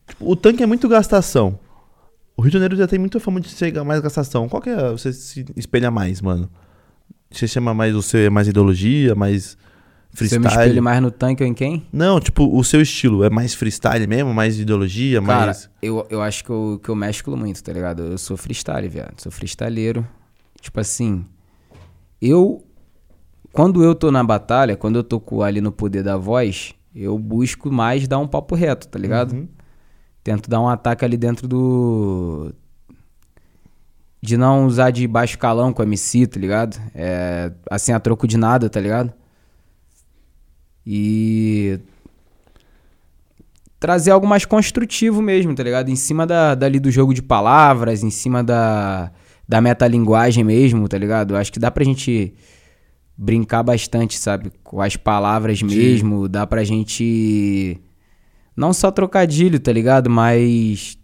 [0.07, 1.59] Tipo, o tanque é muito gastação.
[2.35, 4.49] O Rio de Janeiro já tem muita fama de ser mais gastação.
[4.49, 4.91] Qual que é?
[4.91, 6.49] Você se espelha mais, mano?
[7.29, 9.57] Você chama mais o seu é mais ideologia, mais
[10.13, 10.61] Se eu me freestyle?
[10.67, 11.85] espelho mais no tanque ou em quem?
[11.91, 15.69] Não, tipo, o seu estilo é mais freestyle mesmo, mais ideologia, Cara, mais.
[15.81, 18.03] eu, eu acho que eu, que eu mesclo muito, tá ligado?
[18.03, 19.19] Eu sou freestyle, viado.
[19.21, 20.05] Sou freestyleiro.
[20.59, 21.25] Tipo assim,
[22.21, 22.63] eu.
[23.53, 27.17] Quando eu tô na batalha, quando eu tô com- ali no poder da voz, eu
[27.17, 29.33] busco mais dar um papo reto, tá ligado?
[29.33, 29.47] Uhum.
[30.23, 32.53] Tento dar um ataque ali dentro do.
[34.21, 36.79] De não usar de baixo calão com MC, tá ligado?
[36.93, 39.11] É, assim, a troco de nada, tá ligado?
[40.85, 41.79] E.
[43.79, 45.89] Trazer algo mais construtivo mesmo, tá ligado?
[45.89, 49.11] Em cima da, dali do jogo de palavras, em cima da,
[49.47, 51.35] da metalinguagem mesmo, tá ligado?
[51.35, 52.35] Acho que dá pra gente
[53.17, 54.51] brincar bastante, sabe?
[54.63, 57.79] Com as palavras mesmo, dá pra gente.
[58.55, 60.09] Não só trocadilho, tá ligado?
[60.09, 60.97] Mas.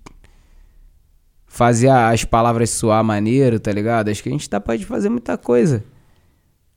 [1.48, 4.10] Fazer as palavras soar maneiro, tá ligado?
[4.10, 5.84] Acho que a gente dá pra fazer muita coisa.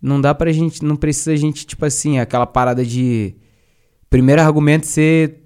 [0.00, 0.84] Não dá pra gente.
[0.84, 3.34] Não precisa a gente, tipo assim, aquela parada de.
[4.08, 5.40] Primeiro argumento ser.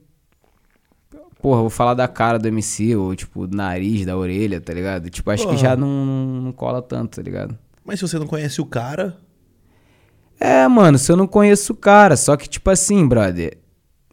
[1.43, 5.11] porra, vou falar da cara do MC, ou tipo, do nariz, da orelha, tá ligado?
[5.11, 5.55] Tipo, acho Porra.
[5.55, 7.59] que já não, não, não cola tanto, tá ligado?
[7.85, 9.19] Mas se você não conhece o cara.
[10.41, 13.59] É, mano, se eu não conheço o cara, só que tipo assim, brother,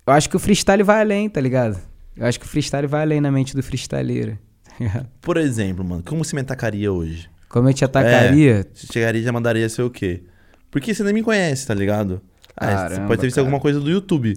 [0.05, 1.79] eu acho que o freestyle vai além, tá ligado?
[2.15, 4.37] Eu acho que o freestyle vai além na mente do freestyleiro.
[4.65, 5.07] tá ligado?
[5.21, 7.29] Por exemplo, mano, como você me atacaria hoje?
[7.47, 10.23] Como eu te atacaria, Você chegaria e já mandaria ser o quê?
[10.71, 12.21] Porque você nem me conhece, tá ligado?
[12.55, 13.45] Ah, você Caramba, pode ter visto cara.
[13.47, 14.35] alguma coisa do YouTube.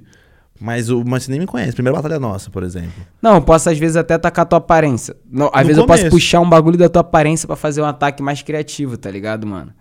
[0.60, 1.72] Mas, o, mas você nem me conhece.
[1.72, 2.92] Primeira batalha nossa, por exemplo.
[3.20, 5.16] Não, eu posso às vezes até atacar a tua aparência.
[5.30, 6.16] Não, às No vezes eu posso começo.
[6.16, 9.72] puxar um bagulho da tua aparência pra fazer um ataque mais criativo, tá ligado, mano?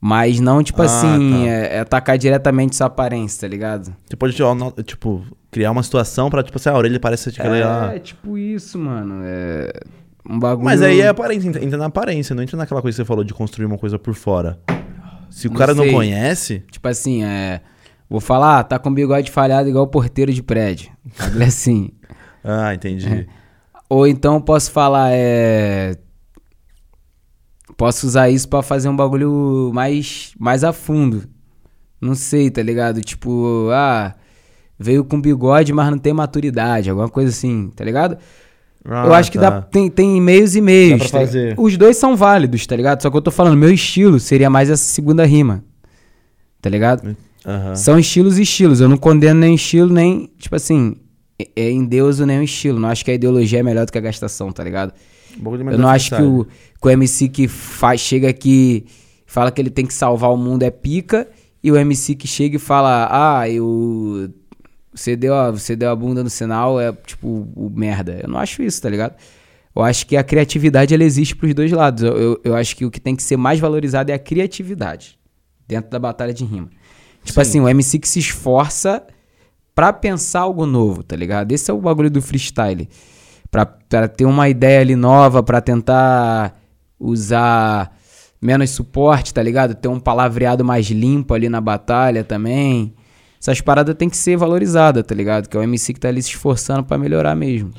[0.00, 1.50] Mas não, tipo Ah, assim, tá.
[1.50, 3.94] é, é atacar diretamente sua aparência, tá ligado?
[4.06, 4.36] Você pode,
[4.84, 7.98] tipo, criar uma situação pra, tipo assim, a orelha parece que ela É, é...
[7.98, 9.22] tipo isso, mano.
[9.24, 9.72] É
[10.28, 10.66] um bagulho.
[10.66, 13.32] Mas aí é aparência, entra na aparência, não entra naquela coisa que você falou de
[13.32, 14.58] construir uma coisa por fora.
[15.34, 15.92] Se o Não cara não sei.
[15.92, 17.60] conhece, Tipo assim, é.
[18.08, 20.92] Vou falar, ah, tá com bigode falhado igual porteiro de prédio.
[21.18, 21.90] Bagulho assim.
[22.44, 23.26] ah, entendi.
[23.88, 25.96] Ou então posso falar, é.
[27.76, 31.24] Posso usar isso pra fazer um bagulho mais, mais a fundo.
[32.00, 33.00] Não sei, tá ligado?
[33.00, 34.14] Tipo, ah,
[34.78, 38.16] veio com bigode, mas não tem maturidade, alguma coisa assim, tá ligado?
[38.84, 39.50] Ah, eu acho que tá.
[39.50, 41.32] dá, tem, tem meios e pra tá.
[41.56, 43.00] Os dois são válidos, tá ligado?
[43.02, 45.64] Só que eu tô falando, meu estilo seria mais essa segunda rima.
[46.60, 47.16] Tá ligado?
[47.46, 47.74] Aham.
[47.74, 48.80] São estilos e estilos.
[48.80, 50.96] Eu não condeno nem estilo, nem, tipo assim,
[51.38, 52.78] é, é endeuso nem o estilo.
[52.78, 54.92] Não acho que a ideologia é melhor do que a gastação, tá ligado?
[55.40, 58.86] Um Eu não acho que o, que o MC que faz, chega aqui
[59.34, 61.26] fala que ele tem que salvar o mundo é pica,
[61.62, 64.28] e o MC que chega e fala, ah, eu.
[64.94, 68.20] Você deu, a, você deu a bunda no sinal, é tipo o merda.
[68.22, 69.14] Eu não acho isso, tá ligado?
[69.74, 72.04] Eu acho que a criatividade ela existe pros dois lados.
[72.04, 75.18] Eu, eu, eu acho que o que tem que ser mais valorizado é a criatividade
[75.66, 76.68] dentro da batalha de rima.
[77.24, 77.40] Tipo Sim.
[77.40, 79.04] assim, o MC que se esforça
[79.74, 81.50] pra pensar algo novo, tá ligado?
[81.50, 82.88] Esse é o bagulho do freestyle.
[83.50, 86.60] Pra, pra ter uma ideia ali nova, pra tentar
[86.98, 87.96] usar
[88.40, 89.74] menos suporte, tá ligado?
[89.74, 92.94] Ter um palavreado mais limpo ali na batalha também.
[93.46, 95.50] Essas paradas tem que ser valorizadas, tá ligado?
[95.50, 97.74] Que é o MC que tá ali se esforçando pra melhorar mesmo.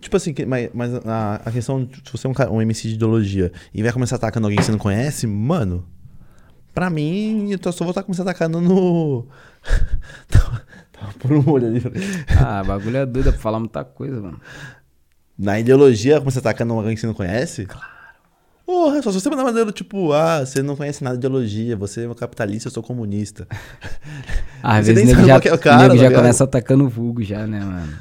[0.00, 2.94] Tipo assim, mas, mas a, a questão, de- se você é um, um MC de
[2.94, 5.86] ideologia e vai começar atacando alguém que você não conhece, mano,
[6.74, 9.24] pra mim, eu só vou estar começando atacando no.
[10.28, 11.80] Tava tava por um olho ali.
[12.36, 14.40] Ah, bagulho é doido, é pra falar muita coisa, mano.
[15.38, 17.66] Na ideologia, começar atacando alguém que você não conhece?
[17.66, 17.93] Claro.
[18.66, 22.04] Porra, só se você mandar maneiro, tipo, ah, você não conhece nada de ideologia, você
[22.04, 23.46] é um capitalista, eu sou comunista.
[24.62, 26.14] Ah, Às Você vezes nem já, é o cara, nego tá já ligado?
[26.22, 27.92] começa atacando o vulgo já, né, mano?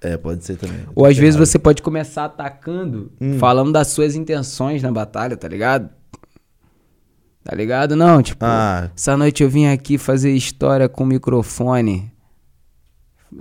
[0.00, 0.80] É, pode ser também.
[0.94, 1.46] Ou às vezes Errado.
[1.46, 3.38] você pode começar atacando, Hum.
[3.38, 5.90] falando das suas intenções na batalha, tá ligado?
[7.44, 7.96] Tá ligado?
[7.96, 12.11] Não, tipo, Ah, essa noite eu vim aqui fazer história com o microfone.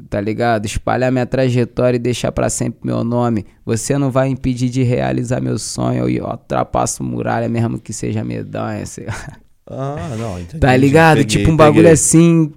[0.10, 0.66] Tá ligado?
[0.66, 3.46] Espalhar minha trajetória e deixar pra sempre meu nome.
[3.66, 6.08] Você não vai impedir de realizar meu sonho.
[6.08, 8.86] Eu ultrapasso muralha mesmo que seja medonha.
[8.86, 9.38] sei lá.
[9.68, 10.60] ah, não, entendi.
[10.60, 11.18] Tá ligado?
[11.18, 11.92] Peguei, tipo um bagulho peguei.
[11.94, 12.52] assim,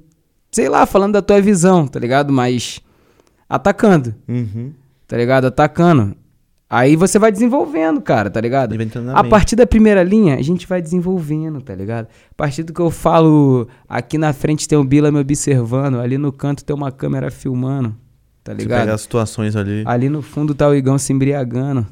[0.53, 2.33] sei lá, falando da tua visão, tá ligado?
[2.33, 2.81] Mas
[3.49, 4.73] atacando, Uhum.
[5.07, 5.47] tá ligado?
[5.47, 6.17] Atacando.
[6.69, 8.75] Aí você vai desenvolvendo, cara, tá ligado?
[9.15, 12.07] A partir da primeira linha, a gente vai desenvolvendo, tá ligado?
[12.07, 16.17] A partir do que eu falo, aqui na frente tem o Bila me observando, ali
[16.19, 17.95] no canto tem uma câmera filmando,
[18.43, 18.81] tá Você ligado?
[18.81, 19.85] pega as situações ali.
[19.87, 21.87] Ali no fundo tá o Igão se embriagando.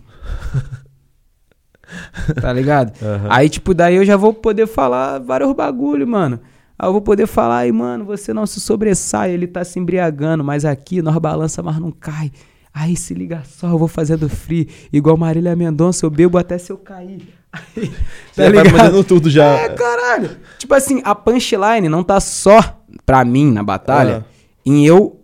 [2.41, 2.93] tá ligado?
[3.03, 3.29] Aham.
[3.31, 6.41] Aí, tipo, daí eu já vou poder falar vários bagulho, mano.
[6.79, 10.43] Aí eu vou poder falar, aí, mano, você não se sobressai, ele tá se embriagando,
[10.43, 12.33] mas aqui nós balança, mas não cai.
[12.75, 16.73] Aí se liga só, eu vou fazendo free, igual Marília Mendonça, eu bebo até se
[16.73, 17.21] eu cair.
[17.77, 17.89] Aí,
[18.35, 19.45] tá Já vai mandando tudo já.
[19.45, 20.31] É, caralho.
[20.59, 24.33] Tipo assim, a punchline não tá só pra mim na batalha Ah.
[24.65, 25.21] em eu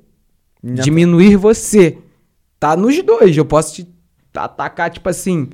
[0.62, 1.96] Minha- diminuir você.
[2.60, 3.34] Tá nos dois.
[3.34, 3.88] Eu posso te
[4.34, 5.48] atacar, tipo assim.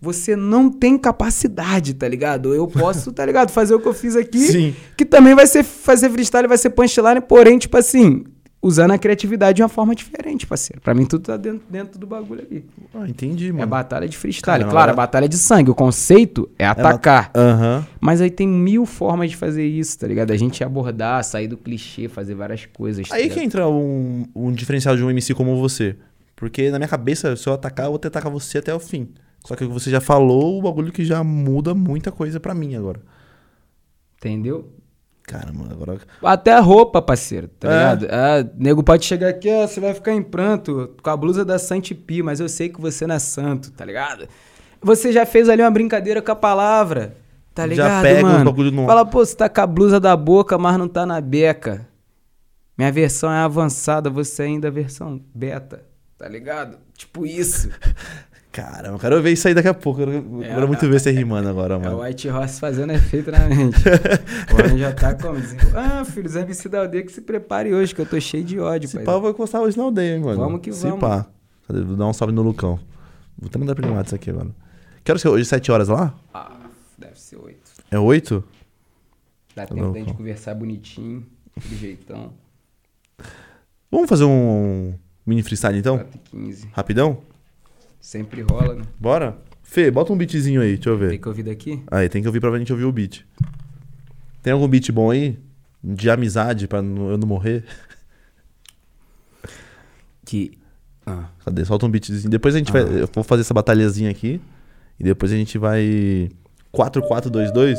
[0.00, 2.54] Você não tem capacidade, tá ligado?
[2.54, 3.50] Eu posso, tá ligado?
[3.50, 4.38] Fazer o que eu fiz aqui.
[4.52, 4.74] Sim.
[4.96, 8.24] Que também vai ser fazer freestyle, vai ser punchline, porém, tipo assim,
[8.66, 10.80] usando a criatividade de uma forma diferente, parceiro.
[10.80, 12.64] Pra mim, tudo tá dentro, dentro do bagulho ali.
[12.92, 13.62] Ah, entendi, mano.
[13.62, 14.58] É batalha de freestyle.
[14.58, 15.70] Caramba, claro, é batalha de sangue.
[15.70, 17.30] O conceito é atacar.
[17.34, 17.86] Aham.
[18.00, 20.32] Mas aí tem mil formas de fazer isso, tá ligado?
[20.32, 23.08] A gente abordar, sair do clichê, fazer várias coisas.
[23.08, 23.44] tá Aí que ligado?
[23.44, 25.96] entra um, um diferencial de um MC como você.
[26.34, 29.08] Porque na minha cabeça, se eu atacar, eu vou tentar atacar você até o fim.
[29.44, 32.52] Só que o que você já falou, o bagulho que já muda muita coisa pra
[32.54, 33.00] mim agora.
[34.18, 34.72] Entendeu?
[35.26, 35.98] Caramba, agora.
[36.22, 37.72] Até a roupa, parceiro, tá É.
[37.72, 38.06] ligado?
[38.10, 41.58] Ah, nego pode chegar aqui, ó, você vai ficar em pranto com a blusa da
[41.58, 44.28] Santipi, mas eu sei que você não é santo, tá ligado?
[44.80, 47.16] Você já fez ali uma brincadeira com a palavra,
[47.52, 48.44] tá Já ligado, pega um mano?
[48.44, 51.20] bagulho no- Fala, pô, você tá com a blusa da boca, mas não tá na
[51.20, 51.88] beca.
[52.78, 55.82] Minha versão é avançada, você ainda é a versão beta.
[56.18, 56.78] Tá ligado?
[56.96, 57.68] Tipo isso.
[58.56, 60.00] Caramba, eu quero ver isso aí daqui a pouco.
[60.00, 60.86] Eu quero, É, quero muito tá.
[60.86, 62.00] ver você rimando agora, É o mano.
[62.02, 63.76] White Horse fazendo efeito na mente.
[64.50, 65.38] o homem já tá como?
[65.38, 68.42] Dizendo, ah, filho, os MC da aldeia que se prepare hoje, que eu tô cheio
[68.44, 69.04] de ódio, Se pai.
[69.04, 70.38] pá, eu vou encostar hoje na aldeia, hein, mano.
[70.38, 71.00] Vamos que Se vamos.
[71.00, 71.26] pá.
[71.68, 71.82] Cadê?
[71.82, 72.80] Vou dar um salve no Lucão.
[73.38, 74.48] Vou até mandar pra ele WhatsApp aqui agora.
[75.04, 76.14] Quero ser hoje 7 horas lá?
[76.32, 76.56] Ah,
[76.96, 77.70] deve ser oito.
[77.90, 78.42] É 8?
[79.54, 81.26] Dá Tá tempo da gente conversar bonitinho,
[81.58, 82.32] de jeitão.
[83.90, 84.94] Vamos fazer um
[85.26, 85.98] mini freestyle então?
[85.98, 86.68] 4 e 15.
[86.72, 87.18] Rapidão?
[88.06, 88.82] Sempre rola, né?
[89.00, 89.36] Bora?
[89.64, 91.08] Fê, bota um beatzinho aí, deixa eu ver.
[91.10, 91.82] Tem que ouvir daqui?
[91.90, 93.26] Aí, tem que ouvir pra gente ouvir o beat.
[94.44, 95.36] Tem algum beat bom aí?
[95.82, 96.84] De amizade, pra eu
[97.18, 97.64] não morrer?
[100.24, 100.56] Que.
[101.04, 101.24] Ah.
[101.44, 101.64] Cadê?
[101.64, 102.30] Solta um beatzinho.
[102.30, 102.82] Depois a gente vai.
[102.82, 104.40] Eu vou fazer essa batalhazinha aqui.
[105.00, 106.30] E depois a gente vai.
[106.72, 107.76] 4-4-2-2?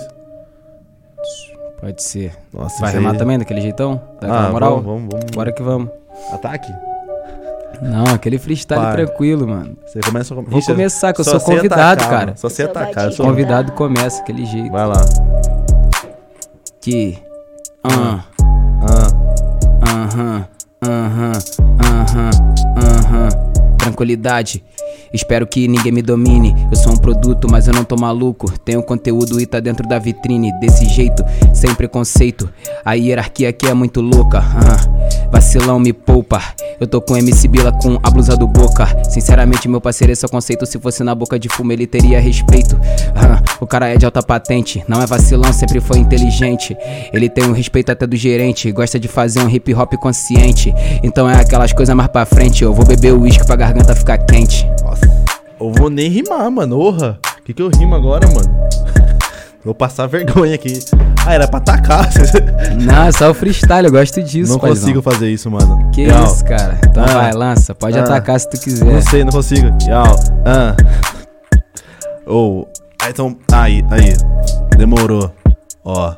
[1.80, 2.36] Pode ser.
[2.54, 3.96] Nossa, Vai remar aí- também daquele jeitão?
[4.16, 4.82] Daquela Ah, moral?
[4.82, 5.32] vamos, vamos, vamos.
[5.32, 5.90] Bora que vamos.
[6.34, 6.72] Ataque?
[7.82, 9.78] Não, aquele freestyle tranquilo, mano.
[9.86, 12.36] Você começa a Vou começar, que eu sou convidado, atacar, cara.
[12.36, 13.12] Só sou atacar.
[13.12, 13.26] Sou...
[13.26, 14.72] Convidado começa aquele jeito.
[14.72, 15.02] Vai lá.
[16.82, 17.20] Que.
[17.84, 18.24] Ah.
[18.82, 19.28] Ah,
[19.88, 20.48] Aham,
[20.84, 21.32] aham,
[21.82, 22.32] aham,
[22.78, 23.47] aham.
[23.88, 24.62] Tranquilidade.
[25.14, 26.54] Espero que ninguém me domine.
[26.70, 28.52] Eu sou um produto, mas eu não tô maluco.
[28.60, 30.52] Tenho conteúdo e tá dentro da vitrine.
[30.60, 31.24] Desse jeito,
[31.54, 32.50] sem preconceito.
[32.84, 34.40] A hierarquia aqui é muito louca.
[34.40, 34.98] ah.
[35.32, 36.42] Vacilão me poupa.
[36.80, 38.88] Eu tô com MC Bila com a blusa do Boca.
[39.10, 40.66] Sinceramente, meu parceiro, esse é o conceito.
[40.66, 42.80] Se fosse na boca de fumo, ele teria respeito.
[43.16, 44.84] Ah, o cara é de alta patente.
[44.88, 46.78] Não é vacilão, sempre foi inteligente.
[47.12, 48.72] Ele tem um respeito até do gerente.
[48.72, 50.74] Gosta de fazer um hip hop consciente.
[51.04, 52.64] Então é aquelas coisas mais pra frente.
[52.64, 54.66] Eu vou beber o uísque pra garganta ficar quente.
[54.84, 55.06] nossa.
[55.60, 56.78] Eu vou nem rimar, mano.
[56.78, 57.18] Orra.
[57.40, 58.68] O que, que eu rimo agora, mano?
[59.66, 60.80] Vou passar vergonha aqui.
[61.26, 62.08] Ah, era pra atacar.
[62.80, 64.80] Não, é só o freestyle, eu gosto disso, não paizão.
[64.82, 65.90] consigo fazer isso, mano.
[65.92, 66.24] Que Yau.
[66.24, 66.80] isso, cara.
[66.88, 67.08] Então Ah.
[67.08, 67.76] vai, lança.
[67.76, 68.04] Pode Ah.
[68.04, 69.02] atacar se tu Não quiser.
[69.10, 69.68] sei, não consigo.
[69.90, 70.06] Yau.
[70.46, 70.74] Ah.
[72.26, 72.68] Ou.
[73.02, 73.36] ah, então.
[73.52, 74.14] Aí, aí.
[74.78, 75.32] Demorou.
[75.84, 76.14] Ó.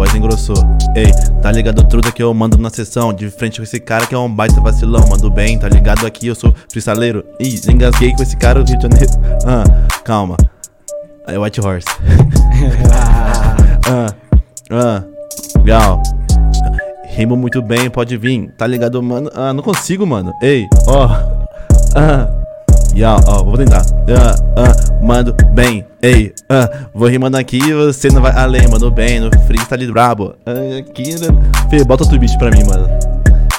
[0.00, 0.56] Voz engrossou.
[0.96, 3.12] Ei, tá ligado truta que eu mando na sessão.
[3.12, 5.06] De frente com esse cara que é um baita vacilão.
[5.06, 7.22] Mando bem, tá ligado aqui, eu sou freestaleiro.
[7.38, 9.12] Ih, engasguei com esse cara do Rio de Janeiro.
[9.46, 9.64] Ah,
[10.02, 10.38] calma.
[11.26, 11.86] É White Horse.
[13.86, 14.14] Ah,
[14.70, 15.02] ah,
[15.58, 16.02] legal.
[17.08, 18.50] Rimo muito bem, pode vir.
[18.56, 19.30] Tá ligado, mano?
[19.34, 20.32] Ah, não consigo, mano.
[20.40, 21.08] Ei, ó.
[21.94, 22.39] Ah.
[22.94, 23.82] Ya, ó, vou tentar.
[24.08, 25.84] Ah, ah, mando bem.
[26.02, 29.20] Ei, ah, vou rimando aqui e você não vai além, mano bem.
[29.20, 30.34] No freestyle brabo.
[30.44, 31.28] Ah, aqui, né?
[31.70, 32.88] Fê, bota outro beat pra mim, mano.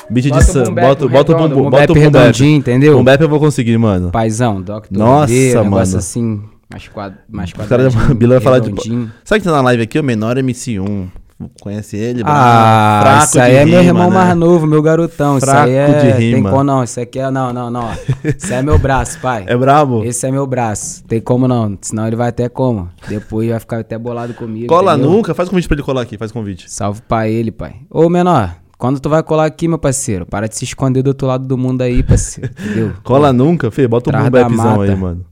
[0.09, 3.01] Beat de Bota o sam, bota, o bota o bumbum, bota o redondinho, entendeu?
[3.01, 4.11] Bap eu vou conseguir, mano.
[4.11, 4.87] Paizão, Dr.
[4.91, 5.97] Nossa, D, negócio mano.
[5.97, 8.73] assim, mais, quad, mais O cara da Bila vai falar de.
[9.23, 9.97] Sabe que tá na live aqui?
[9.97, 11.07] O menor MC1.
[11.61, 12.21] Conhece ele?
[12.25, 14.15] Ah, Fraco isso aí de é meu rima, irmão né?
[14.15, 15.39] mais novo, meu garotão.
[15.39, 16.11] Fraco isso aí de é.
[16.13, 16.49] Tem rima.
[16.49, 17.31] como não, isso aqui é.
[17.31, 17.89] Não, não, não.
[18.23, 19.45] Isso é meu braço, pai.
[19.47, 20.03] É brabo?
[20.03, 21.03] Esse é meu braço.
[21.05, 22.89] Tem como não, senão ele vai até como.
[23.07, 24.67] Depois vai ficar até bolado comigo.
[24.67, 25.11] Cola entendeu?
[25.11, 25.33] nunca?
[25.33, 26.71] Faz convite pra ele colar aqui, faz convite.
[26.71, 27.75] Salve pra ele, pai.
[27.89, 30.25] Ô, menor, quando tu vai colar aqui, meu parceiro?
[30.25, 32.51] Para de se esconder do outro lado do mundo aí, parceiro.
[32.59, 32.93] Entendeu?
[33.03, 33.69] Cola nunca?
[33.69, 35.30] Fê, bota um boom aí, mano.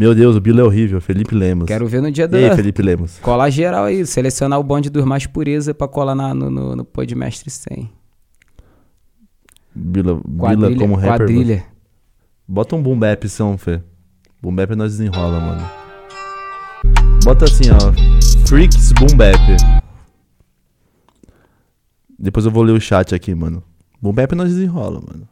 [0.00, 0.98] Meu Deus, o Bilo é horrível.
[0.98, 1.66] Felipe Lemos.
[1.66, 2.56] Quero ver no dia da.
[2.56, 3.18] Felipe Lemos?
[3.18, 6.84] Colar geral aí, selecionar o bonde dos mais pureza pra colar na, no, no, no
[6.86, 7.90] Podmestre 100.
[9.74, 11.10] Bila, Bila como rapper.
[11.10, 11.18] mano.
[11.18, 11.64] quadrilha.
[12.48, 13.82] Bota um boom bapzão, Fê.
[14.40, 15.70] Boom bap nós desenrola, mano.
[17.22, 17.92] Bota assim, ó.
[18.48, 19.38] Freaks boom bap.
[22.18, 23.62] Depois eu vou ler o chat aqui, mano.
[24.00, 25.28] Boom bap nós desenrola, mano.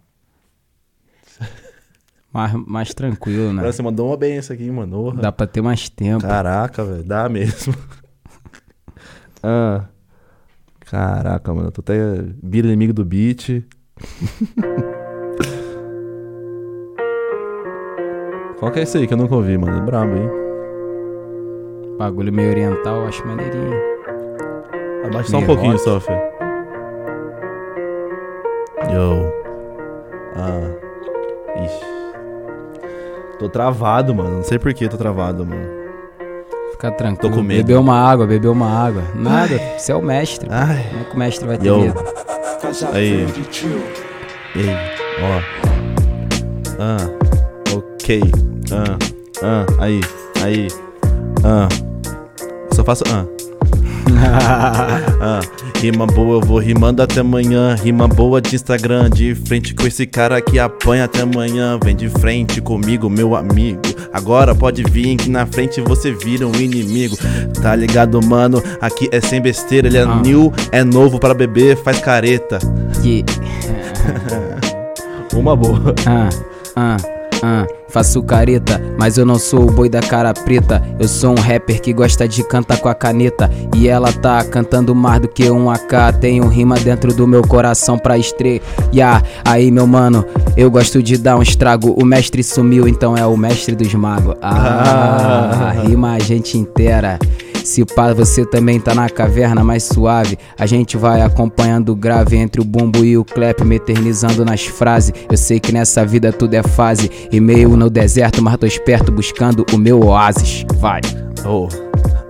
[2.33, 3.63] Mais, mais tranquilo, né?
[3.65, 5.13] Você mandou uma benção aqui, mano.
[5.13, 6.23] Dá pra ter mais tempo.
[6.23, 7.03] Caraca, velho.
[7.03, 7.75] Dá mesmo.
[9.43, 9.85] ah.
[10.81, 11.69] Caraca, mano.
[11.69, 11.99] Eu tô até.
[12.43, 13.65] Vira inimigo do beat.
[18.59, 19.79] Qual que é esse aí que eu nunca ouvi, mano?
[19.79, 20.29] É brabo, hein?
[21.97, 23.73] Bagulho meio oriental, acho maneirinho.
[25.05, 25.85] Abaixa só um pouquinho rock.
[25.85, 26.13] só, Fê.
[28.93, 29.33] Yo.
[30.35, 30.71] Ah.
[31.65, 31.98] Ixi.
[33.39, 34.37] Tô travado, mano.
[34.37, 35.79] Não sei por que tô travado, mano.
[36.73, 37.37] Fica tranquilo.
[37.37, 37.59] com medo.
[37.59, 39.03] Bebeu uma água, bebeu uma água.
[39.15, 40.49] Nada, você é o mestre.
[40.51, 40.87] Ai.
[40.91, 41.81] Como é que o mestre vai ter Yo.
[41.81, 42.05] medo?
[42.93, 43.27] Aí.
[44.57, 44.77] Ei,
[45.23, 45.59] ó.
[46.81, 47.11] Ah,
[47.75, 48.21] ok.
[48.73, 48.99] Ah,
[49.43, 50.01] ah, aí,
[50.43, 50.69] aí.
[51.45, 51.69] Ah.
[52.73, 53.38] Só faço ah.
[55.21, 55.41] ah.
[55.81, 57.75] Rima boa, eu vou rimando até amanhã.
[57.77, 59.09] Rima boa de Instagram.
[59.11, 61.79] De frente com esse cara que apanha até amanhã.
[61.83, 63.81] Vem de frente comigo, meu amigo.
[64.13, 67.17] Agora pode vir que na frente você vira um inimigo.
[67.63, 68.63] Tá ligado, mano?
[68.81, 69.87] Aqui é sem besteira.
[69.87, 70.21] Ele é Ah.
[70.21, 72.59] new, é novo pra beber, faz careta.
[73.03, 73.25] Que...
[75.37, 75.95] Uma boa.
[76.07, 76.29] Ah,
[76.75, 76.97] ah,
[77.43, 77.67] ah.
[77.89, 80.83] Faço careta, mas eu não sou o boi da cara preta.
[80.99, 83.51] Eu sou um rapper que gosta de cantar com a caneta.
[83.75, 86.19] E ela tá cantando mais do que um AK.
[86.21, 89.23] Tenho rima dentro do meu coração pra estrear.
[89.45, 90.25] Aí, meu mano,
[90.57, 91.95] eu gosto de dar um estrago.
[91.99, 94.37] O mestre sumiu, então é o mestre dos magos.
[94.43, 97.19] Ah, rima a gente inteira.
[97.69, 100.39] Se pá, você também tá na caverna mais suave.
[100.59, 104.65] A gente vai acompanhando o grave entre o bumbo e o clap, me eternizando nas
[104.65, 105.13] frases.
[105.31, 107.11] Eu sei que nessa vida tudo é fase.
[107.31, 110.65] E meio no deserto, mas tô esperto buscando o meu oásis.
[110.77, 111.03] Vai.
[111.45, 111.69] Oh,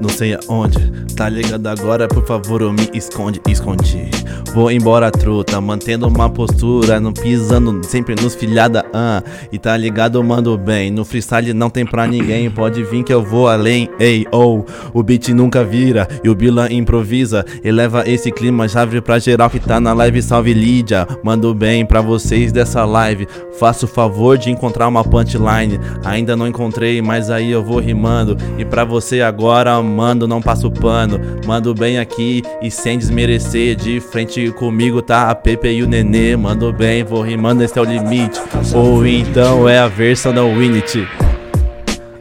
[0.00, 0.78] não sei aonde.
[1.16, 4.08] Tá ligado agora, por favor, eu me esconde, escondi.
[4.54, 9.22] Vou embora, truta, mantendo uma postura, não pisando sempre nos filhada, ah.
[9.52, 10.90] E tá ligado, mando bem.
[10.90, 13.90] No freestyle não tem pra ninguém, pode vir que eu vou além.
[13.98, 17.44] Ei, oh, o beat nunca vira e o Bila improvisa.
[17.62, 20.22] Eleva esse clima, chave pra geral que tá na live.
[20.22, 23.26] Salve Lídia, mando bem pra vocês dessa live.
[23.58, 25.78] Faço o favor de encontrar uma punchline.
[26.04, 28.36] Ainda não encontrei, mas aí eu vou rimando.
[28.56, 31.18] E pra você agora, mando, não passo pano.
[31.46, 33.74] Mando bem aqui e sem desmerecer.
[33.74, 36.36] De frente comigo tá a Pepe e o Nenê.
[36.36, 38.40] Mando bem, vou rimando, esse é o limite.
[38.74, 41.06] Ou então é a versão da Winity.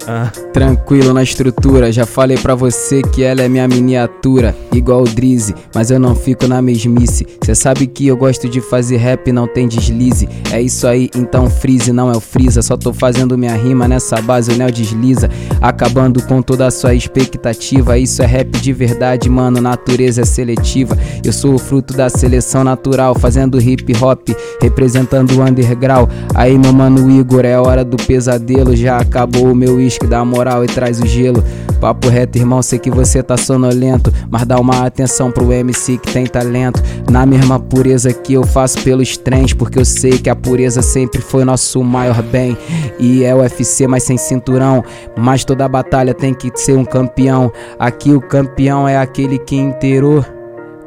[0.07, 0.46] Ah.
[0.57, 5.53] Tranquilo na estrutura, já falei pra você que ela é minha miniatura, igual o Drizzy,
[5.71, 7.27] mas eu não fico na mesmice.
[7.45, 10.27] Cê sabe que eu gosto de fazer rap, não tem deslize.
[10.51, 12.63] É isso aí, então freeze não é o freeza.
[12.63, 15.29] Só tô fazendo minha rima nessa base, o Neo desliza.
[15.61, 17.99] Acabando com toda a sua expectativa.
[17.99, 20.97] Isso é rap de verdade, mano, natureza é seletiva.
[21.23, 24.29] Eu sou o fruto da seleção natural, fazendo hip hop,
[24.59, 26.09] representando o underground.
[26.33, 30.23] Aí, meu mano Igor, é hora do pesadelo, já acabou o meu uísque que dá
[30.47, 31.43] moral e traz o gelo.
[31.81, 36.11] Papo reto, irmão, sei que você tá sonolento, mas dá uma atenção pro MC que
[36.11, 36.81] tem talento.
[37.11, 41.21] Na mesma pureza que eu faço pelos trens, porque eu sei que a pureza sempre
[41.21, 42.57] foi nosso maior bem.
[42.97, 44.83] E é o UFC, mas sem cinturão.
[45.15, 47.51] Mas toda batalha tem que ser um campeão.
[47.77, 50.25] Aqui o campeão é aquele que inteirou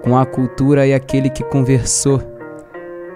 [0.02, 2.20] com a cultura e aquele que conversou.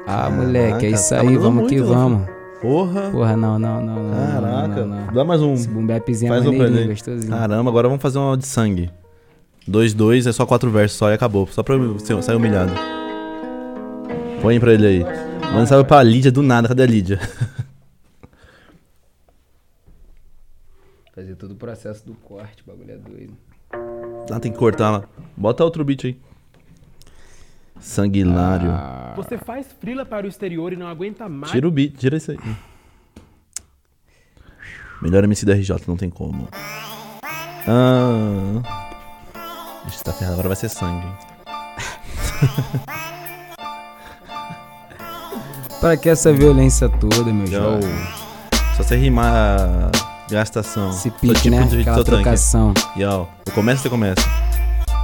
[0.07, 2.34] Ah, moleque, é isso tá aí, vamos que muito, vamos.
[2.65, 3.11] Porra.
[3.11, 4.05] Porra, não, não, não, não.
[4.05, 4.87] não, Caraca.
[4.87, 5.13] não, não.
[5.13, 5.53] Dá mais um.
[5.53, 7.31] Esse boom bapzinho é Faz um pra gostosinho.
[7.31, 8.91] Caramba, agora vamos fazer uma de sangue.
[9.69, 11.47] 2-2 é só quatro versos só e acabou.
[11.49, 12.73] Só pra eu sair humilhado.
[14.41, 15.05] Põe pra ele aí.
[15.53, 16.67] Manda salve pra Lídia do nada.
[16.67, 17.21] Cadê a Lídia?
[21.15, 23.37] Fazer todo o processo do corte, o bagulho é doido.
[24.33, 25.05] Ah, tem que cortar lá.
[25.37, 26.17] Bota outro beat aí.
[27.81, 28.71] Sanguinário.
[28.71, 29.13] Ah.
[29.17, 31.53] Você faz frila para o exterior e não aguenta mais.
[31.53, 32.39] Tira o beat, tira isso aí.
[35.03, 36.49] Melhor MC da RJ, não tem como.
[37.69, 38.63] Ah.
[39.89, 41.07] Ixi, tá ferrado, agora vai ser sangue.
[45.81, 47.83] Pra que essa violência toda, meu jovem?
[48.77, 49.91] Só você rimar
[50.31, 50.89] gastação.
[50.91, 51.69] Esse Sou pique, tipo né?
[51.81, 52.73] Aquela trocação.
[52.97, 54.23] Yo, eu começo ou você começa?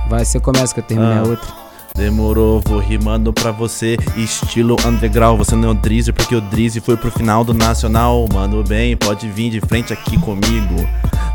[0.08, 1.20] Vai, você começa que eu terminei Ah.
[1.20, 1.59] a outra.
[1.94, 5.38] Demorou, vou rimando pra você, estilo underground.
[5.38, 8.26] Você não é o Drizzy, porque o Drizzy foi pro final do Nacional.
[8.32, 10.88] Mano, bem, pode vir de frente aqui comigo.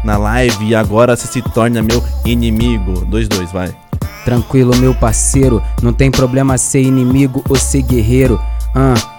[0.04, 3.06] Na live, e agora você se torna meu inimigo.
[3.06, 3.76] 2-2, vai.
[4.24, 5.62] Tranquilo, meu parceiro.
[5.82, 8.40] Não tem problema ser inimigo ou ser guerreiro.
[8.74, 9.15] Ah.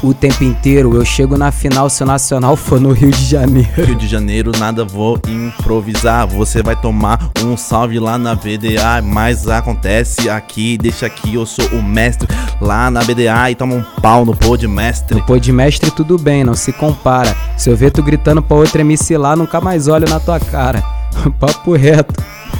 [0.00, 3.84] O tempo inteiro eu chego na final se o Nacional for no Rio de Janeiro.
[3.84, 6.26] Rio de Janeiro, nada vou improvisar.
[6.28, 11.66] Você vai tomar um salve lá na BDA, mas acontece aqui, deixa aqui, eu sou
[11.70, 12.28] o mestre
[12.60, 15.16] lá na BDA e toma um pau no pô de mestre.
[15.16, 17.36] No pô de mestre tudo bem, não se compara.
[17.56, 20.97] Se eu ver tu gritando pra outra MC lá, nunca mais olho na tua cara.
[21.38, 22.14] Papo reto,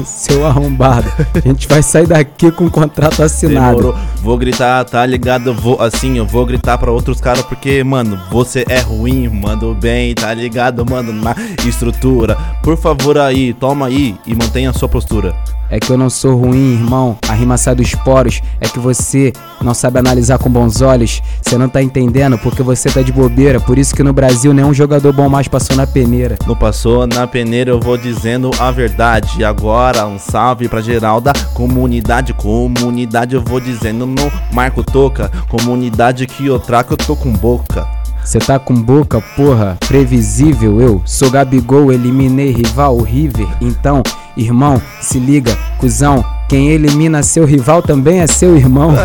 [0.05, 1.11] seu arrombado.
[1.35, 3.77] A gente vai sair daqui com um contrato assinado.
[3.77, 3.97] Demorou.
[4.23, 5.55] Vou gritar, tá ligado?
[5.55, 10.15] Vou assim, eu vou gritar pra outros caras porque, mano, você é ruim, mando bem,
[10.15, 11.35] tá ligado, mano, na
[11.67, 12.37] estrutura.
[12.63, 15.35] Por favor aí, toma aí e mantenha a sua postura.
[15.71, 17.19] É que eu não sou ruim, irmão.
[17.29, 18.41] A rima sai dos poros.
[18.61, 21.23] É que você não sabe analisar com bons olhos.
[21.43, 23.61] Você não tá entendendo porque você tá de bobeira.
[23.61, 26.37] Por isso que no Brasil nenhum jogador bom mais passou na peneira.
[26.47, 29.45] Não passou na peneira, eu vou dizendo a verdade.
[29.45, 32.33] Agora um salve pra geral da comunidade.
[32.33, 35.31] Comunidade eu vou dizendo no Marco Toca.
[35.49, 37.98] Comunidade que eu trago, eu tô com boca.
[38.25, 40.81] Cê tá com boca, porra, previsível.
[40.81, 43.49] Eu sou Gabigol, eliminei rival, o River.
[43.61, 44.03] Então,
[44.37, 46.25] irmão, se liga, cuzão.
[46.49, 48.93] Quem elimina seu rival também é seu irmão.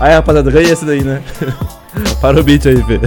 [0.00, 1.22] Aí rapaziada, ganhei esse daí, né?
[2.22, 2.98] Para o beat aí, Fê.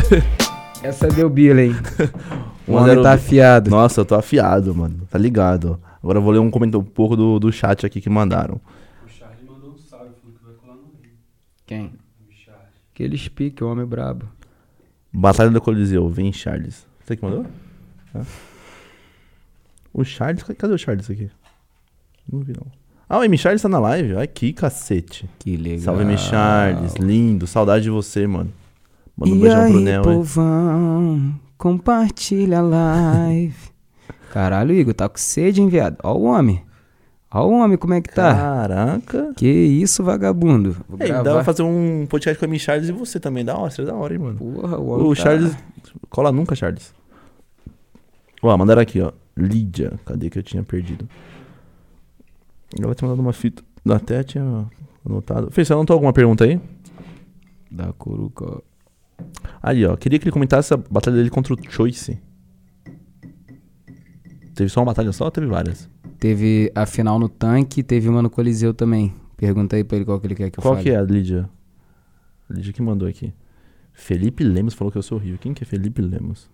[0.83, 1.75] Essa deu bila, hein?
[2.65, 3.69] O homem tá afiado.
[3.69, 5.05] Nossa, eu tô afiado, mano.
[5.09, 5.77] Tá ligado?
[6.01, 8.61] Agora eu vou ler um comentário um pouco do, do chat aqui que mandaram.
[9.05, 11.11] O Charlie mandou um salve, falou que vai colar no Rio.
[11.65, 11.91] Quem?
[12.93, 13.17] O Charlie.
[13.17, 14.27] Aqueles pique, homem brabo.
[15.11, 16.85] Batalha do Coliseu, vem Charles.
[17.03, 17.45] Você que mandou?
[18.15, 18.21] É.
[19.93, 21.29] O Charles, cadê o Charles aqui?
[22.31, 22.65] Não vi não.
[23.07, 23.37] Ah, o M.
[23.37, 24.15] Charles tá na live.
[24.15, 25.29] Ai, que cacete.
[25.37, 25.81] Que legal.
[25.81, 26.17] Salve, M.
[26.17, 26.95] Charles.
[26.95, 27.45] Lindo.
[27.45, 28.51] Saudade de você, mano.
[29.15, 33.71] Manda um e beijão aí, pro Nel, povão, compartilha a live.
[34.31, 35.97] Caralho, Igor, tá com sede, hein, viado?
[36.01, 36.63] Ó o homem.
[37.35, 38.33] Ó o homem, como é que tá?
[38.35, 39.33] Caraca.
[39.35, 40.75] Que isso, vagabundo.
[40.87, 42.59] Vou dá pra fazer um podcast com a M.
[42.59, 43.43] Charles e você também.
[43.43, 44.37] Da hora, seria da hora, hein, mano.
[44.37, 45.57] Porra, o homem O tá- Charles.
[46.09, 46.93] Cola nunca, Charles.
[48.41, 49.11] Ó, mandaram aqui, ó.
[49.35, 49.99] Lídia.
[50.05, 51.09] Cadê que eu tinha perdido?
[52.79, 53.63] Ela tinha mandado uma fita.
[53.89, 54.65] Até tinha
[55.03, 55.49] anotado.
[55.49, 56.61] Fez, você anotou alguma pergunta aí?
[57.71, 58.61] Da Curuca.
[59.61, 59.95] Aí, ó.
[59.97, 62.19] Queria que ele comentasse a batalha dele contra o Choice.
[64.53, 65.89] Teve só uma batalha só ou teve várias?
[66.23, 69.13] Teve a final no tanque, teve uma no Coliseu também.
[69.35, 70.85] Pergunta aí pra ele qual que ele quer que eu Qual fale.
[70.85, 71.49] que é a Lídia?
[72.49, 73.33] A Lídia que mandou aqui.
[73.91, 75.37] Felipe Lemos falou que eu sou Rio.
[75.37, 76.49] Quem que é Felipe Lemos?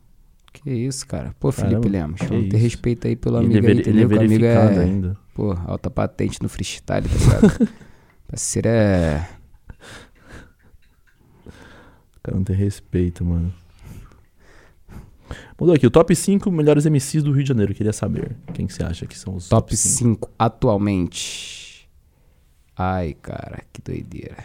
[0.51, 1.35] Que isso, cara.
[1.39, 2.63] Pô, Caramba, Felipe Lemos, vamos ter isso.
[2.63, 4.09] respeito aí pelo Ele amigo é, aí, ele é entendeu?
[4.09, 5.17] Que o amigo é, ainda.
[5.35, 7.69] pô, alta patente no freestyle, tá ligado?
[8.27, 9.29] Parceiro é...
[12.17, 13.53] O cara não tem respeito, mano.
[15.59, 17.73] Mudou aqui, o top 5 melhores MCs do Rio de Janeiro.
[17.73, 18.37] Queria saber.
[18.53, 20.27] Quem que você acha que são os Top cinco?
[20.27, 21.89] 5 atualmente.
[22.77, 24.37] Ai, cara, que doideira.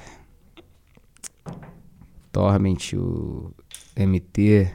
[2.32, 3.54] Torment, o
[3.96, 4.68] MT,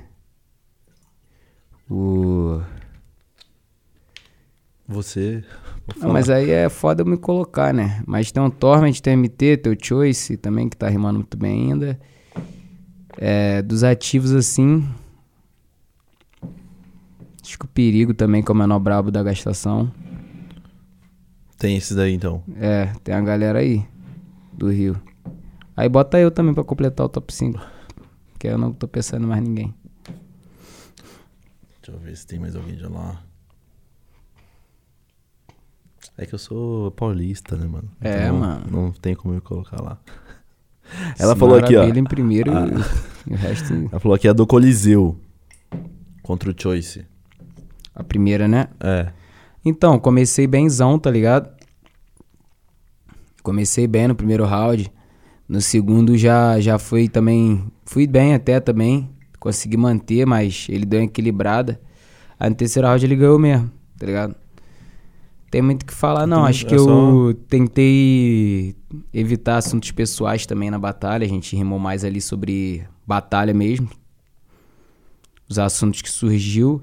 [1.90, 2.62] o...
[4.88, 5.44] Você.
[5.98, 8.02] Não, mas aí é foda eu me colocar, né?
[8.08, 11.74] Mas tem um Torment, tem MT, tem o Choice também, que tá rimando muito bem
[11.74, 12.00] ainda.
[13.18, 14.88] É, dos ativos, assim...
[17.58, 19.92] Que o Perigo também, que é o menor brabo da gastação.
[21.58, 22.44] Tem esses daí então.
[22.56, 23.86] É, tem a galera aí,
[24.54, 25.00] do Rio.
[25.76, 27.60] Aí bota eu também pra completar o top 5.
[28.32, 29.74] Porque eu não tô pensando mais ninguém.
[31.82, 33.22] Deixa eu ver se tem mais alguém de lá.
[36.18, 37.90] É que eu sou paulista, né, mano?
[38.02, 38.66] É, Então, mano.
[38.70, 39.98] Não tem como eu colocar lá.
[41.18, 41.84] Ela falou aqui, ó.
[41.84, 42.68] Em primeiro Ah.
[43.28, 43.74] e o resto...
[43.74, 45.18] Ela falou aqui a do Coliseu.
[46.22, 47.06] Contra o Choice.
[48.00, 48.68] A primeira, né?
[48.80, 49.12] É.
[49.64, 51.50] Então, comecei bemzão, tá ligado?
[53.44, 54.90] Comecei bem no primeiro round.
[55.48, 57.70] No segundo já, já fui também.
[57.84, 59.10] Fui bem até também.
[59.38, 61.80] Consegui manter, mas ele deu uma equilibrada.
[62.40, 64.36] Aí no terceiro round ele ganhou mesmo, tá ligado?
[65.52, 66.46] Tem muito o que falar, não.
[66.46, 68.76] Acho que é eu tentei
[69.14, 71.26] evitar assuntos pessoais também na batalha.
[71.26, 73.90] A gente rimou mais ali sobre batalha mesmo.
[75.50, 76.82] Os assuntos que surgiu.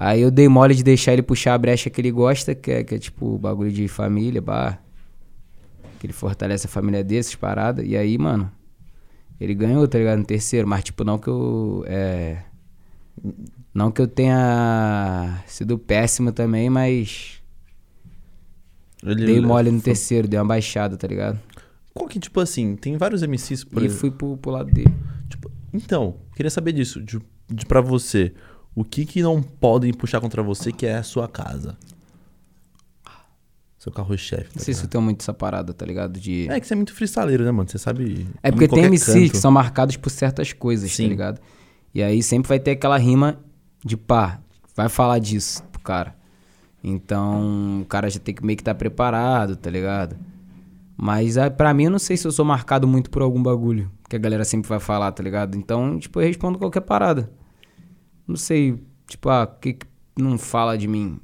[0.00, 2.84] Aí eu dei mole de deixar ele puxar a brecha que ele gosta, que é,
[2.84, 4.40] que é tipo bagulho de família.
[5.98, 7.84] Que ele fortalece a família desses, paradas.
[7.84, 8.48] E aí, mano,
[9.40, 10.20] ele ganhou, tá ligado?
[10.20, 10.68] No terceiro.
[10.68, 11.84] Mas, tipo, não que eu.
[11.88, 12.44] É.
[13.74, 17.42] Não que eu tenha sido péssimo também, mas.
[19.02, 21.40] Ele Dei mole no terceiro, dei uma baixada, tá ligado?
[21.92, 24.00] Qual que, tipo assim, tem vários MCs por e exemplo.
[24.00, 24.94] fui pro, pro lado dele.
[25.28, 27.02] Tipo, então, queria saber disso.
[27.02, 28.32] De, de pra você,
[28.74, 31.76] o que que não podem puxar contra você que é a sua casa?
[33.78, 34.44] Seu carro-chefe.
[34.46, 34.90] Não tá sei se eu ligado?
[34.90, 36.18] tenho muito essa parada, tá ligado?
[36.18, 36.48] De.
[36.50, 37.68] É que você é muito freestyleiro, né, mano?
[37.68, 38.26] Você sabe.
[38.42, 39.30] É porque tem MCs canto.
[39.30, 41.04] que são marcados por certas coisas, Sim.
[41.04, 41.40] tá ligado?
[41.94, 43.38] E aí sempre vai ter aquela rima
[43.84, 44.40] de pá,
[44.74, 46.16] vai falar disso pro cara.
[46.82, 50.16] Então o cara já tem que meio que estar preparado, tá ligado?
[50.96, 53.90] Mas ah, pra mim eu não sei se eu sou marcado muito por algum bagulho
[54.08, 55.56] que a galera sempre vai falar, tá ligado?
[55.56, 57.30] Então, tipo, eu respondo qualquer parada.
[58.28, 59.86] Não sei, tipo, ah, o que, que
[60.16, 61.18] não fala de mim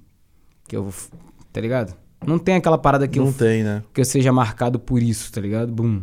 [0.67, 0.93] que eu vou.
[1.53, 1.95] Tá ligado?
[2.27, 3.85] Não tem aquela parada que Não eu tem, né?
[3.93, 5.71] que eu seja marcado por isso, tá ligado?
[5.71, 6.03] Bum.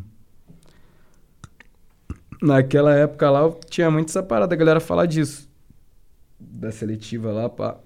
[2.41, 5.49] Naquela época lá, eu tinha muito essa parada, a galera falar disso.
[6.39, 7.77] Da seletiva lá, pá.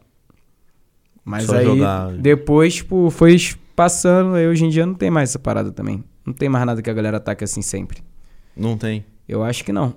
[1.23, 2.11] Mas Só aí, jogar.
[2.13, 3.37] depois, tipo, foi
[3.75, 6.03] passando, aí hoje em dia não tem mais essa parada também.
[6.25, 8.03] Não tem mais nada que a galera ataque assim sempre.
[8.55, 9.05] Não tem.
[9.27, 9.95] Eu acho que não.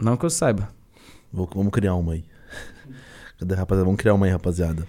[0.00, 0.68] Não que eu saiba.
[1.32, 2.24] Vamos criar uma aí.
[3.38, 3.84] Cadê, rapaziada?
[3.84, 4.86] Vamos criar uma aí, rapaziada.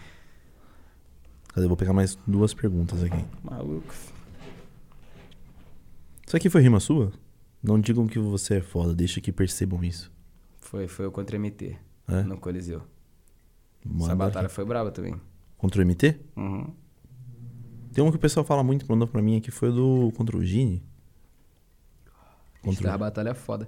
[1.49, 1.67] Cadê?
[1.67, 3.23] Vou pegar mais duas perguntas aqui.
[3.43, 3.93] Maluco.
[6.25, 7.11] Isso aqui foi rima sua?
[7.61, 10.11] Não digam que você é foda, deixa que percebam isso.
[10.61, 11.75] Foi, foi eu contra MT,
[12.07, 12.21] É?
[12.23, 12.81] no Coliseu.
[13.83, 14.55] Manda Essa batalha aqui.
[14.55, 15.19] foi braba também.
[15.57, 16.19] Contra o MT?
[16.37, 16.73] Uhum.
[17.91, 20.43] Tem um que o pessoal fala muito, mandou pra mim aqui, foi do contra o
[20.45, 20.83] Gini.
[22.61, 22.93] Contra...
[22.93, 23.67] A batalha foda.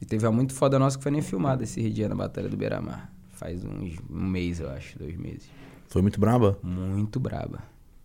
[0.00, 2.56] E teve uma muito foda nossa que foi nem filmada esse dia na Batalha do
[2.56, 3.10] Beira-Mar.
[3.30, 5.48] Faz uns, um mês, eu acho, dois meses.
[5.88, 6.58] Foi muito braba?
[6.62, 7.62] Muito braba.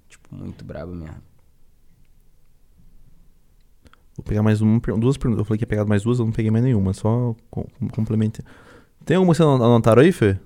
[0.07, 1.21] Tipo, muito braba mesmo.
[4.15, 5.39] Vou pegar mais uma, duas perguntas.
[5.39, 8.45] Eu falei que ia pegar mais duas, eu não peguei mais nenhuma, só com, complementei.
[9.05, 10.37] Tem alguma que você não anotaram aí, Fê?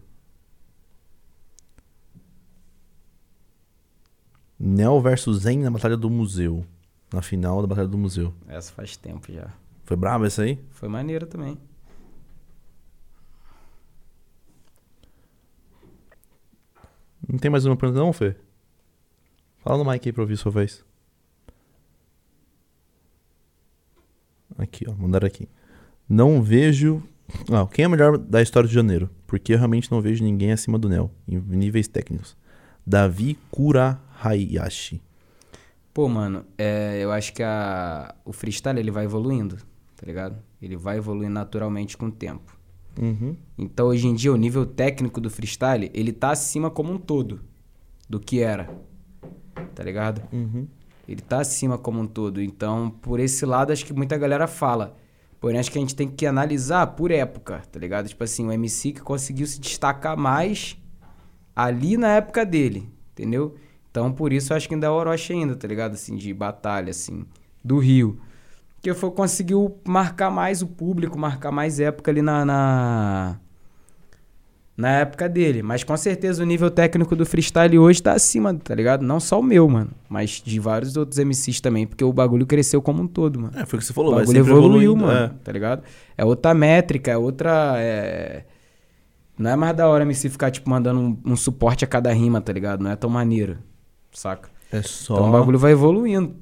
[4.58, 6.66] Neo versus Zen na Batalha do Museu.
[7.14, 8.34] Na final da Batalha do Museu.
[8.48, 9.52] Essa faz tempo já.
[9.86, 10.60] Foi brabo essa aí?
[10.72, 11.58] Foi maneiro também.
[17.28, 18.36] Não tem mais uma pergunta não, Fê?
[19.58, 20.84] Fala no mic aí pra ouvir sua vez.
[24.58, 24.94] Aqui, ó.
[24.94, 25.48] Mandaram aqui.
[26.10, 27.04] Não vejo...
[27.52, 29.10] Ah, quem é melhor da história de janeiro?
[29.26, 31.12] Porque eu realmente não vejo ninguém acima do Neo.
[31.28, 32.38] Em níveis técnicos.
[32.86, 35.02] Davi Kurahayashi.
[35.94, 39.58] Pô, mano, é, eu acho que a, o freestyle ele vai evoluindo,
[39.96, 40.38] tá ligado?
[40.62, 42.58] Ele vai evoluindo naturalmente com o tempo.
[43.00, 43.36] Uhum.
[43.58, 47.42] Então, hoje em dia, o nível técnico do freestyle, ele tá acima como um todo
[48.10, 48.70] do que era.
[49.74, 50.22] Tá ligado?
[50.32, 50.68] Uhum.
[51.08, 52.42] Ele tá acima como um todo.
[52.42, 54.96] Então, por esse lado, acho que muita galera fala.
[55.40, 58.08] Porém, acho que a gente tem que analisar por época, tá ligado?
[58.08, 60.78] Tipo assim, o MC que conseguiu se destacar mais
[61.56, 63.56] ali na época dele, entendeu?
[63.92, 65.94] Então, por isso, acho que ainda é o Orochi ainda, tá ligado?
[65.94, 67.26] Assim, de batalha, assim,
[67.64, 68.20] do Rio.
[68.86, 73.40] Que foi, conseguiu marcar mais o público, marcar mais época ali na, na,
[74.78, 75.64] na época dele.
[75.64, 79.02] Mas com certeza o nível técnico do freestyle hoje tá acima, tá ligado?
[79.02, 82.80] Não só o meu, mano, mas de vários outros MCs também, porque o bagulho cresceu
[82.80, 83.54] como um todo, mano.
[83.58, 84.12] É, foi o que você O falou.
[84.14, 85.82] vai bagulho evoluiu, mano, tá ligado?
[86.16, 87.74] É outra métrica, é outra.
[87.78, 88.46] é-
[89.36, 92.40] Não é mais da hora MC ficar, tipo, mandando um, um suporte a cada rima,
[92.40, 92.84] tá ligado?
[92.84, 93.58] Não é tão maneiro,
[94.12, 94.48] saca?
[94.72, 95.16] É, é só...
[95.16, 96.36] Então o bagulho vai evoluindo.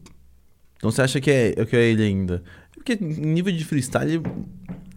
[0.78, 2.44] Então você acha que é, que é ele ainda?
[2.74, 4.22] Porque nível de freestyle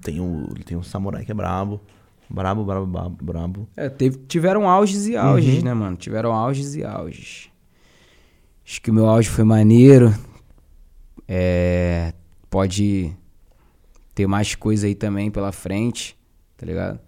[0.02, 1.80] tem o, tem o samurai que é brabo.
[2.28, 3.24] Brabo, brabo, brabo.
[3.24, 3.68] brabo.
[3.76, 5.64] É, teve- tiveram auges e auges, Uhum.
[5.64, 5.96] né, mano?
[5.96, 7.48] Tiveram auges e auges.
[8.66, 10.12] Acho que o meu auge foi maneiro.
[11.28, 12.12] É,
[12.50, 13.12] pode
[14.14, 16.16] ter mais coisa aí também pela frente,
[16.56, 16.98] tá ligado?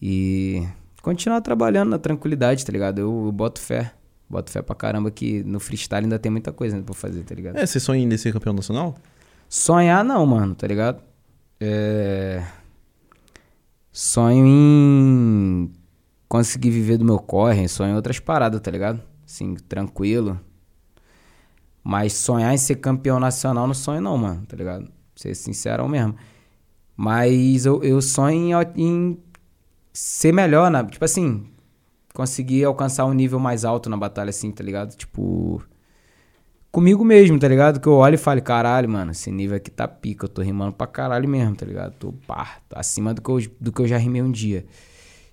[0.00, 0.66] E
[1.02, 3.00] continuar trabalhando na tranquilidade, tá ligado?
[3.00, 3.92] Eu, eu boto fé.
[4.28, 7.34] Boto fé pra caramba que no freestyle ainda tem muita coisa ainda pra fazer, tá
[7.34, 7.56] ligado?
[7.56, 8.96] É, você sonha em ser campeão nacional?
[9.48, 11.00] Sonhar não, mano, tá ligado?
[11.60, 12.44] É...
[13.92, 15.70] Sonho em
[16.28, 19.00] conseguir viver do meu corre, sonho em outras paradas, tá ligado?
[19.24, 20.40] Assim, tranquilo.
[21.82, 24.90] Mas sonhar em ser campeão nacional não sonho não, mano, tá ligado?
[25.14, 26.16] Ser sincero mesmo.
[26.96, 29.18] Mas eu, eu sonho em, em
[29.92, 30.84] ser melhor, né?
[30.84, 31.46] Tipo assim,
[32.16, 34.96] conseguir alcançar um nível mais alto na batalha, assim, tá ligado?
[34.96, 35.62] Tipo
[36.72, 37.78] comigo mesmo, tá ligado?
[37.78, 40.72] Que eu olho e falo, caralho, mano, esse nível aqui tá pica, eu tô rimando
[40.72, 41.92] pra caralho mesmo, tá ligado?
[41.98, 44.64] Tô pá, tô acima do que, eu, do que eu já rimei um dia.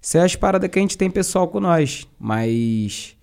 [0.01, 3.15] Isso é as paradas que a gente tem pessoal com nós, mas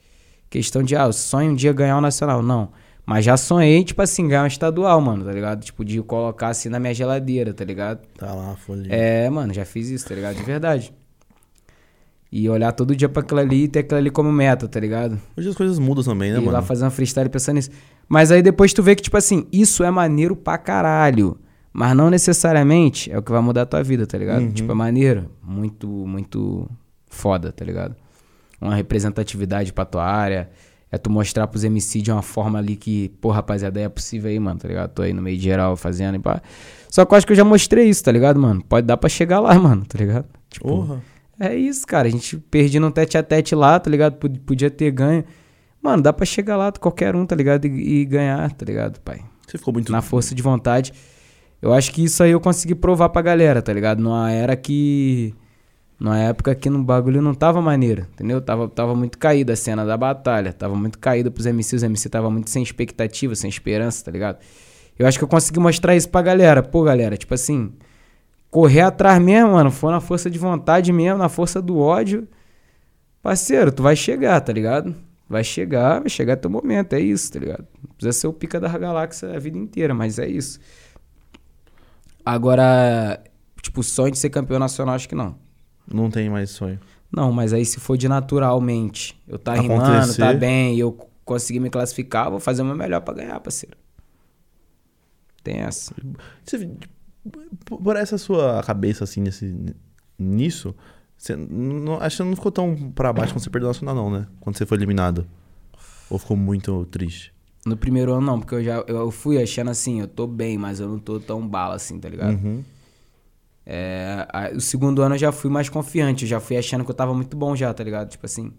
[0.49, 2.71] questão de, ah, eu sonho um dia ganhar o nacional, não.
[3.05, 5.63] Mas já sonhei, tipo assim, ganhar um estadual, mano, tá ligado?
[5.63, 8.07] Tipo, de colocar assim na minha geladeira, tá ligado?
[8.17, 8.95] Tá lá, folhinha.
[8.95, 10.37] É, mano, já fiz isso, tá ligado?
[10.37, 10.95] De verdade.
[12.33, 15.19] E olhar todo dia pra aquilo ali e ter aquilo ali como meta, tá ligado?
[15.37, 16.67] Hoje as coisas mudam também, né, e ir lá mano?
[16.67, 17.71] fazer uma freestyle pensando nisso.
[18.09, 21.37] Mas aí depois tu vê que, tipo assim, isso é maneiro pra caralho.
[21.73, 24.43] Mas não necessariamente é o que vai mudar a tua vida, tá ligado?
[24.43, 24.53] Uhum.
[24.53, 25.31] Tipo, é maneiro.
[25.43, 26.69] Muito, muito
[27.09, 27.95] foda, tá ligado?
[28.61, 30.51] Uma representatividade pra tua área.
[30.93, 34.39] É tu mostrar pros MC de uma forma ali que, pô, rapaziada, é possível aí,
[34.41, 34.91] mano, tá ligado?
[34.91, 36.43] Tô aí no meio de geral fazendo e pá.
[36.89, 38.63] Só que eu acho que eu já mostrei isso, tá ligado, mano?
[38.69, 40.27] Pode dar pra chegar lá, mano, tá ligado?
[40.49, 41.01] Tipo, Porra.
[41.41, 42.07] É isso, cara.
[42.07, 44.17] A gente perdia no tete a tete lá, tá ligado?
[44.17, 45.25] Pod- Podia ter ganho.
[45.83, 47.67] Mano, dá pra chegar lá, qualquer um, tá ligado?
[47.67, 49.21] E, e ganhar, tá ligado, pai?
[49.47, 49.91] Você ficou muito...
[49.91, 50.93] Na força de vontade.
[51.63, 54.01] Eu acho que isso aí eu consegui provar pra galera, tá ligado?
[54.01, 55.35] Numa era que.
[55.99, 58.41] Numa época que no bagulho não tava maneiro, entendeu?
[58.41, 60.53] Tava, tava muito caída a cena da batalha.
[60.53, 61.75] Tava muito caída pros MCs.
[61.75, 64.39] Os MC tava muito sem expectativa, sem esperança, tá ligado?
[64.99, 66.63] Eu acho que eu consegui mostrar isso pra galera.
[66.63, 67.73] Pô, galera, tipo assim.
[68.51, 69.71] Correr atrás mesmo, mano.
[69.71, 72.27] For na força de vontade mesmo, na força do ódio.
[73.23, 74.95] Parceiro, tu vai chegar, tá ligado?
[75.29, 77.65] Vai chegar, vai chegar teu momento, é isso, tá ligado?
[77.81, 80.59] Não precisa ser o pica da galáxia a vida inteira, mas é isso.
[82.25, 83.23] Agora,
[83.63, 85.37] tipo, sonho de ser campeão nacional, acho que não.
[85.87, 86.81] Não tem mais sonho.
[87.13, 90.21] Não, mas aí se for de naturalmente, eu tá rimando, Acontecer.
[90.21, 90.93] tá bem, e eu
[91.25, 93.77] conseguir me classificar, vou fazer o meu melhor pra ganhar, parceiro.
[95.43, 95.95] Tem essa.
[96.45, 96.71] Você,
[97.65, 99.55] por- essa sua cabeça, assim, nesse,
[100.19, 100.75] nisso,
[101.17, 104.11] você não, acho que não ficou tão pra baixo quando você perdeu o Nacional, não,
[104.11, 104.27] né?
[104.41, 105.27] Quando você foi eliminado.
[106.09, 107.33] Ou ficou muito triste?
[107.65, 110.81] No primeiro ano não, porque eu já eu fui achando assim, eu tô bem, mas
[110.81, 112.33] eu não tô tão bala assim, tá ligado?
[112.33, 112.65] Uhum.
[113.67, 116.91] É, a- o segundo ano eu já fui mais confiante, eu já fui achando que
[116.91, 118.09] eu tava muito bom já, tá ligado?
[118.09, 118.53] Tipo assim.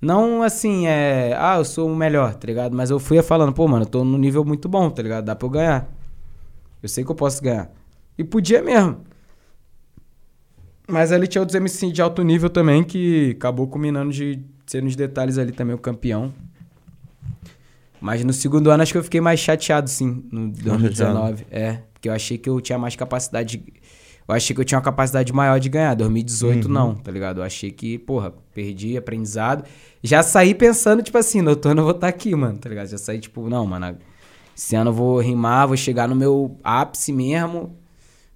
[0.00, 1.34] Não assim, é.
[1.38, 2.76] Ah, eu sou o melhor, tá ligado?
[2.76, 5.24] Mas eu fui falando, pô, mano, eu tô num nível muito bom, tá ligado?
[5.24, 5.88] Dá pra eu ganhar.
[6.82, 7.70] Eu sei que eu posso ganhar.
[8.18, 9.00] E podia mesmo.
[10.88, 14.96] Mas ali tinha outros MC de alto nível também que acabou combinando de ser nos
[14.96, 16.32] detalhes ali também o campeão.
[18.00, 21.46] Mas no segundo ano acho que eu fiquei mais chateado, sim, no 2019.
[21.50, 23.58] É, porque eu achei que eu tinha mais capacidade.
[23.58, 23.72] de-
[24.28, 25.94] Eu achei que eu tinha uma capacidade maior de ganhar.
[25.94, 27.38] 2018 não, tá ligado?
[27.40, 29.64] Eu achei que, porra, perdi aprendizado.
[30.02, 32.88] Já saí pensando, tipo assim, no outono eu vou estar aqui, mano, tá ligado?
[32.88, 33.96] Já saí, tipo, não, mano,
[34.56, 37.76] esse ano eu vou rimar, vou chegar no meu ápice mesmo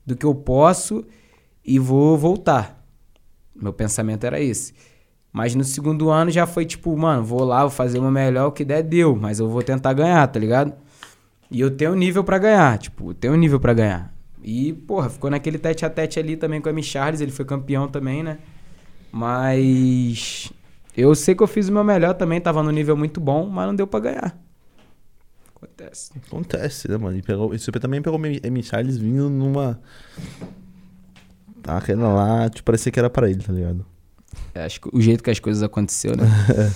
[0.05, 1.05] do que eu posso
[1.65, 2.85] e vou voltar.
[3.55, 4.75] Meu pensamento era esse.
[5.33, 8.47] Mas no segundo ano já foi tipo, mano, vou lá, vou fazer o meu melhor,
[8.47, 9.15] o que der, deu.
[9.15, 10.73] Mas eu vou tentar ganhar, tá ligado?
[11.51, 14.15] E eu tenho nível pra ganhar, tipo, eu tenho nível pra ganhar.
[14.43, 16.83] E, porra, ficou naquele tete a tete ali também com a M.
[16.83, 18.39] Charles, ele foi campeão também, né?
[19.13, 20.53] Mas
[20.97, 23.67] eu sei que eu fiz o meu melhor também, tava no nível muito bom, mas
[23.67, 24.46] não deu pra ganhar.
[25.57, 26.13] Acontece.
[26.27, 27.17] Acontece, né, mano?
[27.17, 28.63] E pegou, e você também pegou o M.
[28.63, 29.81] Charles vindo numa.
[31.63, 33.85] Tá querendo lá, tipo, parecia que era pra ele, tá ligado?
[34.55, 36.25] É, acho que o jeito que as coisas aconteceu, né?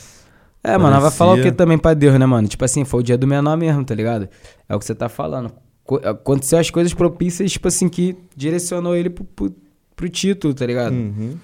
[0.65, 2.49] é, mano, ela vai falar o que também pra Deus, né, mano?
[2.49, 4.29] Tipo assim, foi o dia do menor mesmo, tá ligado?
[4.69, 5.53] É o que você tá falando.
[5.85, 9.55] Co- Aconteceu as coisas propícias, tipo assim, que direcionou ele pro, pro,
[9.95, 10.93] pro título, tá ligado?
[10.95, 11.37] Uhum.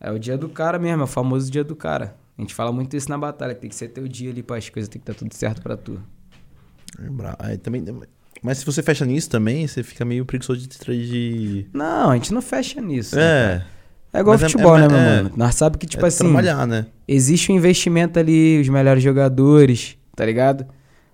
[0.00, 2.16] É o dia do cara mesmo, é o famoso dia do cara.
[2.36, 4.56] A gente fala muito isso na batalha, que tem que ser teu dia ali para
[4.56, 6.00] as coisas, tem que estar tudo certo pra tu.
[6.98, 7.84] É bra- aí também,
[8.42, 10.68] mas se você fecha nisso também, você fica meio preguiçoso de.
[11.06, 11.66] de...
[11.72, 13.14] Não, a gente não fecha nisso.
[13.16, 13.22] né?
[13.22, 13.62] É.
[14.14, 15.32] É igual Mas é- futebol, é- né, meu é- mano?
[15.36, 16.24] Nós sabemos que, tipo é assim.
[16.24, 16.86] trabalhar, né?
[17.08, 20.66] existe um investimento ali, os melhores jogadores, tá ligado?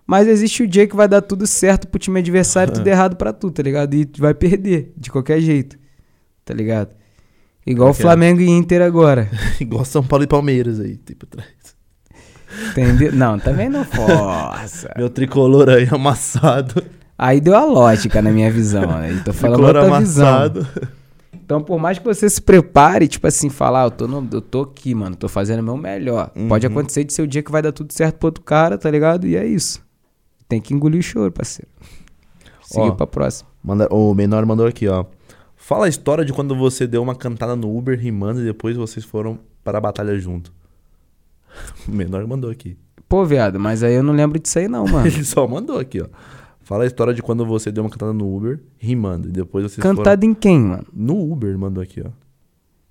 [0.07, 3.15] Mas existe o dia que vai dar tudo certo pro time adversário e tudo errado
[3.17, 3.95] pra tu, tá ligado?
[3.95, 5.79] E tu vai perder, de qualquer jeito,
[6.45, 6.97] tá ligado?
[7.67, 7.95] Igual é?
[7.95, 9.29] Flamengo e Inter agora,
[9.61, 11.49] Igual São Paulo e Palmeiras aí, tipo atrás.
[12.71, 13.13] Entendeu?
[13.13, 14.93] Não, também não força.
[14.97, 16.83] Meu tricolor aí amassado.
[17.17, 19.13] Aí deu a lógica na minha visão, né?
[19.13, 20.27] E tô falando tricolor outra visão.
[20.29, 20.69] amassado.
[21.33, 24.63] Então, por mais que você se prepare, tipo assim, falar, eu tô, no- eu tô
[24.63, 26.31] aqui, mano, tô fazendo o meu melhor.
[26.49, 26.73] Pode Uhum.
[26.73, 29.27] acontecer de ser o dia que vai dar tudo certo pro outro cara, tá ligado?
[29.27, 29.81] E é isso.
[30.49, 31.69] Tem que engolir o choro, parceiro.
[32.63, 32.93] Seguir Ó.
[32.93, 33.49] pra próxima.
[33.65, 35.05] Manda, o menor mandou aqui, ó.
[35.57, 39.05] Fala a história de quando você deu uma cantada no Uber rimando e depois vocês
[39.05, 40.53] foram para a batalha junto.
[41.89, 42.77] O menor mandou aqui.
[43.09, 45.07] Pô, viado, mas aí eu não lembro disso aí não, mano.
[45.09, 46.07] Ele só mandou aqui, ó.
[46.61, 49.79] Fala a história de quando você deu uma cantada no Uber rimando e depois vocês
[49.83, 50.85] Cantado em quem, mano?
[50.85, 51.05] foram...
[51.07, 52.11] No Uber, mandou aqui, ó.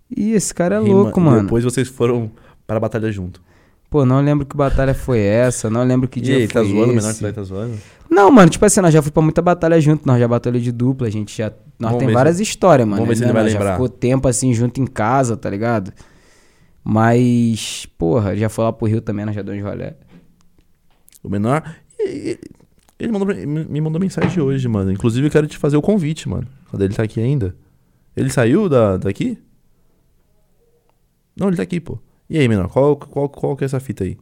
[0.10, 1.44] Ih, esse cara é Rima- louco, e mano.
[1.44, 2.32] Depois vocês foram
[2.66, 3.40] para a batalha junto.
[3.90, 6.64] Pô, não lembro que batalha foi essa, não lembro que e dia aí, foi tá
[6.64, 6.92] zoando?
[6.92, 7.24] O menor esse.
[7.24, 7.74] que tá zoando?
[8.10, 10.72] Não, mano, tipo assim, nós já fomos pra muita batalha junto, nós já batalhou de
[10.72, 11.52] dupla, a gente já...
[11.80, 12.98] Nós Vamos tem ver várias histórias, mano.
[13.04, 13.28] vamos ver se né?
[13.28, 13.68] ele vai Nós lembrar.
[13.68, 15.94] Já ficou tempo assim junto em casa, tá ligado?
[16.90, 19.94] Mas, porra, já foi lá pro Rio também, nós já demos rolê.
[21.22, 21.62] O menor.
[22.00, 24.90] Ele mandou, me mandou mensagem hoje, mano.
[24.90, 26.48] Inclusive, eu quero te fazer o convite, mano.
[26.70, 27.54] Quando ele tá aqui ainda.
[28.16, 29.38] Ele saiu da, daqui?
[31.36, 32.00] Não, ele tá aqui, pô.
[32.30, 32.70] E aí, menor?
[32.70, 34.18] Qual, qual, qual que é essa fita aí?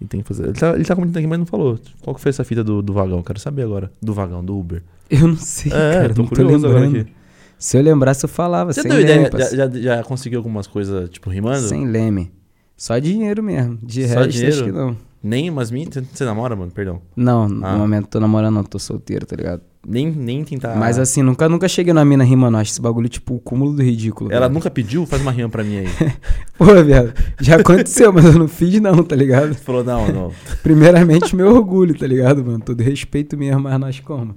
[0.00, 0.44] E tem que fazer.
[0.44, 1.78] Ele tá, ele tá comentando aqui, mas não falou.
[2.00, 3.22] Qual que foi essa fita do, do vagão?
[3.22, 3.92] Quero saber agora.
[4.00, 4.82] Do vagão, do Uber.
[5.10, 7.02] Eu não sei, É, cara, tô não tô curioso agora lembrando.
[7.02, 7.21] aqui.
[7.62, 9.50] Se eu lembrasse, eu falava, Já sem deu leme, ideia?
[9.50, 11.60] Já, já, já conseguiu algumas coisas, tipo, rimando?
[11.68, 12.32] Sem leme.
[12.76, 13.78] Só dinheiro mesmo.
[13.80, 14.54] De Só resto, dinheiro?
[14.56, 14.96] acho que não.
[15.22, 15.90] Nem umas minhas.
[15.94, 16.72] Você, você namora, mano?
[16.72, 17.00] Perdão.
[17.14, 17.46] Não, Ah.
[17.46, 19.62] no momento tô namorando, não, tô solteiro, tá ligado?
[19.86, 20.74] Nem, nem tentar.
[20.76, 23.82] Mas assim, nunca, nunca cheguei na mina rimando, acho esse bagulho tipo o cúmulo do
[23.82, 24.32] ridículo.
[24.32, 24.54] Ela velho.
[24.54, 25.06] nunca pediu?
[25.06, 25.86] Faz uma rima pra mim aí.
[26.58, 29.54] Pô, viado, já aconteceu, mas eu não fiz não, tá ligado?
[29.54, 30.32] Falou, não, não.
[30.64, 32.60] Primeiramente, meu orgulho, tá ligado, mano?
[32.60, 34.36] Todo respeito mesmo, mas nós como.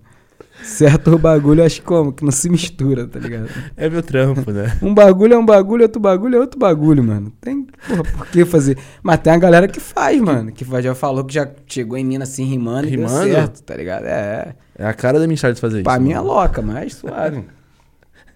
[0.66, 3.48] Certo bagulho, acho como, que não se mistura, tá ligado?
[3.78, 4.76] É meu trampo, né?
[4.82, 7.32] Um bagulho é um bagulho, outro bagulho é outro bagulho, mano.
[7.40, 8.78] Tem, porra, por que fazer?
[9.04, 10.52] Mas tem a galera que faz, mano.
[10.52, 13.32] Que faz, já falou que já chegou em mina assim rimando, e deu Rimando?
[13.32, 14.06] certo, tá ligado?
[14.06, 14.56] É.
[14.78, 16.02] É a cara da minha de fazer Pra isso.
[16.02, 17.44] mim é louca, mas suave.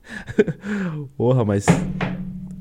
[1.17, 1.65] Porra, mas.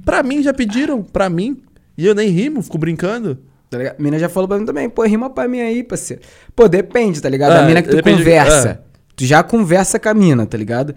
[0.05, 1.62] Pra mim já pediram, pra mim.
[1.97, 3.39] E eu nem rimo, fico brincando.
[3.70, 3.97] Tá ligado?
[3.99, 6.23] A mina já falou pra mim também, pô, rima pra mim aí, parceiro.
[6.57, 7.53] Pô, depende, tá ligado?
[7.53, 8.81] Ah, a mina que tu depende- conversa.
[8.82, 8.88] ah.
[9.19, 10.95] Tu já conversa com a mina, tá ligado?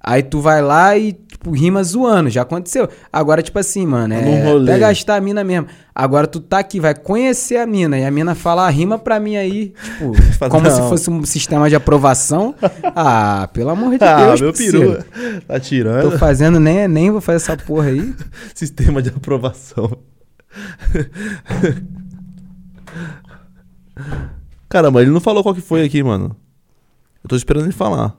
[0.00, 2.88] Aí tu vai lá e, tipo, rima zoando, já aconteceu.
[3.12, 4.70] Agora, tipo assim, mano, Num é rolê.
[4.70, 5.66] até gastar a mina mesmo.
[5.92, 9.18] Agora tu tá aqui, vai conhecer a mina, e a mina fala, ah, rima pra
[9.18, 10.88] mim aí, tipo, Fala, como se não.
[10.88, 12.54] fosse um sistema de aprovação.
[12.94, 15.04] ah, pelo amor de ah, Deus, meu parceiro.
[15.12, 15.42] peru.
[15.48, 16.10] Tá tirando.
[16.12, 18.14] Tô fazendo nem, nem vou fazer essa porra aí.
[18.54, 19.90] Sistema de aprovação.
[24.68, 26.36] Caramba, ele não falou qual que foi aqui, mano.
[27.26, 28.16] Eu tô esperando ele falar.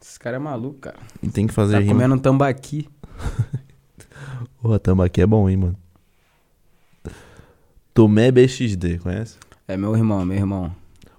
[0.00, 0.96] Esse cara é maluco, cara.
[1.22, 1.92] E tem que fazer Tá rima.
[1.92, 2.88] comendo um tambaqui.
[4.62, 5.76] Porra, tambaqui é bom, hein, mano.
[7.92, 9.36] Tomé BXD, conhece?
[9.68, 10.74] É meu irmão, meu irmão.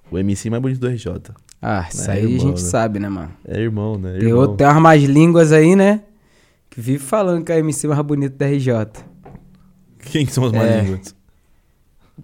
[0.09, 1.31] O MC mais bonito do RJ.
[1.61, 2.69] Ah, isso É aí a irmão, gente né?
[2.69, 3.31] sabe, né, mano?
[3.45, 4.13] É irmão, né?
[4.17, 4.39] Tem, Irmão.
[4.41, 6.01] outro, tem umas mais línguas aí, né?
[6.71, 8.73] Que vive falando que é a MC mais bonito da RJ.
[9.99, 10.81] Quem que são os mais É.
[10.81, 11.15] línguas?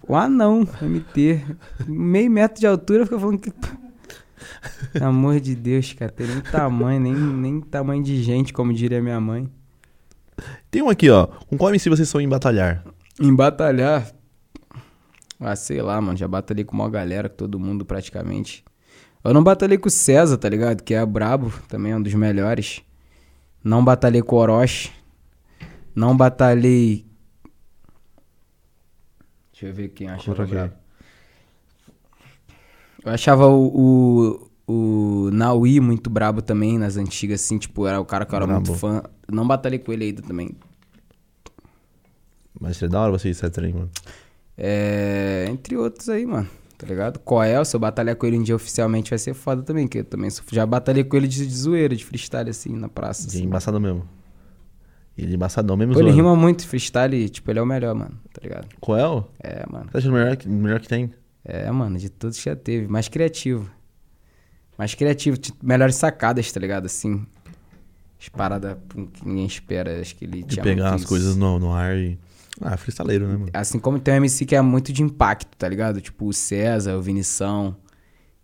[0.07, 1.39] O anão, MT.
[1.87, 3.53] Meio metro de altura, fica falando que.
[4.91, 6.11] Pelo amor de Deus, cara.
[6.11, 9.49] Tem nem tamanho, nem, nem tamanho de gente, como diria minha mãe.
[10.69, 11.27] Tem um aqui, ó.
[11.27, 12.83] Com qual MC vocês são em batalhar?
[13.19, 14.11] Em batalhar.
[15.39, 16.17] Ah, sei lá, mano.
[16.17, 18.63] Já batalhei com uma galera, com todo mundo praticamente.
[19.23, 20.81] Eu não batalhei com o César, tá ligado?
[20.83, 22.81] Que é brabo, também é um dos melhores.
[23.63, 24.91] Não batalhei com o Orochi.
[25.95, 27.05] Não batalhei.
[29.51, 30.53] Deixa eu ver quem achava Contra quem?
[30.55, 30.73] brabo.
[33.05, 34.73] Eu achava o, o,
[35.27, 38.47] o Naui muito brabo também nas antigas, assim, tipo, era o cara que eu era
[38.47, 38.79] muito Brabo.
[38.79, 39.03] fã.
[39.31, 40.51] Não batalhei com ele ainda também.
[42.59, 43.89] Mas seria da hora vocês etc, hein, mano.
[44.57, 46.47] É, entre outros aí, mano.
[46.77, 47.19] Tá ligado?
[47.19, 50.03] Coel, se eu batalhar com ele um dia oficialmente vai ser foda também, que eu
[50.03, 53.27] também já batalhei com ele de, de zoeira, de freestyle assim, na praça.
[53.27, 53.43] É Assim.
[53.43, 54.07] embaçado mesmo.
[55.17, 56.23] Ele é embaçadão mesmo, Pô, ele zoando.
[56.23, 58.67] rima muito freestyle, tipo, ele é o melhor, mano, tá ligado?
[58.79, 59.23] Qual é?
[59.43, 59.85] É, mano.
[59.91, 61.13] Tá achando o melhor melhor que tem?
[61.45, 62.87] É, mano, de todos que já teve.
[62.87, 63.69] Mais criativo.
[64.77, 66.85] Mais criativo, melhores sacadas, tá ligado?
[66.85, 67.25] Assim.
[68.19, 69.99] As paradas que ninguém espera.
[69.99, 71.07] Acho que ele De tinha pegar as isso.
[71.09, 72.17] coisas no, no ar e...
[72.61, 73.49] Ah, freestaleiro, né, mano?
[73.53, 75.99] Assim como tem um MC que é muito de impacto, tá ligado?
[75.99, 77.75] Tipo o César, o Vinição,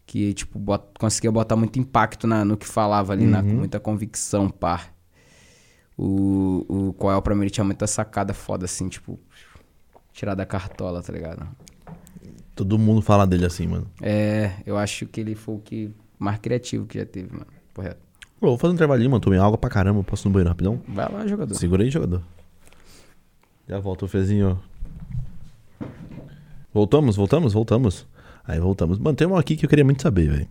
[0.05, 3.79] que, tipo, bot- conseguia botar muito impacto na- no que falava ali, na, com muita
[3.79, 4.87] convicção, pá.
[5.97, 9.19] O, o Coel, pra mim, ele tinha muita sacada foda, assim, tipo,
[10.11, 11.47] tirar da cartola, tá ligado?
[12.59, 13.87] Todo mundo fala dele assim, mano.
[14.01, 17.47] É, eu acho que ele foi o que mais criativo que já teve, mano.
[17.73, 18.01] Correto.
[18.37, 19.21] Pô, vou fazer um trabalhinho, mano.
[19.21, 20.03] Tomei água pra caramba.
[20.03, 20.81] Posso ir no banheiro rapidão?
[20.85, 21.55] Vai lá, jogador.
[21.55, 22.21] Segura aí, jogador.
[23.65, 24.59] Já volta o Fezinho.
[26.73, 28.05] Voltamos, voltamos, voltamos.
[28.45, 28.99] Aí voltamos.
[28.99, 30.47] Mano, tem um aqui que eu queria muito saber, velho.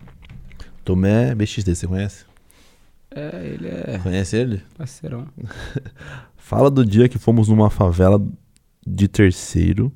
[0.83, 2.25] Tomé BXD, você conhece?
[3.11, 4.63] É, ele é Conhece ele?
[4.75, 5.27] parceirão.
[6.37, 8.19] Fala do dia que fomos numa favela
[8.85, 9.91] de terceiro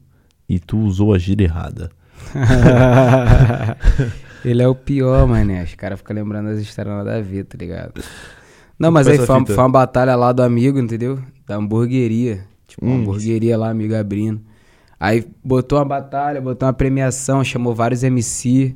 [0.47, 1.89] e tu usou a gíria errada.
[4.43, 5.63] ele é o pior, mané.
[5.63, 8.01] Os caras ficam lembrando as histórias nada a ver, tá ligado?
[8.77, 11.19] Não, mas aí foi, uma- foi uma batalha lá do amigo, entendeu?
[11.47, 12.45] Da hamburgueria.
[12.67, 13.01] Tipo, uma Hum.
[13.01, 14.41] hamburgueria lá, amigo abrindo.
[14.99, 18.75] Aí botou uma batalha, botou uma premiação, chamou vários MC.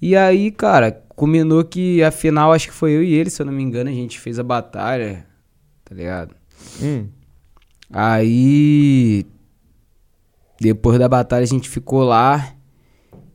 [0.00, 3.46] E aí, cara, culminou que a final, acho que foi eu e ele, se eu
[3.46, 5.24] não me engano, a gente fez a batalha,
[5.84, 6.34] tá ligado?
[6.82, 7.06] Hum.
[7.90, 9.24] Aí.
[10.60, 12.54] Depois da batalha a gente ficou lá.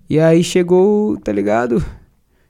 [0.10, 1.84] E aí chegou, tá ligado?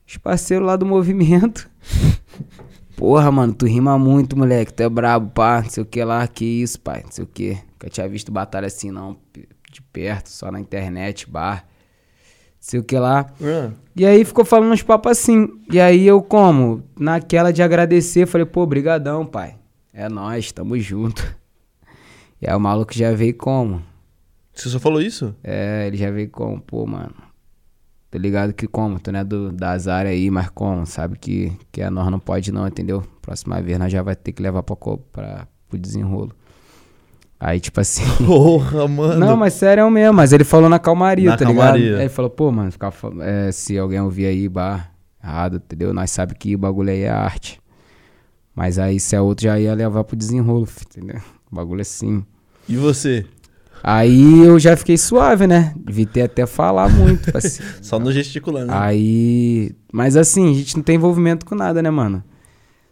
[0.06, 1.68] Os parceiros lá do movimento.
[2.96, 4.72] Porra, mano, tu rima muito, moleque.
[4.72, 5.62] Tu é brabo, pá.
[5.62, 6.26] Não sei o que lá.
[6.26, 7.02] Que isso, pai.
[7.04, 7.58] Não sei o que.
[7.72, 9.16] Nunca tinha visto batalha assim, não.
[9.72, 11.64] De perto, só na internet, bar.
[11.66, 13.26] Não sei o que lá.
[13.96, 15.48] E aí ficou falando uns papos assim.
[15.72, 16.82] E aí eu como?
[16.98, 19.56] Naquela de agradecer, falei, pô, brigadão, pai.
[19.94, 21.24] É nóis, tamo junto.
[22.42, 23.82] E aí o maluco já veio como?
[24.60, 25.34] Você só falou isso?
[25.42, 27.14] É, ele já veio como, pô, mano.
[28.10, 31.52] Tô ligado que como, tu não é do, das áreas aí, mas como, sabe que,
[31.70, 33.02] que a nós não pode não, entendeu?
[33.22, 34.76] Próxima vez nós já vai ter que levar pra,
[35.12, 36.32] pra, pro desenrolo.
[37.38, 38.02] Aí, tipo assim...
[38.26, 39.18] Porra, mano.
[39.18, 41.78] Não, mas sério mesmo, mas ele falou na calmaria, Na tá calmaria.
[41.82, 41.96] ligado?
[41.98, 44.92] Aí ele falou, pô, mano, ficar, é, se alguém ouvir aí, bar,
[45.22, 45.94] errado, entendeu?
[45.94, 47.60] Nós sabe que o bagulho aí é arte.
[48.54, 51.20] Mas aí se é outro já ia levar pro desenrolo, entendeu?
[51.50, 52.24] O bagulho é assim.
[52.68, 53.24] E você?
[53.82, 55.74] Aí eu já fiquei suave, né?
[55.88, 57.62] Evitei até falar muito, assim.
[57.82, 58.72] Só no gesticulando.
[58.72, 59.74] Aí.
[59.92, 62.22] Mas assim, a gente não tem envolvimento com nada, né, mano?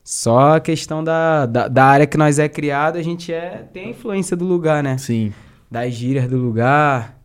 [0.03, 3.89] Só a questão da, da, da área que nós é criado, a gente é, tem
[3.89, 4.97] a influência do lugar, né?
[4.97, 5.33] Sim.
[5.71, 7.21] das gírias do lugar.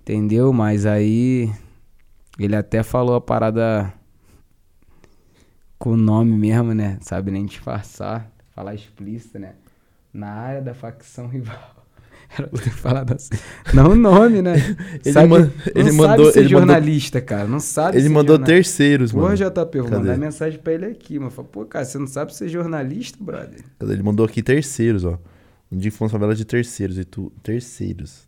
[0.00, 0.52] Entendeu?
[0.52, 1.50] Mas aí
[2.38, 3.92] ele até falou a parada
[5.78, 6.98] com o nome mesmo, né?
[7.00, 9.54] Sabe nem disfarçar, falar explícito, né?
[10.12, 11.75] Na área da facção rival.
[12.62, 13.30] Ter falado assim.
[13.74, 14.54] Não o nome, né?
[15.04, 17.46] Ele sabe, man- não ele sabe mandou- ser ele mandou- jornalista, cara.
[17.46, 18.54] Não sabe Ele mandou jornalista.
[18.54, 19.26] terceiros, mano.
[19.28, 19.96] Porra, JP, vou Cadê?
[20.02, 21.30] mandar mensagem pra ele aqui, mano.
[21.30, 23.60] Fala, pô, cara, você não sabe ser jornalista, brother?
[23.78, 23.92] Cadê?
[23.94, 25.18] Ele mandou aqui terceiros, ó.
[25.70, 27.32] Um dia fomos favela de terceiros e tu.
[27.42, 28.26] Terceiros.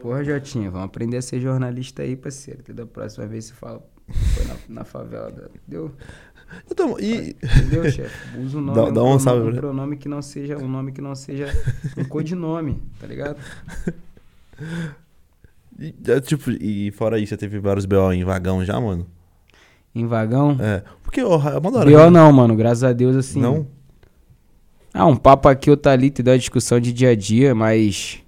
[0.00, 2.62] Porra, Jotinha, vamos aprender a ser jornalista aí, parceiro.
[2.62, 3.84] Que da próxima vez você fala,
[4.34, 5.30] foi na, na favela.
[5.32, 5.48] Da...
[5.56, 5.92] Entendeu?
[6.70, 7.36] Então, e.
[7.42, 8.38] Entendeu, chefe?
[8.38, 10.92] Usa um nome, Dá- um, dá um salve, um pronome que não seja um nome
[10.92, 11.46] que não seja
[11.96, 13.38] um codinome, tá ligado?
[15.78, 19.06] e, é, tipo, e fora isso, você teve vários BO em vagão já, mano?
[19.94, 20.56] Em vagão.
[20.60, 20.82] É.
[21.02, 21.86] Porque, ó, é uma hora.
[21.86, 22.04] B.O.
[22.04, 22.10] né?
[22.10, 23.40] não, mano, graças a Deus, assim.
[23.40, 23.66] Não?
[24.92, 28.22] Ah, um papo aqui, outro ali, te dá discussão de dia a dia, mas.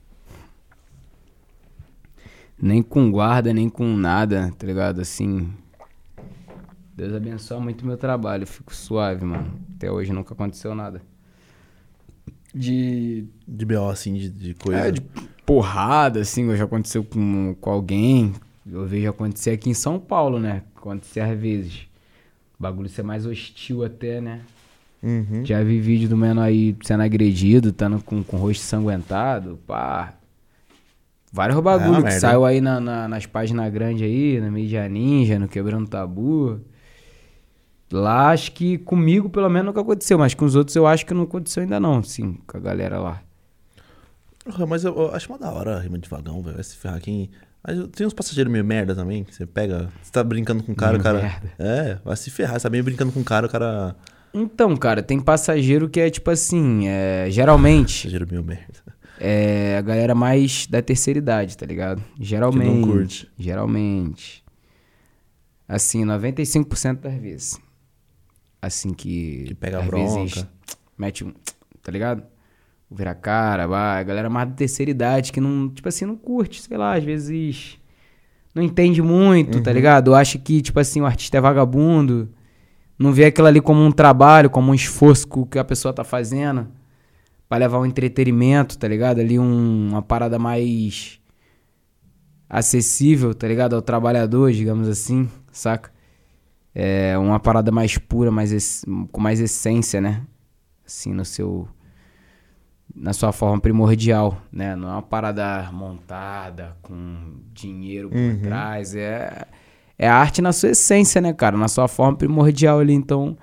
[2.60, 5.00] Nem com guarda, nem com nada, tá ligado?
[5.00, 5.50] Assim.
[7.00, 9.58] Deus abençoa muito meu trabalho, eu fico suave, mano.
[9.74, 11.00] Até hoje nunca aconteceu nada.
[12.54, 13.24] De.
[13.48, 14.80] De BO, assim, de, de coisa.
[14.88, 15.00] É, de
[15.46, 18.34] porrada, assim, já aconteceu com, com alguém.
[18.70, 20.62] Eu vejo acontecer aqui em São Paulo, né?
[20.76, 21.88] Acontecer às vezes.
[22.58, 24.42] O bagulho ser mais hostil até, né?
[25.02, 25.42] Uhum.
[25.42, 30.12] Já vi vídeo do menor aí sendo agredido, estando com, com o rosto sanguentado, pá.
[31.32, 35.38] Vários bagulho que merda, saiu aí na, na- nas páginas grandes aí, na mídia ninja,
[35.38, 36.60] no Quebrando Tabu.
[37.92, 41.12] Lá, acho que comigo, pelo menos, nunca aconteceu, mas com os outros eu acho que
[41.12, 43.22] não aconteceu ainda não, sim, com a galera lá.
[44.68, 46.54] Mas eu, eu acho uma da hora a rima de vagão, velho.
[46.54, 47.30] Vai se ferrar quem.
[47.62, 49.88] Mas tem uns passageiros meio merda também, que você pega.
[50.02, 51.18] Você tá brincando com o cara, Meio o cara.
[51.20, 51.52] merda.
[51.58, 52.58] É, vai se ferrar.
[52.58, 53.94] Você tá bem brincando com o cara, o cara.
[54.32, 58.78] Então, cara, tem passageiro que é tipo assim, é, geralmente Passageiro meio merda.
[59.18, 62.02] é a galera mais da terceira idade, tá ligado?
[62.18, 62.86] Geralmente.
[62.86, 63.30] curte.
[63.38, 64.42] Geralmente.
[65.68, 67.60] Assim, 95% das vezes.
[68.60, 69.44] Assim que.
[69.48, 70.20] Que pega às bronca.
[70.20, 70.46] vezes,
[70.98, 71.32] mete um.
[71.82, 72.22] Tá ligado?
[72.90, 74.00] Vira a cara, vai.
[74.00, 75.68] A galera mais da terceira idade que não.
[75.68, 77.78] Tipo assim, não curte, sei lá, às vezes.
[78.54, 79.62] Não entende muito, Uhum.
[79.62, 80.14] tá ligado?
[80.14, 82.28] Acha que, tipo assim, o artista é vagabundo.
[82.98, 86.02] Não vê aquilo ali como um trabalho, como um esforço que- que a pessoa tá
[86.04, 86.66] fazendo.
[87.48, 89.20] Pra levar um entretenimento, tá ligado?
[89.20, 91.18] Ali um- uma parada mais
[92.48, 93.74] acessível, tá ligado?
[93.76, 95.90] Ao trabalhador, digamos assim, saca?
[96.74, 100.22] É uma parada mais pura, mais com mais essência, né?
[100.86, 101.68] Assim, no seu.
[102.94, 104.74] Na sua forma primordial, né?
[104.74, 108.40] Não é uma parada montada, com dinheiro por Uhum.
[108.40, 108.94] trás.
[108.96, 109.46] É,
[109.96, 111.56] é a arte na sua essência, né, cara?
[111.56, 112.92] Na sua forma primordial ali.
[112.92, 113.36] Então,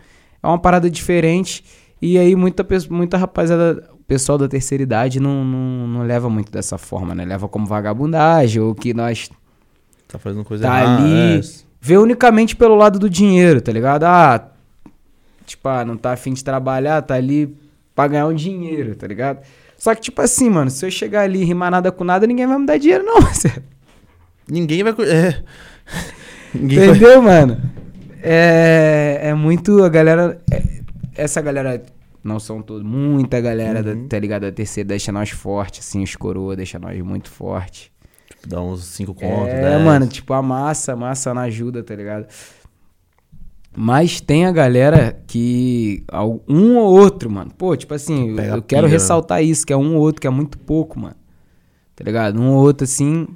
[0.44, 1.64] é uma parada diferente.
[2.02, 6.52] E aí, muita, muita rapaziada, o pessoal da terceira idade não, não, não leva muito
[6.52, 7.24] dessa forma, né?
[7.26, 9.30] Leva como vagabundagem, ou que nós
[10.10, 11.04] Tá fazendo coisa tá errada.
[11.04, 11.67] ali, é.
[11.80, 14.04] Vê unicamente pelo lado do dinheiro, tá ligado?
[14.04, 14.50] Ah,
[15.46, 17.56] tipo, ah, não tá afim de trabalhar, tá ali
[17.96, 19.40] pra ganhar um dinheiro, tá ligado?
[19.78, 22.48] Só que, tipo assim, mano, se eu chegar ali e rimar nada com nada, ninguém
[22.48, 23.18] vai me dar dinheiro, não.
[24.50, 24.94] Ninguém vai.
[25.08, 25.44] É.
[26.56, 26.88] Ninguém vai.
[26.90, 27.62] Entendeu, mano?
[28.24, 30.42] É, é muito a galera.
[30.52, 30.78] é-
[31.16, 31.82] essa galera,
[32.24, 34.44] não são todos, muita galera, da, tá ligado?
[34.44, 37.92] Da terceira deixa nós forte, assim, os coroa deixa nós muito forte.
[38.46, 39.82] Dá uns 5 contos, É, 10.
[39.84, 42.28] mano, tipo, a massa, a massa não ajuda, tá ligado?
[43.76, 46.04] Mas tem a galera que.
[46.48, 47.52] Um ou outro, mano.
[47.56, 50.28] Pô, tipo assim, eu, eu quero pilha, ressaltar isso, que é um ou outro, que
[50.28, 51.16] é muito pouco, mano.
[51.96, 52.40] Tá ligado?
[52.42, 53.28] Um ou outro, assim.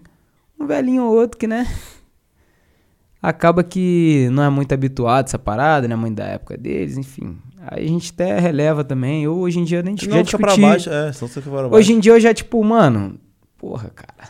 [0.60, 1.68] Um velhinho ou outro que, né?
[3.22, 5.96] Acaba que não é muito habituado essa parada, né?
[5.96, 7.38] Muito da época deles, enfim.
[7.68, 9.24] Aí a gente até releva também.
[9.24, 11.76] Eu hoje em dia nem já não fica pra baixo, é, fica pra baixo.
[11.76, 13.20] Hoje em dia eu já, tipo, mano,
[13.60, 14.28] porra, cara.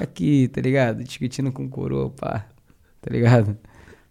[0.00, 1.02] Aqui, tá ligado?
[1.04, 2.46] Discutindo com coroa, pá.
[3.00, 3.56] Tá ligado?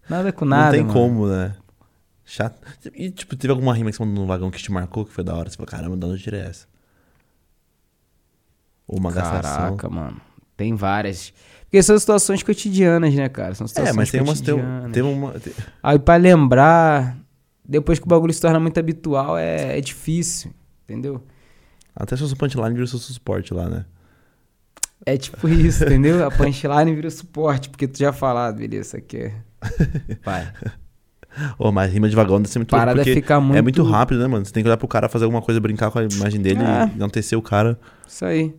[0.09, 0.65] Nada com nada.
[0.65, 0.93] Não tem mano.
[0.93, 1.55] como, né?
[2.23, 2.59] Chato.
[2.93, 5.23] E, tipo, teve alguma rima que você mandou no vagão que te marcou, que foi
[5.23, 5.49] da hora?
[5.49, 6.67] Você falou, caramba, de onde essa?
[8.87, 9.41] Ou uma gastação.
[9.77, 10.21] Caraca, mano.
[10.57, 11.33] Tem várias.
[11.63, 13.53] Porque são situações cotidianas, né, cara?
[13.55, 14.41] São É, situações mas tem umas.
[14.41, 14.55] Tem,
[14.91, 15.39] teve uma.
[15.39, 15.53] te-
[15.83, 17.17] Aí pra lembrar,
[17.67, 20.53] depois que o bagulho se torna muito habitual, é, é difícil,
[20.83, 21.21] entendeu?
[21.95, 23.85] Até seu punchline virou seu suporte lá, né?
[25.05, 26.25] É tipo isso, entendeu?
[26.25, 29.33] A punchline vira suporte, porque tu já falado, beleza, isso aqui é.
[30.23, 30.47] Vai.
[31.59, 33.57] Ô, mas rima de vagão deve ser muito louco, Parada fica muito.
[33.57, 34.45] É muito rápido, né, mano?
[34.45, 36.89] Você tem que olhar pro cara fazer alguma coisa, brincar com a imagem dele É.
[36.93, 37.77] e enaltecer o cara.
[38.07, 38.55] Isso aí.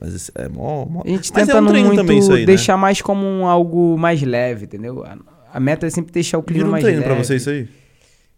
[0.00, 0.86] Mas é mó.
[0.86, 1.02] mó...
[1.04, 2.46] A gente Mas tenta é um não treino muito também isso aí, né?
[2.46, 5.04] deixar mais como um algo mais leve, entendeu?
[5.04, 5.18] A,
[5.52, 7.14] a meta é sempre deixar o clima Vira um mais treino leve.
[7.14, 7.68] pra você isso aí?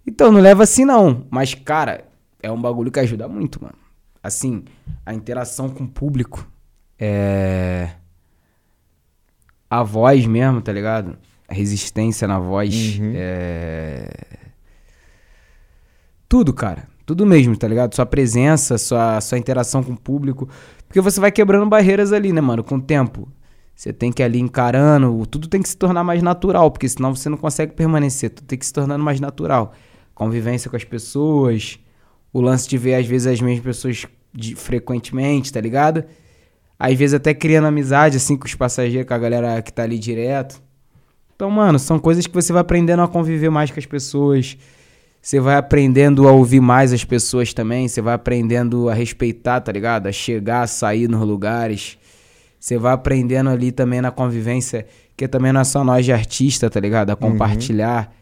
[0.07, 1.25] Então, não leva assim não.
[1.31, 2.05] Mas, cara,
[2.43, 3.75] é um bagulho que ajuda muito, mano.
[4.23, 4.65] Assim,
[5.05, 6.47] a interação com o público.
[6.99, 7.91] É...
[9.69, 11.17] A voz mesmo, tá ligado?
[11.49, 12.99] A resistência na voz.
[12.99, 13.13] Uhum.
[13.15, 14.09] É...
[16.29, 16.89] Tudo, cara.
[17.05, 17.95] Tudo mesmo, tá ligado?
[17.95, 20.49] Sua presença, sua, sua interação com o público.
[20.89, 22.65] Porque você vai quebrando barreiras ali, né, mano?
[22.65, 23.29] Com o tempo.
[23.75, 25.25] Você tem que ir ali encarando.
[25.27, 26.71] Tudo tem que se tornar mais natural.
[26.71, 28.31] Porque senão você não consegue permanecer.
[28.31, 29.73] Tudo tem que se tornando mais natural.
[30.15, 31.79] Convivência com as pessoas.
[32.33, 36.05] O lance de ver, às vezes, as mesmas pessoas de- frequentemente, tá ligado?
[36.79, 39.99] Às vezes até criando amizade, assim, com os passageiros, com a galera que tá ali
[39.99, 40.63] direto.
[41.35, 44.57] Então, mano, são coisas que você vai aprendendo a conviver mais com as pessoas.
[45.21, 47.89] Você vai aprendendo a ouvir mais as pessoas também.
[47.89, 50.07] Você vai aprendendo a respeitar, tá ligado?
[50.07, 51.99] A chegar, a sair nos lugares.
[52.59, 54.87] Você vai aprendendo ali também na convivência,
[55.17, 57.11] que também não é só nós de artista, tá ligado?
[57.11, 58.15] A compartilhar.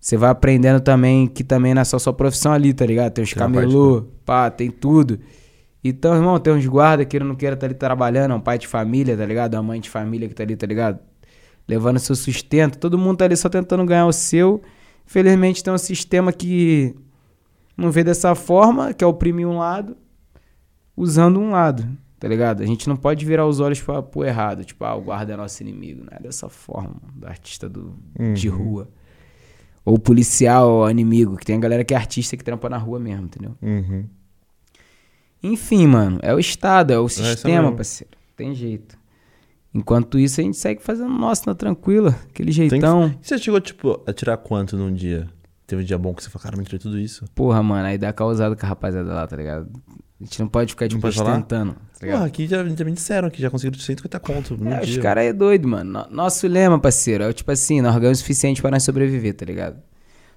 [0.00, 3.12] Você vai aprendendo também que também não é só sua profissão ali, tá ligado?
[3.12, 5.20] Tem os camelô, pá, tem tudo.
[5.82, 8.66] Então, irmão, tem uns guarda que não queira estar ali trabalhando, é um pai de
[8.66, 9.54] família, tá ligado?
[9.54, 10.98] Uma mãe de família que tá ali, tá ligado?
[11.66, 12.78] Levando seu sustento.
[12.78, 14.60] Todo mundo tá ali só tentando ganhar o seu.
[15.06, 16.94] Infelizmente tem um sistema que
[17.76, 19.96] não vê dessa forma, que é oprimir um lado,
[20.94, 21.88] usando um lado,
[22.18, 22.62] tá ligado?
[22.62, 25.36] A gente não pode virar os olhos pra, pro errado, tipo, ah, o guarda é
[25.36, 26.04] nosso inimigo.
[26.04, 27.94] Não é dessa forma, do artista do,
[28.34, 28.88] de rua.
[29.82, 33.00] Ou policial ou inimigo, que tem a galera que é artista que trampa na rua
[33.00, 33.56] mesmo, entendeu?
[33.62, 34.04] Uhum.
[35.42, 37.76] Enfim, mano, é o Estado, é o isso sistema, mesmo.
[37.76, 38.12] parceiro.
[38.36, 38.98] Tem jeito.
[39.72, 43.14] Enquanto isso, a gente segue fazendo o nosso na tranquila, aquele que- jeitão.
[43.22, 45.28] E Você chegou, tipo, a tirar quanto num dia?
[45.66, 47.24] Teve um dia bom que você falou, cara, me tirei tudo isso.
[47.34, 49.68] Porra, mano, aí dá causada com a rapaziada lá, tá ligado?
[50.20, 52.06] A gente não pode ficar, tipo, ostentando, tá?
[52.06, 55.00] Porra, aqui já, já me disseram que já conseguiram 150 conto no É, os dia.
[55.00, 55.90] caras é doido, mano.
[56.10, 59.44] No- Nosso lema, parceiro, é tipo assim, nós ganhamos o suficiente pra nós sobreviver, tá
[59.46, 59.76] ligado?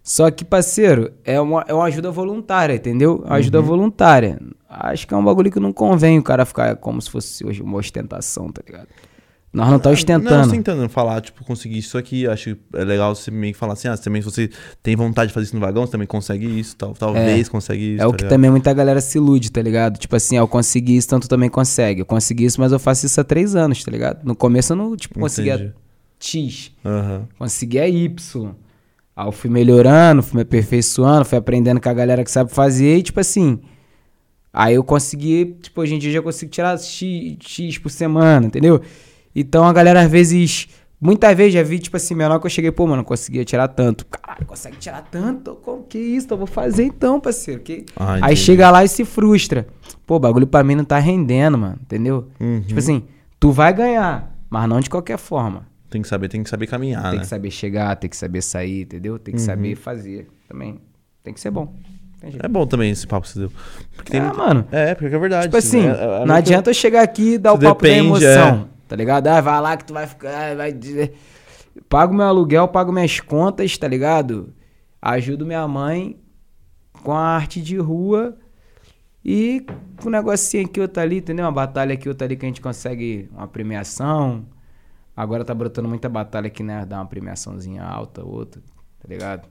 [0.03, 3.23] Só que, parceiro, é uma, é uma ajuda voluntária, entendeu?
[3.25, 3.65] É uma ajuda Uhum.
[3.65, 4.39] voluntária.
[4.80, 7.62] Acho que é um bagulho que não convém o cara ficar como se fosse hoje
[7.62, 8.88] uma ostentação, tá ligado?
[9.54, 10.45] Nós não tá Não, ostentando.
[10.45, 13.74] você tentando falar, tipo, conseguir isso aqui, acho que é legal você meio que falar
[13.74, 14.50] assim, ah, também se você
[14.82, 18.02] tem vontade de fazer isso no vagão, você também consegue isso, tal, talvez consegue isso.
[18.04, 18.36] É o tá que ligado?
[18.36, 20.00] também muita galera se ilude, tá ligado?
[20.00, 22.02] Tipo assim, ó, eu consegui isso, tanto também consegue.
[22.02, 24.26] Eu consegui isso, mas eu faço isso há três anos, tá ligado?
[24.26, 25.74] No começo eu não, tipo, conseguia Entendi.
[26.20, 26.72] X.
[26.84, 27.28] Aham.
[27.38, 28.56] Conseguia Y.
[29.16, 32.98] Aí eu fui melhorando, fui me aperfeiçoando, fui aprendendo com a galera que sabe fazer
[32.98, 33.60] e, tipo assim.
[34.55, 38.45] Aí eu consegui, tipo, hoje em dia eu já consigo tirar X, X por semana,
[38.45, 38.80] entendeu?
[39.35, 40.67] Então a galera às vezes.
[41.01, 43.67] Muitas vezes já vi, tipo assim, menor que eu cheguei, pô, mano, não conseguia tirar
[43.67, 44.05] tanto.
[44.05, 45.55] Caralho, consegue tirar tanto?
[45.55, 46.27] Como que isso?
[46.31, 47.59] Eu vou fazer então, parceiro.
[47.59, 47.85] Que...
[47.97, 49.67] Ah, Aí chega lá e se frustra.
[50.07, 52.30] Pô, o bagulho pra mim não tá rendendo, mano, entendeu?
[52.39, 52.61] Uhum.
[52.61, 53.03] Tipo assim,
[53.38, 55.67] tu vai ganhar, mas não de qualquer forma.
[55.89, 57.19] Tem que saber, tem que saber caminhar, Tem né?
[57.19, 59.19] que saber chegar, tem que saber sair, entendeu?
[59.19, 59.45] Tem que Uhum.
[59.45, 60.80] saber fazer também.
[61.21, 61.75] Tem que ser bom.
[62.32, 62.45] Jeito.
[62.45, 63.52] É bom também esse papo que você deu.
[63.95, 64.68] Porque tem É, muito- mano.
[64.72, 65.44] É, porque é verdade.
[65.45, 67.82] Tipo assim, É- é- é não muito- adianta eu chegar aqui e dar o papo
[67.82, 68.70] depende, da emoção.
[68.88, 69.28] Tá ligado?
[69.28, 70.52] Ah, vai lá que tu vai ficar.
[70.52, 70.72] ah, Vai...
[70.72, 71.14] dizer-
[71.90, 74.54] Pago meu aluguel, pago minhas contas, tá ligado?
[75.02, 76.18] Ajudo minha mãe
[77.02, 78.38] com a arte de rua
[79.26, 79.66] e
[80.02, 81.45] com um negocinho aqui, outro ali, entendeu?
[81.45, 84.45] Uma batalha aqui, outra ali que a gente consegue uma premiação.
[85.16, 86.86] Agora tá brotando muita batalha aqui, né?
[86.86, 88.62] Dá uma premiaçãozinha alta, outra,
[89.00, 89.48] tá ligado?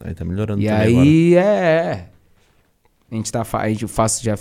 [0.00, 2.10] Aí tá melhorando E aí, é, é.
[3.10, 3.44] A gente tá.
[3.52, 4.36] A gente faço, já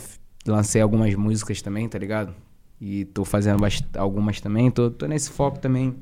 [0.45, 2.33] lancei algumas músicas também, tá ligado?
[2.79, 3.63] E tô fazendo
[3.97, 4.69] algumas também.
[4.69, 5.95] Tô, tô nesse foco também,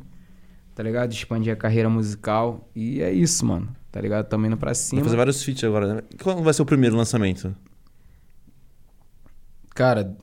[0.74, 1.12] tá ligado?
[1.12, 2.68] Expandir a carreira musical.
[2.76, 3.70] E é isso, mano.
[3.92, 4.28] Tá ligado?
[4.28, 5.04] Tamo indo pra Vai cima.
[5.04, 6.02] fazer vários feats agora, né?
[6.22, 7.56] Quando vai ser o primeiro lançamento?
[9.74, 10.16] Cara,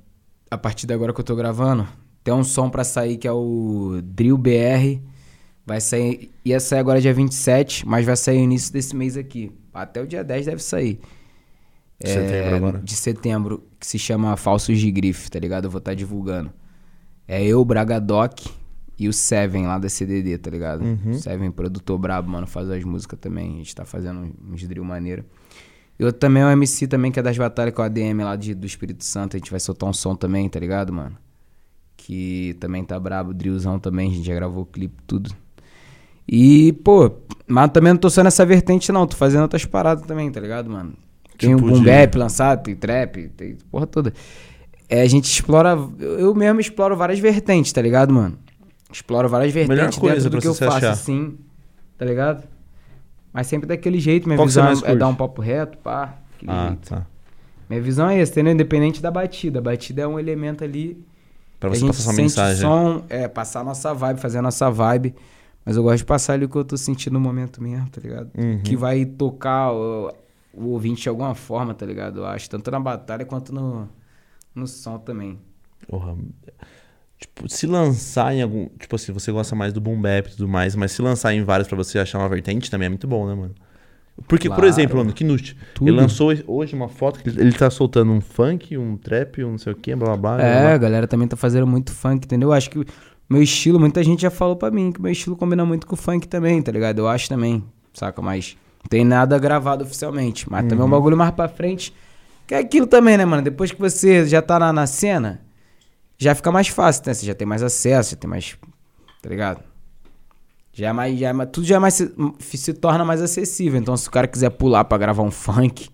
[0.51, 1.86] a partir de agora que eu tô gravando,
[2.24, 5.01] tem um som pra sair que é o Drill BR.
[5.73, 6.31] Vai sair.
[6.44, 9.51] Ia sair agora dia 27, mas vai sair no início desse mês aqui.
[9.73, 11.01] Até o dia 10 deve sair.
[11.99, 12.78] De setembro agora.
[12.78, 15.65] De setembro, que se chama Falsos de Grife, tá ligado?
[15.65, 16.53] Eu vou estar divulgando.
[17.27, 18.40] É eu, Braga Doc
[18.99, 20.85] e o Seven lá da CDD, tá ligado?
[20.85, 21.15] Uhum.
[21.15, 23.55] Seven, produtor brabo, mano, faz as músicas também.
[23.55, 25.24] A gente tá fazendo uns drill maneiro.
[25.99, 28.36] E outro também é um MC também, que é das batalhas com a ADM lá
[28.36, 29.36] de, do Espírito Santo.
[29.36, 31.16] A gente vai soltar um som também, tá ligado, mano?
[31.97, 34.11] Que também tá brabo, drillzão também.
[34.11, 35.35] A gente já gravou o clipe, tudo.
[36.28, 37.11] E, pô,
[37.47, 39.07] mas também não tô só nessa vertente, não.
[39.07, 40.94] Tô fazendo outras paradas também, tá ligado, mano?
[41.39, 44.12] Tem Tipo um boom de- lançado, tem trap, tem porra toda.
[44.89, 45.77] É, a gente explora.
[45.99, 48.39] Eu mesmo exploro várias vertentes, tá ligado, mano?
[48.93, 50.90] Exploro várias vertentes dentro do que eu faço, achar.
[50.90, 51.36] assim,
[51.99, 52.44] tá ligado?
[53.32, 54.94] Mas sempre daquele jeito, minha Qual visão é, curte?
[54.97, 56.16] dar um papo reto, pá.
[56.47, 56.90] Ah, jeito.
[56.90, 57.07] tá.
[57.70, 58.53] Minha visão é essa, entendeu?
[58.53, 59.59] Independente da batida.
[59.61, 61.03] A batida é um elemento ali
[61.59, 62.61] Pra você passar sua mensagem.
[62.61, 65.15] som, é, passar a nossa vibe, fazer a nossa vibe.
[65.64, 68.01] Mas eu gosto de passar ali o que eu tô sentindo no momento mesmo, tá
[68.01, 68.30] ligado?
[68.36, 68.60] Uhum.
[68.62, 70.12] Que vai tocar o,
[70.52, 72.20] o ouvinte de alguma forma, tá ligado?
[72.20, 73.89] Eu acho, tanto na batalha quanto no,
[74.55, 75.39] no som também.
[75.89, 76.16] Porra.
[77.18, 78.68] Tipo, se lançar em algum.
[78.78, 81.44] Tipo assim, você gosta mais do boom bap e tudo mais, mas se lançar em
[81.44, 83.55] vários pra você achar uma vertente também é muito bom, né, mano?
[84.28, 84.66] Porque, por Claro.
[84.68, 88.97] exemplo, mano, Knut, ele lançou hoje uma foto que ele tá soltando um funk, um
[88.97, 90.43] trap, um não sei o que, blá blá blá.
[90.44, 92.51] É, blá, a galera também tá fazendo muito funk, entendeu?
[92.51, 92.84] Eu acho que
[93.32, 95.94] meu estilo, muita gente já falou pra mim que o meu estilo combina muito com
[95.94, 96.98] o funk também, tá ligado?
[96.98, 98.20] Eu acho também, saca?
[98.22, 100.50] Mas não tem nada gravado oficialmente.
[100.50, 101.92] Mas também é um bagulho mais pra frente.
[102.46, 103.42] Que é aquilo também, né, mano?
[103.42, 105.40] Depois que você já tá na, na cena,
[106.18, 107.14] já fica mais fácil, né?
[107.14, 108.56] Você já tem mais acesso, já tem mais.
[109.22, 109.60] Tá ligado?
[110.72, 111.18] Já é mais.
[111.18, 112.12] Já é mais- tudo já é mais, se,
[112.56, 113.78] se torna mais acessível.
[113.80, 115.88] Então, se o cara quiser pular pra gravar um funk,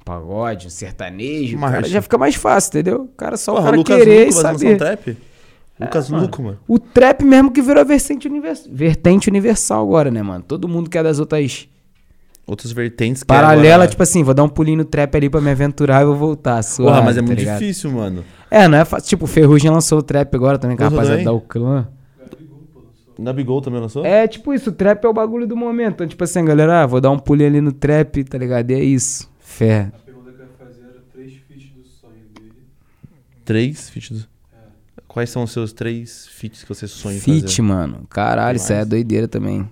[0.00, 3.02] um pagode, um sertanejo, já fica mais fácil, entendeu?
[3.02, 4.78] O cara só o Porra, cara Lucas querer e lançar um saber.
[4.78, 5.16] trap?
[5.80, 6.22] Lucas mano.
[6.24, 6.58] Luco, mano.
[6.68, 8.66] O trap mesmo que virou vertente, univers...
[8.70, 10.44] vertente universal agora, né, mano?
[10.46, 11.68] Todo mundo quer das outras
[12.46, 15.40] Outras vertentes que Paralela, agora- tipo assim, vou dar um pulinho no trap ali pra
[15.40, 16.62] me aventurar e vou voltar.
[16.62, 17.58] Suave, Porra, mas é tá muito ligado?
[17.58, 18.22] difícil, mano.
[18.50, 19.08] É, não é fácil.
[19.08, 21.88] Tipo, o Ferrugem lançou o trap agora também, com a rapaziada da Uclã.
[23.18, 24.04] Nabigol também lançou?
[24.04, 25.94] É, tipo isso, o trap é o bagulho do momento.
[25.94, 28.70] Então, tipo assim, galera, ah, vou dar um pulinho ali no trap, tá ligado?
[28.70, 29.30] E é isso.
[29.38, 29.92] Fé.
[29.94, 32.52] A pergunta que eu ia fazer era três feats do sonho dele.
[33.44, 34.28] Três feats.
[34.30, 34.33] É.
[35.14, 37.62] Quais são os seus três feats que você sonha Fit, fazer?
[37.62, 38.04] mano.
[38.10, 39.70] Caralho, isso aí é doideira também.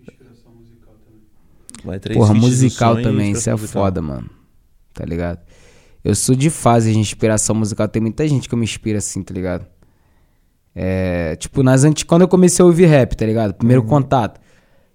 [0.00, 1.20] Inspiração musical também.
[1.84, 3.82] Vai, três Porra, musical sonho também, isso é musical.
[3.84, 4.30] foda, mano.
[4.94, 5.40] Tá ligado?
[6.02, 7.86] Eu sou de fase de inspiração musical.
[7.88, 9.66] Tem muita gente que eu me inspiro assim, tá ligado?
[10.74, 12.06] É, tipo, nas anti...
[12.06, 13.52] quando eu comecei a ouvir rap, tá ligado?
[13.52, 13.88] Primeiro Uhum.
[13.88, 14.40] contato.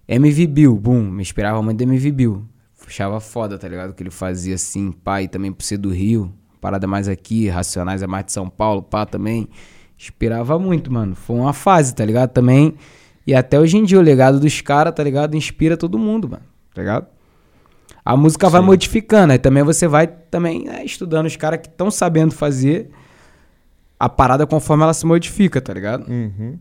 [0.08, 2.44] MV Bill, boom, me inspirava muito do MV Bill.
[2.86, 3.90] Achava foda, tá ligado?
[3.90, 6.34] O que ele fazia assim, e também por ser do Rio.
[6.64, 9.50] Parada mais aqui, Racionais é mais de São Paulo, pá, também.
[9.98, 11.14] Inspirava muito, mano.
[11.14, 12.30] Foi uma fase, tá ligado?
[12.30, 12.74] Também.
[13.26, 15.36] E até hoje em dia, o legado dos caras, tá ligado?
[15.36, 16.42] Inspira todo mundo, mano.
[16.72, 17.06] Tá ligado?
[18.02, 18.66] A música vai Sim.
[18.66, 22.88] modificando, aí também você vai também né, estudando os caras que estão sabendo fazer
[24.00, 26.08] a parada conforme ela se modifica, tá ligado?
[26.08, 26.58] Uhum.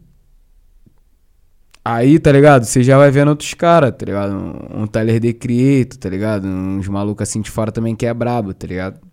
[1.85, 2.65] Aí, tá ligado?
[2.65, 4.33] Você já vai vendo outros caras, tá ligado?
[4.33, 6.45] Um, um Tyler The Creator, tá ligado?
[6.45, 9.12] Uns malucos assim de fora também que é brabo, tá ligado?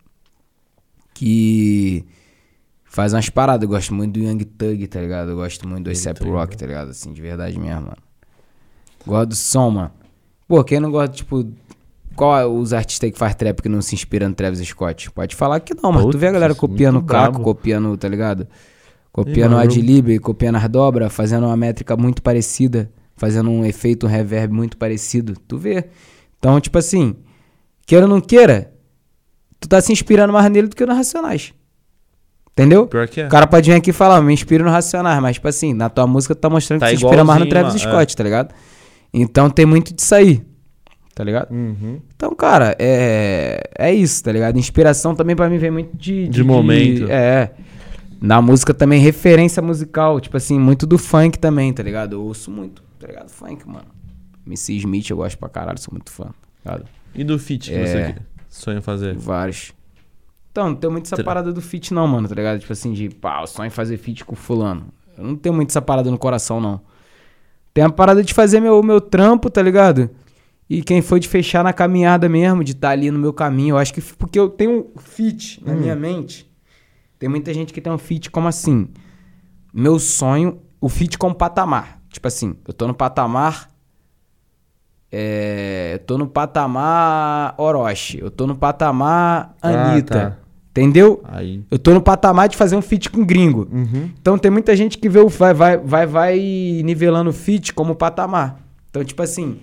[1.21, 2.07] Que
[2.83, 3.65] faz umas paradas.
[3.65, 5.33] Eu gosto muito do Young Thug, tá ligado?
[5.33, 6.57] Eu gosto muito do Thug, Rock, né?
[6.57, 6.89] tá ligado?
[6.89, 7.99] Assim, de verdade mesmo, mano.
[9.07, 9.91] Gosto do som, mano.
[10.49, 11.47] Pô, quem não gosta, tipo...
[12.17, 15.11] Qual é os artistas que faz trap que não se inspira no Travis Scott?
[15.11, 18.09] Pode falar que não, mas tu vê a galera Putz, copiando o Caco, copiando, tá
[18.09, 18.49] ligado?
[19.13, 24.09] Copiando o Adlib, copiando as dobras, fazendo uma métrica muito parecida, fazendo um efeito, um
[24.09, 25.35] reverb muito parecido.
[25.47, 25.85] Tu vê.
[26.39, 27.15] Então, tipo assim,
[27.87, 28.73] queira ou não queira,
[29.61, 31.53] tu tá se inspirando mais nele do que no Racionais.
[32.53, 32.87] Entendeu?
[32.87, 33.27] Pior que é.
[33.27, 35.89] O cara pode vir aqui e falar, me inspiro no Racionais, mas, tipo assim, na
[35.89, 38.25] tua música tu tá mostrando Tá que se inspira mais no Travis mano, Scott, tá
[38.25, 38.55] ligado?
[39.15, 40.43] Então tem muito disso aí,
[41.15, 41.51] tá ligado?
[41.53, 42.01] Uhum.
[42.15, 44.59] Então, cara, é, é isso, tá ligado?
[44.59, 46.29] Inspiração também pra mim vem muito de...
[46.29, 47.07] De momento.
[47.11, 47.51] é.
[48.21, 52.13] Na música também, referência musical, tipo assim, muito do funk também, tá ligado?
[52.17, 53.31] Eu ouço muito, tá ligado?
[53.31, 53.87] Funk, mano.
[54.47, 56.25] MC Smith eu gosto pra caralho, sou muito fã,
[56.63, 56.89] tá ligado?
[57.15, 57.87] E do feat que É.
[57.87, 58.15] você
[58.51, 59.17] sonha fazer?
[59.17, 59.73] Vários.
[60.51, 62.59] Então, não tenho muito essa Tra- parada do feat não, mano, tá ligado?
[62.59, 64.89] Tipo assim, de, pá, sonho em fazer feat com fulano.
[65.17, 66.81] Eu não tenho muito essa parada no coração, não.
[67.73, 70.11] Tem a parada de fazer meu, meu trampo, tá ligado?
[70.69, 73.75] E quem foi de fechar na caminhada mesmo, de estar ali no meu caminho.
[73.75, 76.51] Eu acho que porque eu tenho um feat na minha mente.
[77.19, 78.89] Tem muita gente que tem um feat como assim.
[79.73, 82.01] Meu sonho, o feat como patamar.
[82.09, 83.70] Tipo assim, eu tô no patamar.
[85.13, 88.21] É, eu tô no patamar Orochi.
[88.21, 90.15] Eu tô no patamar Ah, Anitta.
[90.15, 90.37] tá.
[90.71, 91.21] Entendeu?
[91.25, 91.65] Aí.
[91.69, 93.69] Eu tô no patamar de fazer um feat com gringo.
[93.73, 94.11] Uhum.
[94.21, 96.39] Então tem muita gente que vê o vai, vai, vai, vai
[96.85, 98.61] nivelando o feat como patamar.
[98.89, 99.59] Então, tipo assim,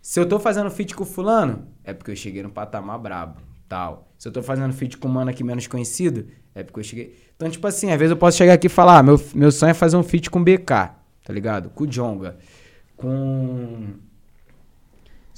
[0.00, 3.36] se eu tô fazendo feat com fulano, é porque eu cheguei no patamar brabo,
[3.68, 4.08] tal.
[4.16, 7.14] Se eu tô fazendo feat com um mano aqui menos conhecido, é porque eu cheguei...
[7.36, 9.70] Então, tipo assim, às vezes eu posso chegar aqui e falar, ah, meu, meu sonho
[9.70, 11.68] é fazer um feat com BK, tá ligado?
[11.70, 12.36] Com o Jonga,
[12.96, 13.84] com...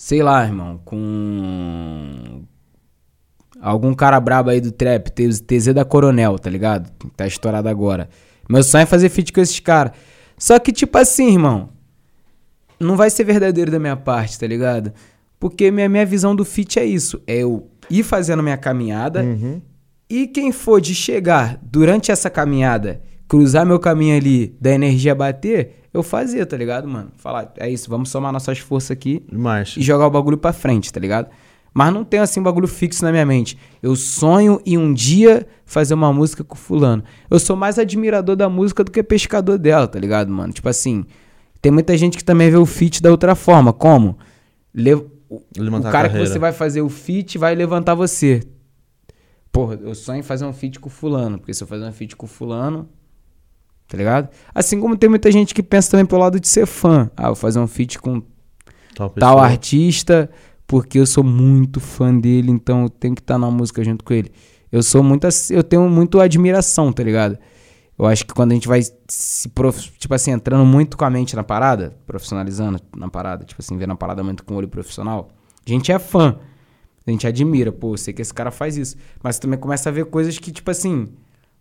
[0.02, 2.42] Sei lá, irmão, com...
[3.60, 6.90] Algum cara brabo aí do trap, TZ da Coronel, tá ligado?
[7.14, 8.08] Tá estourado agora.
[8.48, 9.92] Meu sonho é fazer feat com esses caras.
[10.38, 11.68] Só que, tipo assim, irmão,
[12.80, 14.90] não vai ser verdadeiro da minha parte, tá ligado?
[15.38, 17.20] Porque minha, minha visão do feat é isso.
[17.26, 19.60] É eu ir fazendo minha caminhada Uhum.
[20.08, 25.84] e quem for de chegar durante essa caminhada, cruzar meu caminho ali, da energia bater,
[25.94, 27.12] eu fazer, tá ligado, mano?
[27.16, 29.78] Falar, é isso, vamos somar nossas forças aqui Marcha.
[29.78, 31.28] e jogar o bagulho pra frente, tá ligado?
[31.72, 33.56] Mas não tenho assim um bagulho fixo na minha mente.
[33.80, 37.04] Eu sonho em um dia fazer uma música com fulano.
[37.30, 40.52] Eu sou mais admirador da música do que pescador dela, tá ligado, mano?
[40.52, 41.04] Tipo assim,
[41.62, 43.72] tem muita gente que também vê o feat da outra forma.
[43.72, 44.18] Como?
[44.74, 48.42] Le- o- Levantar o cara que você vai fazer o feat vai levantar você.
[49.52, 51.38] Porra, eu sonho em fazer um feat com fulano.
[51.38, 52.88] Porque se eu fazer um feat com fulano,
[53.90, 54.28] tá ligado?
[54.54, 57.10] Assim como tem muita gente que pensa também pelo lado de ser fã.
[57.16, 58.22] Ah, vou fazer um feat com
[59.18, 60.30] Tal, artista,
[60.66, 64.14] porque eu sou muito fã dele, então eu tenho que estar na música junto com
[64.14, 64.30] ele.
[64.70, 67.36] Eu sou muito eu tenho muito admiração, tá ligado?
[67.98, 71.10] Eu acho que quando a gente vai se prof, tipo assim, entrando muito com a
[71.10, 74.68] mente na parada, profissionalizando na parada, tipo assim, vendo a parada muito com o olho
[74.68, 75.30] profissional,
[75.66, 76.38] a gente é fã.
[77.04, 78.96] A gente admira, pô, eu sei que esse cara faz isso.
[79.22, 81.08] Mas também começa a ver coisas que, tipo assim,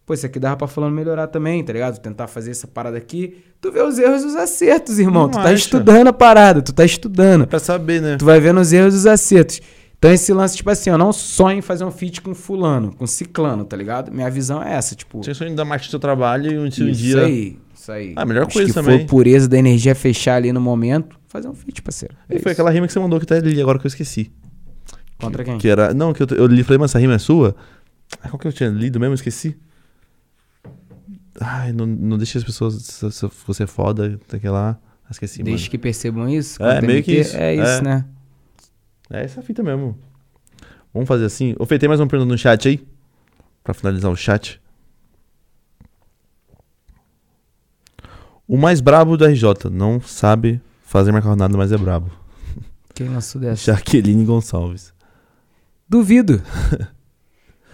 [0.09, 1.99] pô, isso aqui dava pra fulano melhorar também, tá ligado?
[1.99, 3.37] Tentar fazer essa parada aqui.
[3.61, 5.23] Tu vê os erros e os acertos, irmão.
[5.23, 5.53] Não tu tá acha.
[5.53, 7.45] estudando a parada, tu tá estudando.
[7.45, 8.17] Pra saber, né?
[8.17, 9.61] Tu vai vendo os erros e os acertos.
[9.99, 13.05] Então esse lance, tipo assim, eu não sonho em fazer um feat com fulano, com
[13.05, 14.11] ciclano, tá ligado?
[14.11, 15.23] Minha visão é essa, tipo...
[15.23, 17.25] Você sonha em dar marcha do seu trabalho e um, um isso dia...
[17.25, 18.13] aí, isso aí.
[18.15, 18.99] Ah, a melhor Acho coisa que também.
[19.01, 22.15] for pureza da energia fechar ali no momento, fazer um feat, parceiro.
[22.27, 22.61] É E foi isso.
[22.61, 24.31] aquela rima que você mandou que tá ali agora que eu esqueci.
[25.19, 25.59] Contra quem?
[25.59, 25.93] Que era...
[25.93, 27.55] Não, que eu, eu li e falei, mas essa rima é sua?
[28.23, 29.13] Ah, qual que eu tinha lido mesmo?
[29.13, 29.55] Esqueci.
[31.39, 32.75] Ai, não, não deixe as pessoas...
[32.75, 34.77] Se, se você é foda, tem que lá.
[35.09, 35.71] Esqueci, Desde mano.
[35.71, 36.61] que percebam isso.
[36.63, 37.37] É, meio que MT, isso.
[37.37, 37.81] É isso, É.
[37.81, 38.05] né?
[39.09, 39.97] É essa a fita mesmo.
[40.93, 41.55] Vamos fazer assim.
[41.57, 42.87] Ô, Fê, tem mais uma pergunta no chat aí?
[43.63, 44.61] Pra finalizar o chat.
[48.47, 52.11] O mais brabo do RJ não sabe fazer macarronada, mas é brabo.
[52.93, 53.63] Quem lançou dessa?
[53.73, 54.93] Jaqueline Gonçalves.
[55.87, 56.41] Duvido.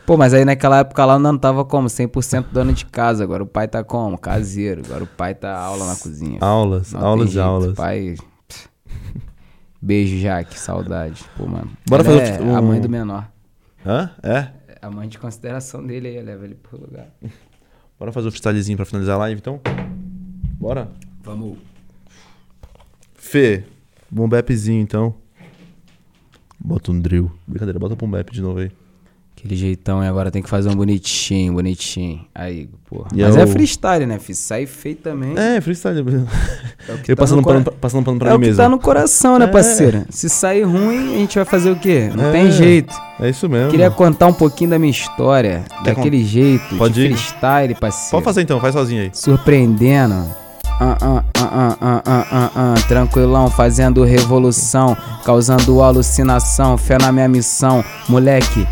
[0.06, 1.88] Pô, mas aí naquela época lá não tava como?
[1.88, 3.24] 100% dono de casa.
[3.24, 4.18] Agora o pai tá como?
[4.18, 4.82] Caseiro.
[4.86, 6.38] Agora o pai tá aula na cozinha.
[6.42, 7.74] Aulas, Não aulas e aulas.
[7.74, 8.16] Pai.
[9.82, 10.60] Beijo, Jaque.
[10.60, 11.24] Saudade.
[11.36, 11.72] Pô, mano.
[11.90, 13.28] Bora Ela fazer é um- a mãe do menor.
[13.86, 14.12] Hã?
[14.22, 14.50] É?
[14.82, 17.08] A mãe de consideração dele aí, leva ele pro lugar.
[18.00, 19.60] Bora fazer o freestylezinho pra finalizar a live, então?
[20.60, 20.90] Bora?
[21.24, 21.58] Vamos.
[23.16, 23.64] Fê,
[24.10, 25.16] bom bapzinho, então.
[26.60, 27.32] Bota um drill.
[27.48, 28.72] Brincadeira, bota um bap de novo aí.
[29.46, 32.22] Aquele jeitão e agora tem que fazer um bonitinho, bonitinho.
[32.34, 33.10] Aí, porra.
[33.14, 34.36] E Mas é é o- freestyle, né, filho?
[34.36, 35.38] Sai feio também.
[35.38, 36.04] É, freestyle.
[36.90, 38.42] É o que Eu tá passando no pano, cora- passando pano pra É o mim
[38.44, 38.64] que mesmo.
[38.64, 39.48] tá no coração, né, É.
[39.48, 40.06] parceira?
[40.10, 42.12] Se sair ruim, a gente vai fazer o quê?
[42.16, 42.32] Não É.
[42.32, 42.94] tem jeito.
[43.20, 43.70] É isso mesmo.
[43.72, 47.16] Queria contar um pouquinho da minha história, Quer daquele jeito, Pode de ir.
[47.16, 48.12] freestyle, parceiro.
[48.12, 49.10] Pode fazer então, faz sozinho aí.
[49.14, 50.26] Surpreendendo.
[50.80, 57.12] Ah, ah, ah, ah, ah, ah, ah, ah, tranquilão, fazendo revolução, causando alucinação, fé na
[57.12, 58.68] minha missão, moleque,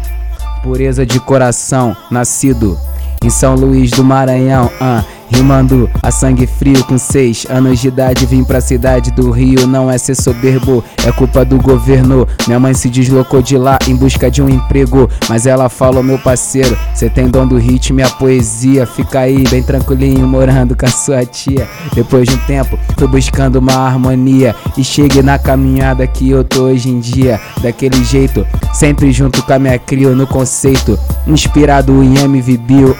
[0.63, 2.79] pureza de coração, nascido
[3.21, 5.03] em São Luís do Maranhão, ah,
[5.33, 9.89] rimando a sangue frio com seis anos de idade, vim pra cidade do Rio, não
[9.89, 14.29] é ser soberbo, é culpa do governo, minha mãe se deslocou de lá em busca
[14.29, 18.09] de um emprego, mas ela falou, meu parceiro, cê tem dom do ritmo e a
[18.09, 23.07] poesia, fica aí bem tranquilinho, morando com a sua tia, depois de um tempo, fui
[23.07, 28.45] buscando uma harmonia, e cheguei na caminhada que eu tô hoje em dia, daquele jeito,
[28.71, 32.95] sempre junto com a minha crio no conceito, inspirado em MV Bill,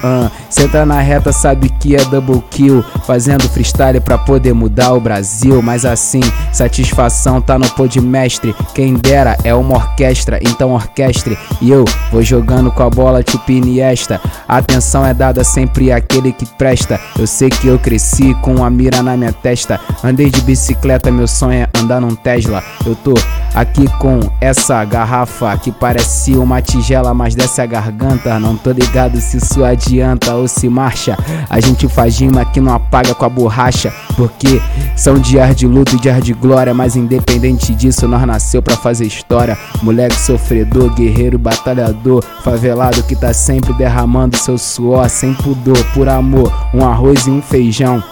[0.49, 4.99] cê tá na reta, sabe que é double kill, fazendo freestyle pra poder mudar o
[4.99, 6.21] Brasil, mas assim,
[6.51, 11.85] satisfação tá no pô de mestre, quem dera é uma orquestra, então orquestre, e eu
[12.11, 16.99] vou jogando com a bola tipo Iniesta, a atenção é dada sempre àquele que presta,
[17.17, 21.27] eu sei que eu cresci com a mira na minha testa, andei de bicicleta, meu
[21.27, 23.13] sonho é andar num Tesla, eu tô
[23.53, 29.19] aqui com essa garrafa que parece uma tigela, mas desce a garganta, não tô ligado
[29.19, 31.17] se isso adianta ou se marcha,
[31.49, 34.61] a gente faz rima que não apaga com a borracha, porque
[34.95, 39.06] são dias de luto e dias de glória, mas independente disso, nós nasceu pra fazer
[39.06, 39.57] história.
[39.81, 46.53] Moleque sofredor, guerreiro, batalhador, favelado que tá sempre derramando seu suor sem pudor, por amor,
[46.73, 48.03] um arroz e um feijão.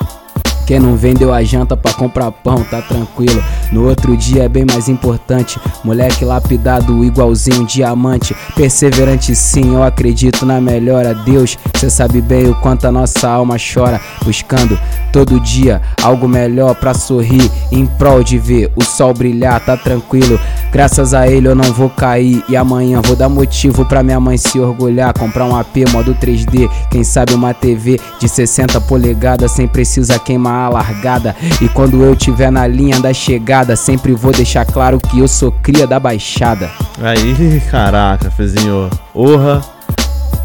[0.72, 3.44] Quem não vendeu a janta pra comprar pão, tá tranquilo.
[3.74, 5.60] No outro dia é bem mais importante.
[5.84, 8.34] Moleque lapidado, igualzinho um diamante.
[8.56, 11.14] Perseverante sim, eu acredito na melhora.
[11.14, 14.00] Deus, cê sabe bem o quanto a nossa alma chora.
[14.24, 14.80] Buscando
[15.12, 17.52] todo dia algo melhor pra sorrir.
[17.70, 20.40] Em prol de ver o sol brilhar, tá tranquilo.
[20.72, 22.46] Graças a ele eu não vou cair.
[22.48, 25.14] E amanhã vou dar motivo pra minha mãe se orgulhar.
[25.18, 26.70] Comprar um AP modo 3D.
[26.90, 31.36] Quem sabe uma TV de 60 polegadas sem precisar queimar a largada.
[31.62, 35.52] E quando eu tiver na linha da chegada, sempre vou deixar claro que eu sou
[35.52, 36.70] cria da baixada.
[37.02, 38.90] Aí, caraca, Fezinho.
[39.14, 39.62] Orra.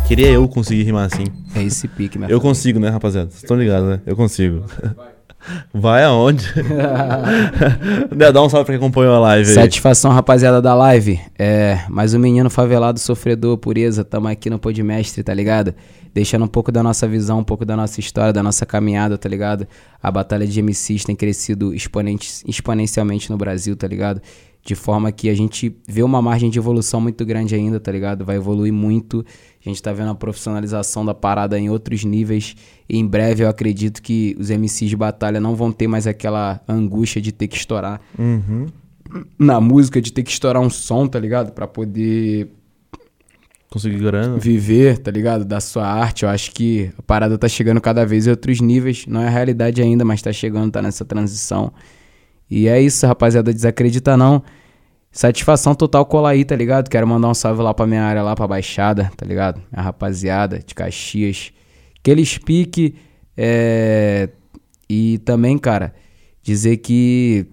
[0.08, 1.24] Queria eu conseguir rimar assim.
[1.54, 3.28] É esse pique, minha Eu consigo, né, rapaziada?
[3.30, 4.00] Vocês estão ligados, né?
[4.06, 4.64] Eu consigo.
[5.72, 6.44] Vai aonde?
[8.16, 9.54] Dá- Dá um salve pra quem acompanhou a live aí.
[9.54, 11.20] Satisfação, rapaziada da live.
[11.38, 14.04] É, mais um menino favelado, sofredor, pureza.
[14.04, 15.72] Tamo aqui no Podmestre, tá ligado?
[16.16, 19.28] Deixando um pouco da nossa visão, um pouco da nossa história, da nossa caminhada, tá
[19.28, 19.68] ligado?
[20.02, 21.74] A batalha de MCs tem crescido
[22.46, 24.22] exponencialmente no Brasil, tá ligado?
[24.64, 28.24] De forma que a gente vê uma margem de evolução muito grande ainda, tá ligado?
[28.24, 29.26] Vai evoluir muito.
[29.64, 32.56] A gente tá vendo a profissionalização da parada em outros níveis.
[32.88, 36.62] E em breve eu acredito que os MCs de batalha não vão ter mais aquela
[36.66, 38.68] angústia de ter que estourar Uhum.
[39.38, 41.52] na música de ter que estourar um som, tá ligado?
[41.52, 42.55] Pra poder
[43.70, 44.38] Consegui grana.
[44.38, 45.44] viver, tá ligado?
[45.44, 46.24] Da sua arte.
[46.24, 49.06] Eu acho que a parada tá chegando cada vez em outros níveis.
[49.06, 51.72] Não é a realidade ainda, mas tá chegando, tá nessa transição.
[52.50, 53.52] E é isso, rapaziada.
[53.52, 54.42] Desacredita não.
[55.10, 56.88] Satisfação total colar aí, tá ligado?
[56.88, 59.60] Quero mandar um salve lá pra minha área, lá pra Baixada, tá ligado?
[59.72, 61.52] Minha rapaziada de Caxias.
[62.02, 62.94] Que eles pique.
[63.36, 64.28] É...
[64.88, 65.92] E também, cara,
[66.42, 67.46] dizer que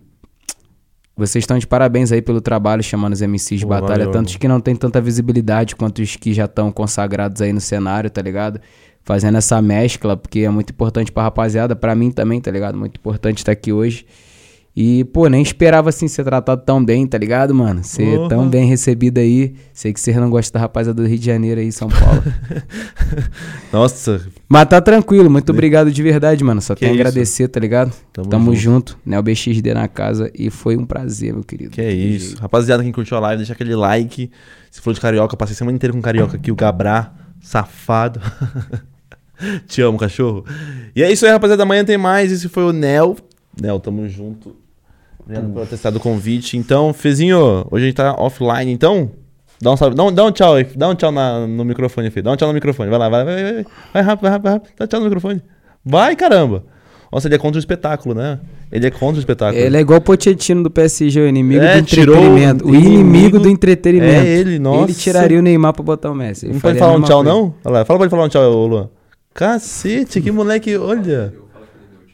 [1.15, 4.34] vocês estão de parabéns aí pelo trabalho chamando os MCs de Pô, batalha, valeu, tantos
[4.34, 4.40] mano.
[4.40, 8.22] que não tem tanta visibilidade quanto os que já estão consagrados aí no cenário, tá
[8.22, 8.60] ligado?
[9.03, 12.77] Fazendo essa mescla, porque é muito importante pra rapaziada, pra mim também, tá ligado?
[12.77, 14.06] Muito importante estar aqui hoje.
[14.76, 17.84] E, pô, nem esperava assim ser tratado tão bem, tá ligado, mano?
[17.84, 18.30] Ser Porra.
[18.30, 19.54] tão bem recebido aí.
[19.72, 22.24] Sei que vocês não gostam da rapaziada do Rio de Janeiro aí, São Paulo.
[23.72, 26.60] Nossa, Mas tá tranquilo, muito obrigado de verdade, mano.
[26.60, 27.94] Só Que tenho a agradecer, tá ligado?
[28.12, 28.94] Tamo Tamo, junto.
[28.94, 29.00] junto.
[29.06, 31.70] Neo BXD na casa e foi um prazer, meu querido.
[31.70, 32.38] que é isso.
[32.38, 34.32] Rapaziada, quem curtiu a live, deixa aquele like.
[34.72, 38.20] Se for de carioca, passei a semana inteira com carioca aqui, o Gabrá, safado.
[39.68, 40.45] Te amo, cachorro.
[40.95, 41.62] E é isso aí, rapaziada.
[41.62, 42.32] Amanhã tem mais.
[42.32, 43.16] Esse foi o Nel.
[43.62, 44.56] Nel, tamo junto.
[45.26, 46.58] Obrigado por ter acessado o convite.
[46.58, 49.12] Então, Fezinho, hoje a gente tá offline, então.
[49.62, 50.68] Dá um, salve, dá um, dá um tchau aí.
[50.76, 52.24] Dá um tchau na- no microfone, filho.
[52.24, 52.90] Dá um tchau no microfone.
[52.90, 53.66] Vai lá, vai, vai, vai.
[53.94, 54.72] Vai, rápido, vai rápido, vai rápido.
[54.78, 55.41] Dá tchau no microfone.
[55.86, 56.64] Vai, caramba.
[57.12, 58.40] Nossa, ele é contra o espetáculo, né?
[58.72, 59.64] Ele é contra o espetáculo.
[59.64, 62.66] Ele é igual o Pochettino do PSG, o inimigo É, do entretenimento.
[62.66, 64.26] o inimigo, inimigo- do entretenimento.
[64.26, 64.84] É ele, nossa.
[64.86, 66.48] Ele tiraria o Neymar pra botar o Messi.
[66.48, 67.30] Ele Não pode falar um tchau, coisa.
[67.40, 67.56] não?
[67.64, 68.90] Olha lá, fala pra ele falar um tchau, Luan.
[69.34, 71.34] Cacete, que moleque, olha.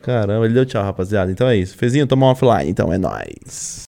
[0.01, 1.31] Caramba, ele deu tchau, rapaziada.
[1.31, 1.75] Então é isso.
[1.75, 3.88] Fezinho, toma um offline, então é nóis.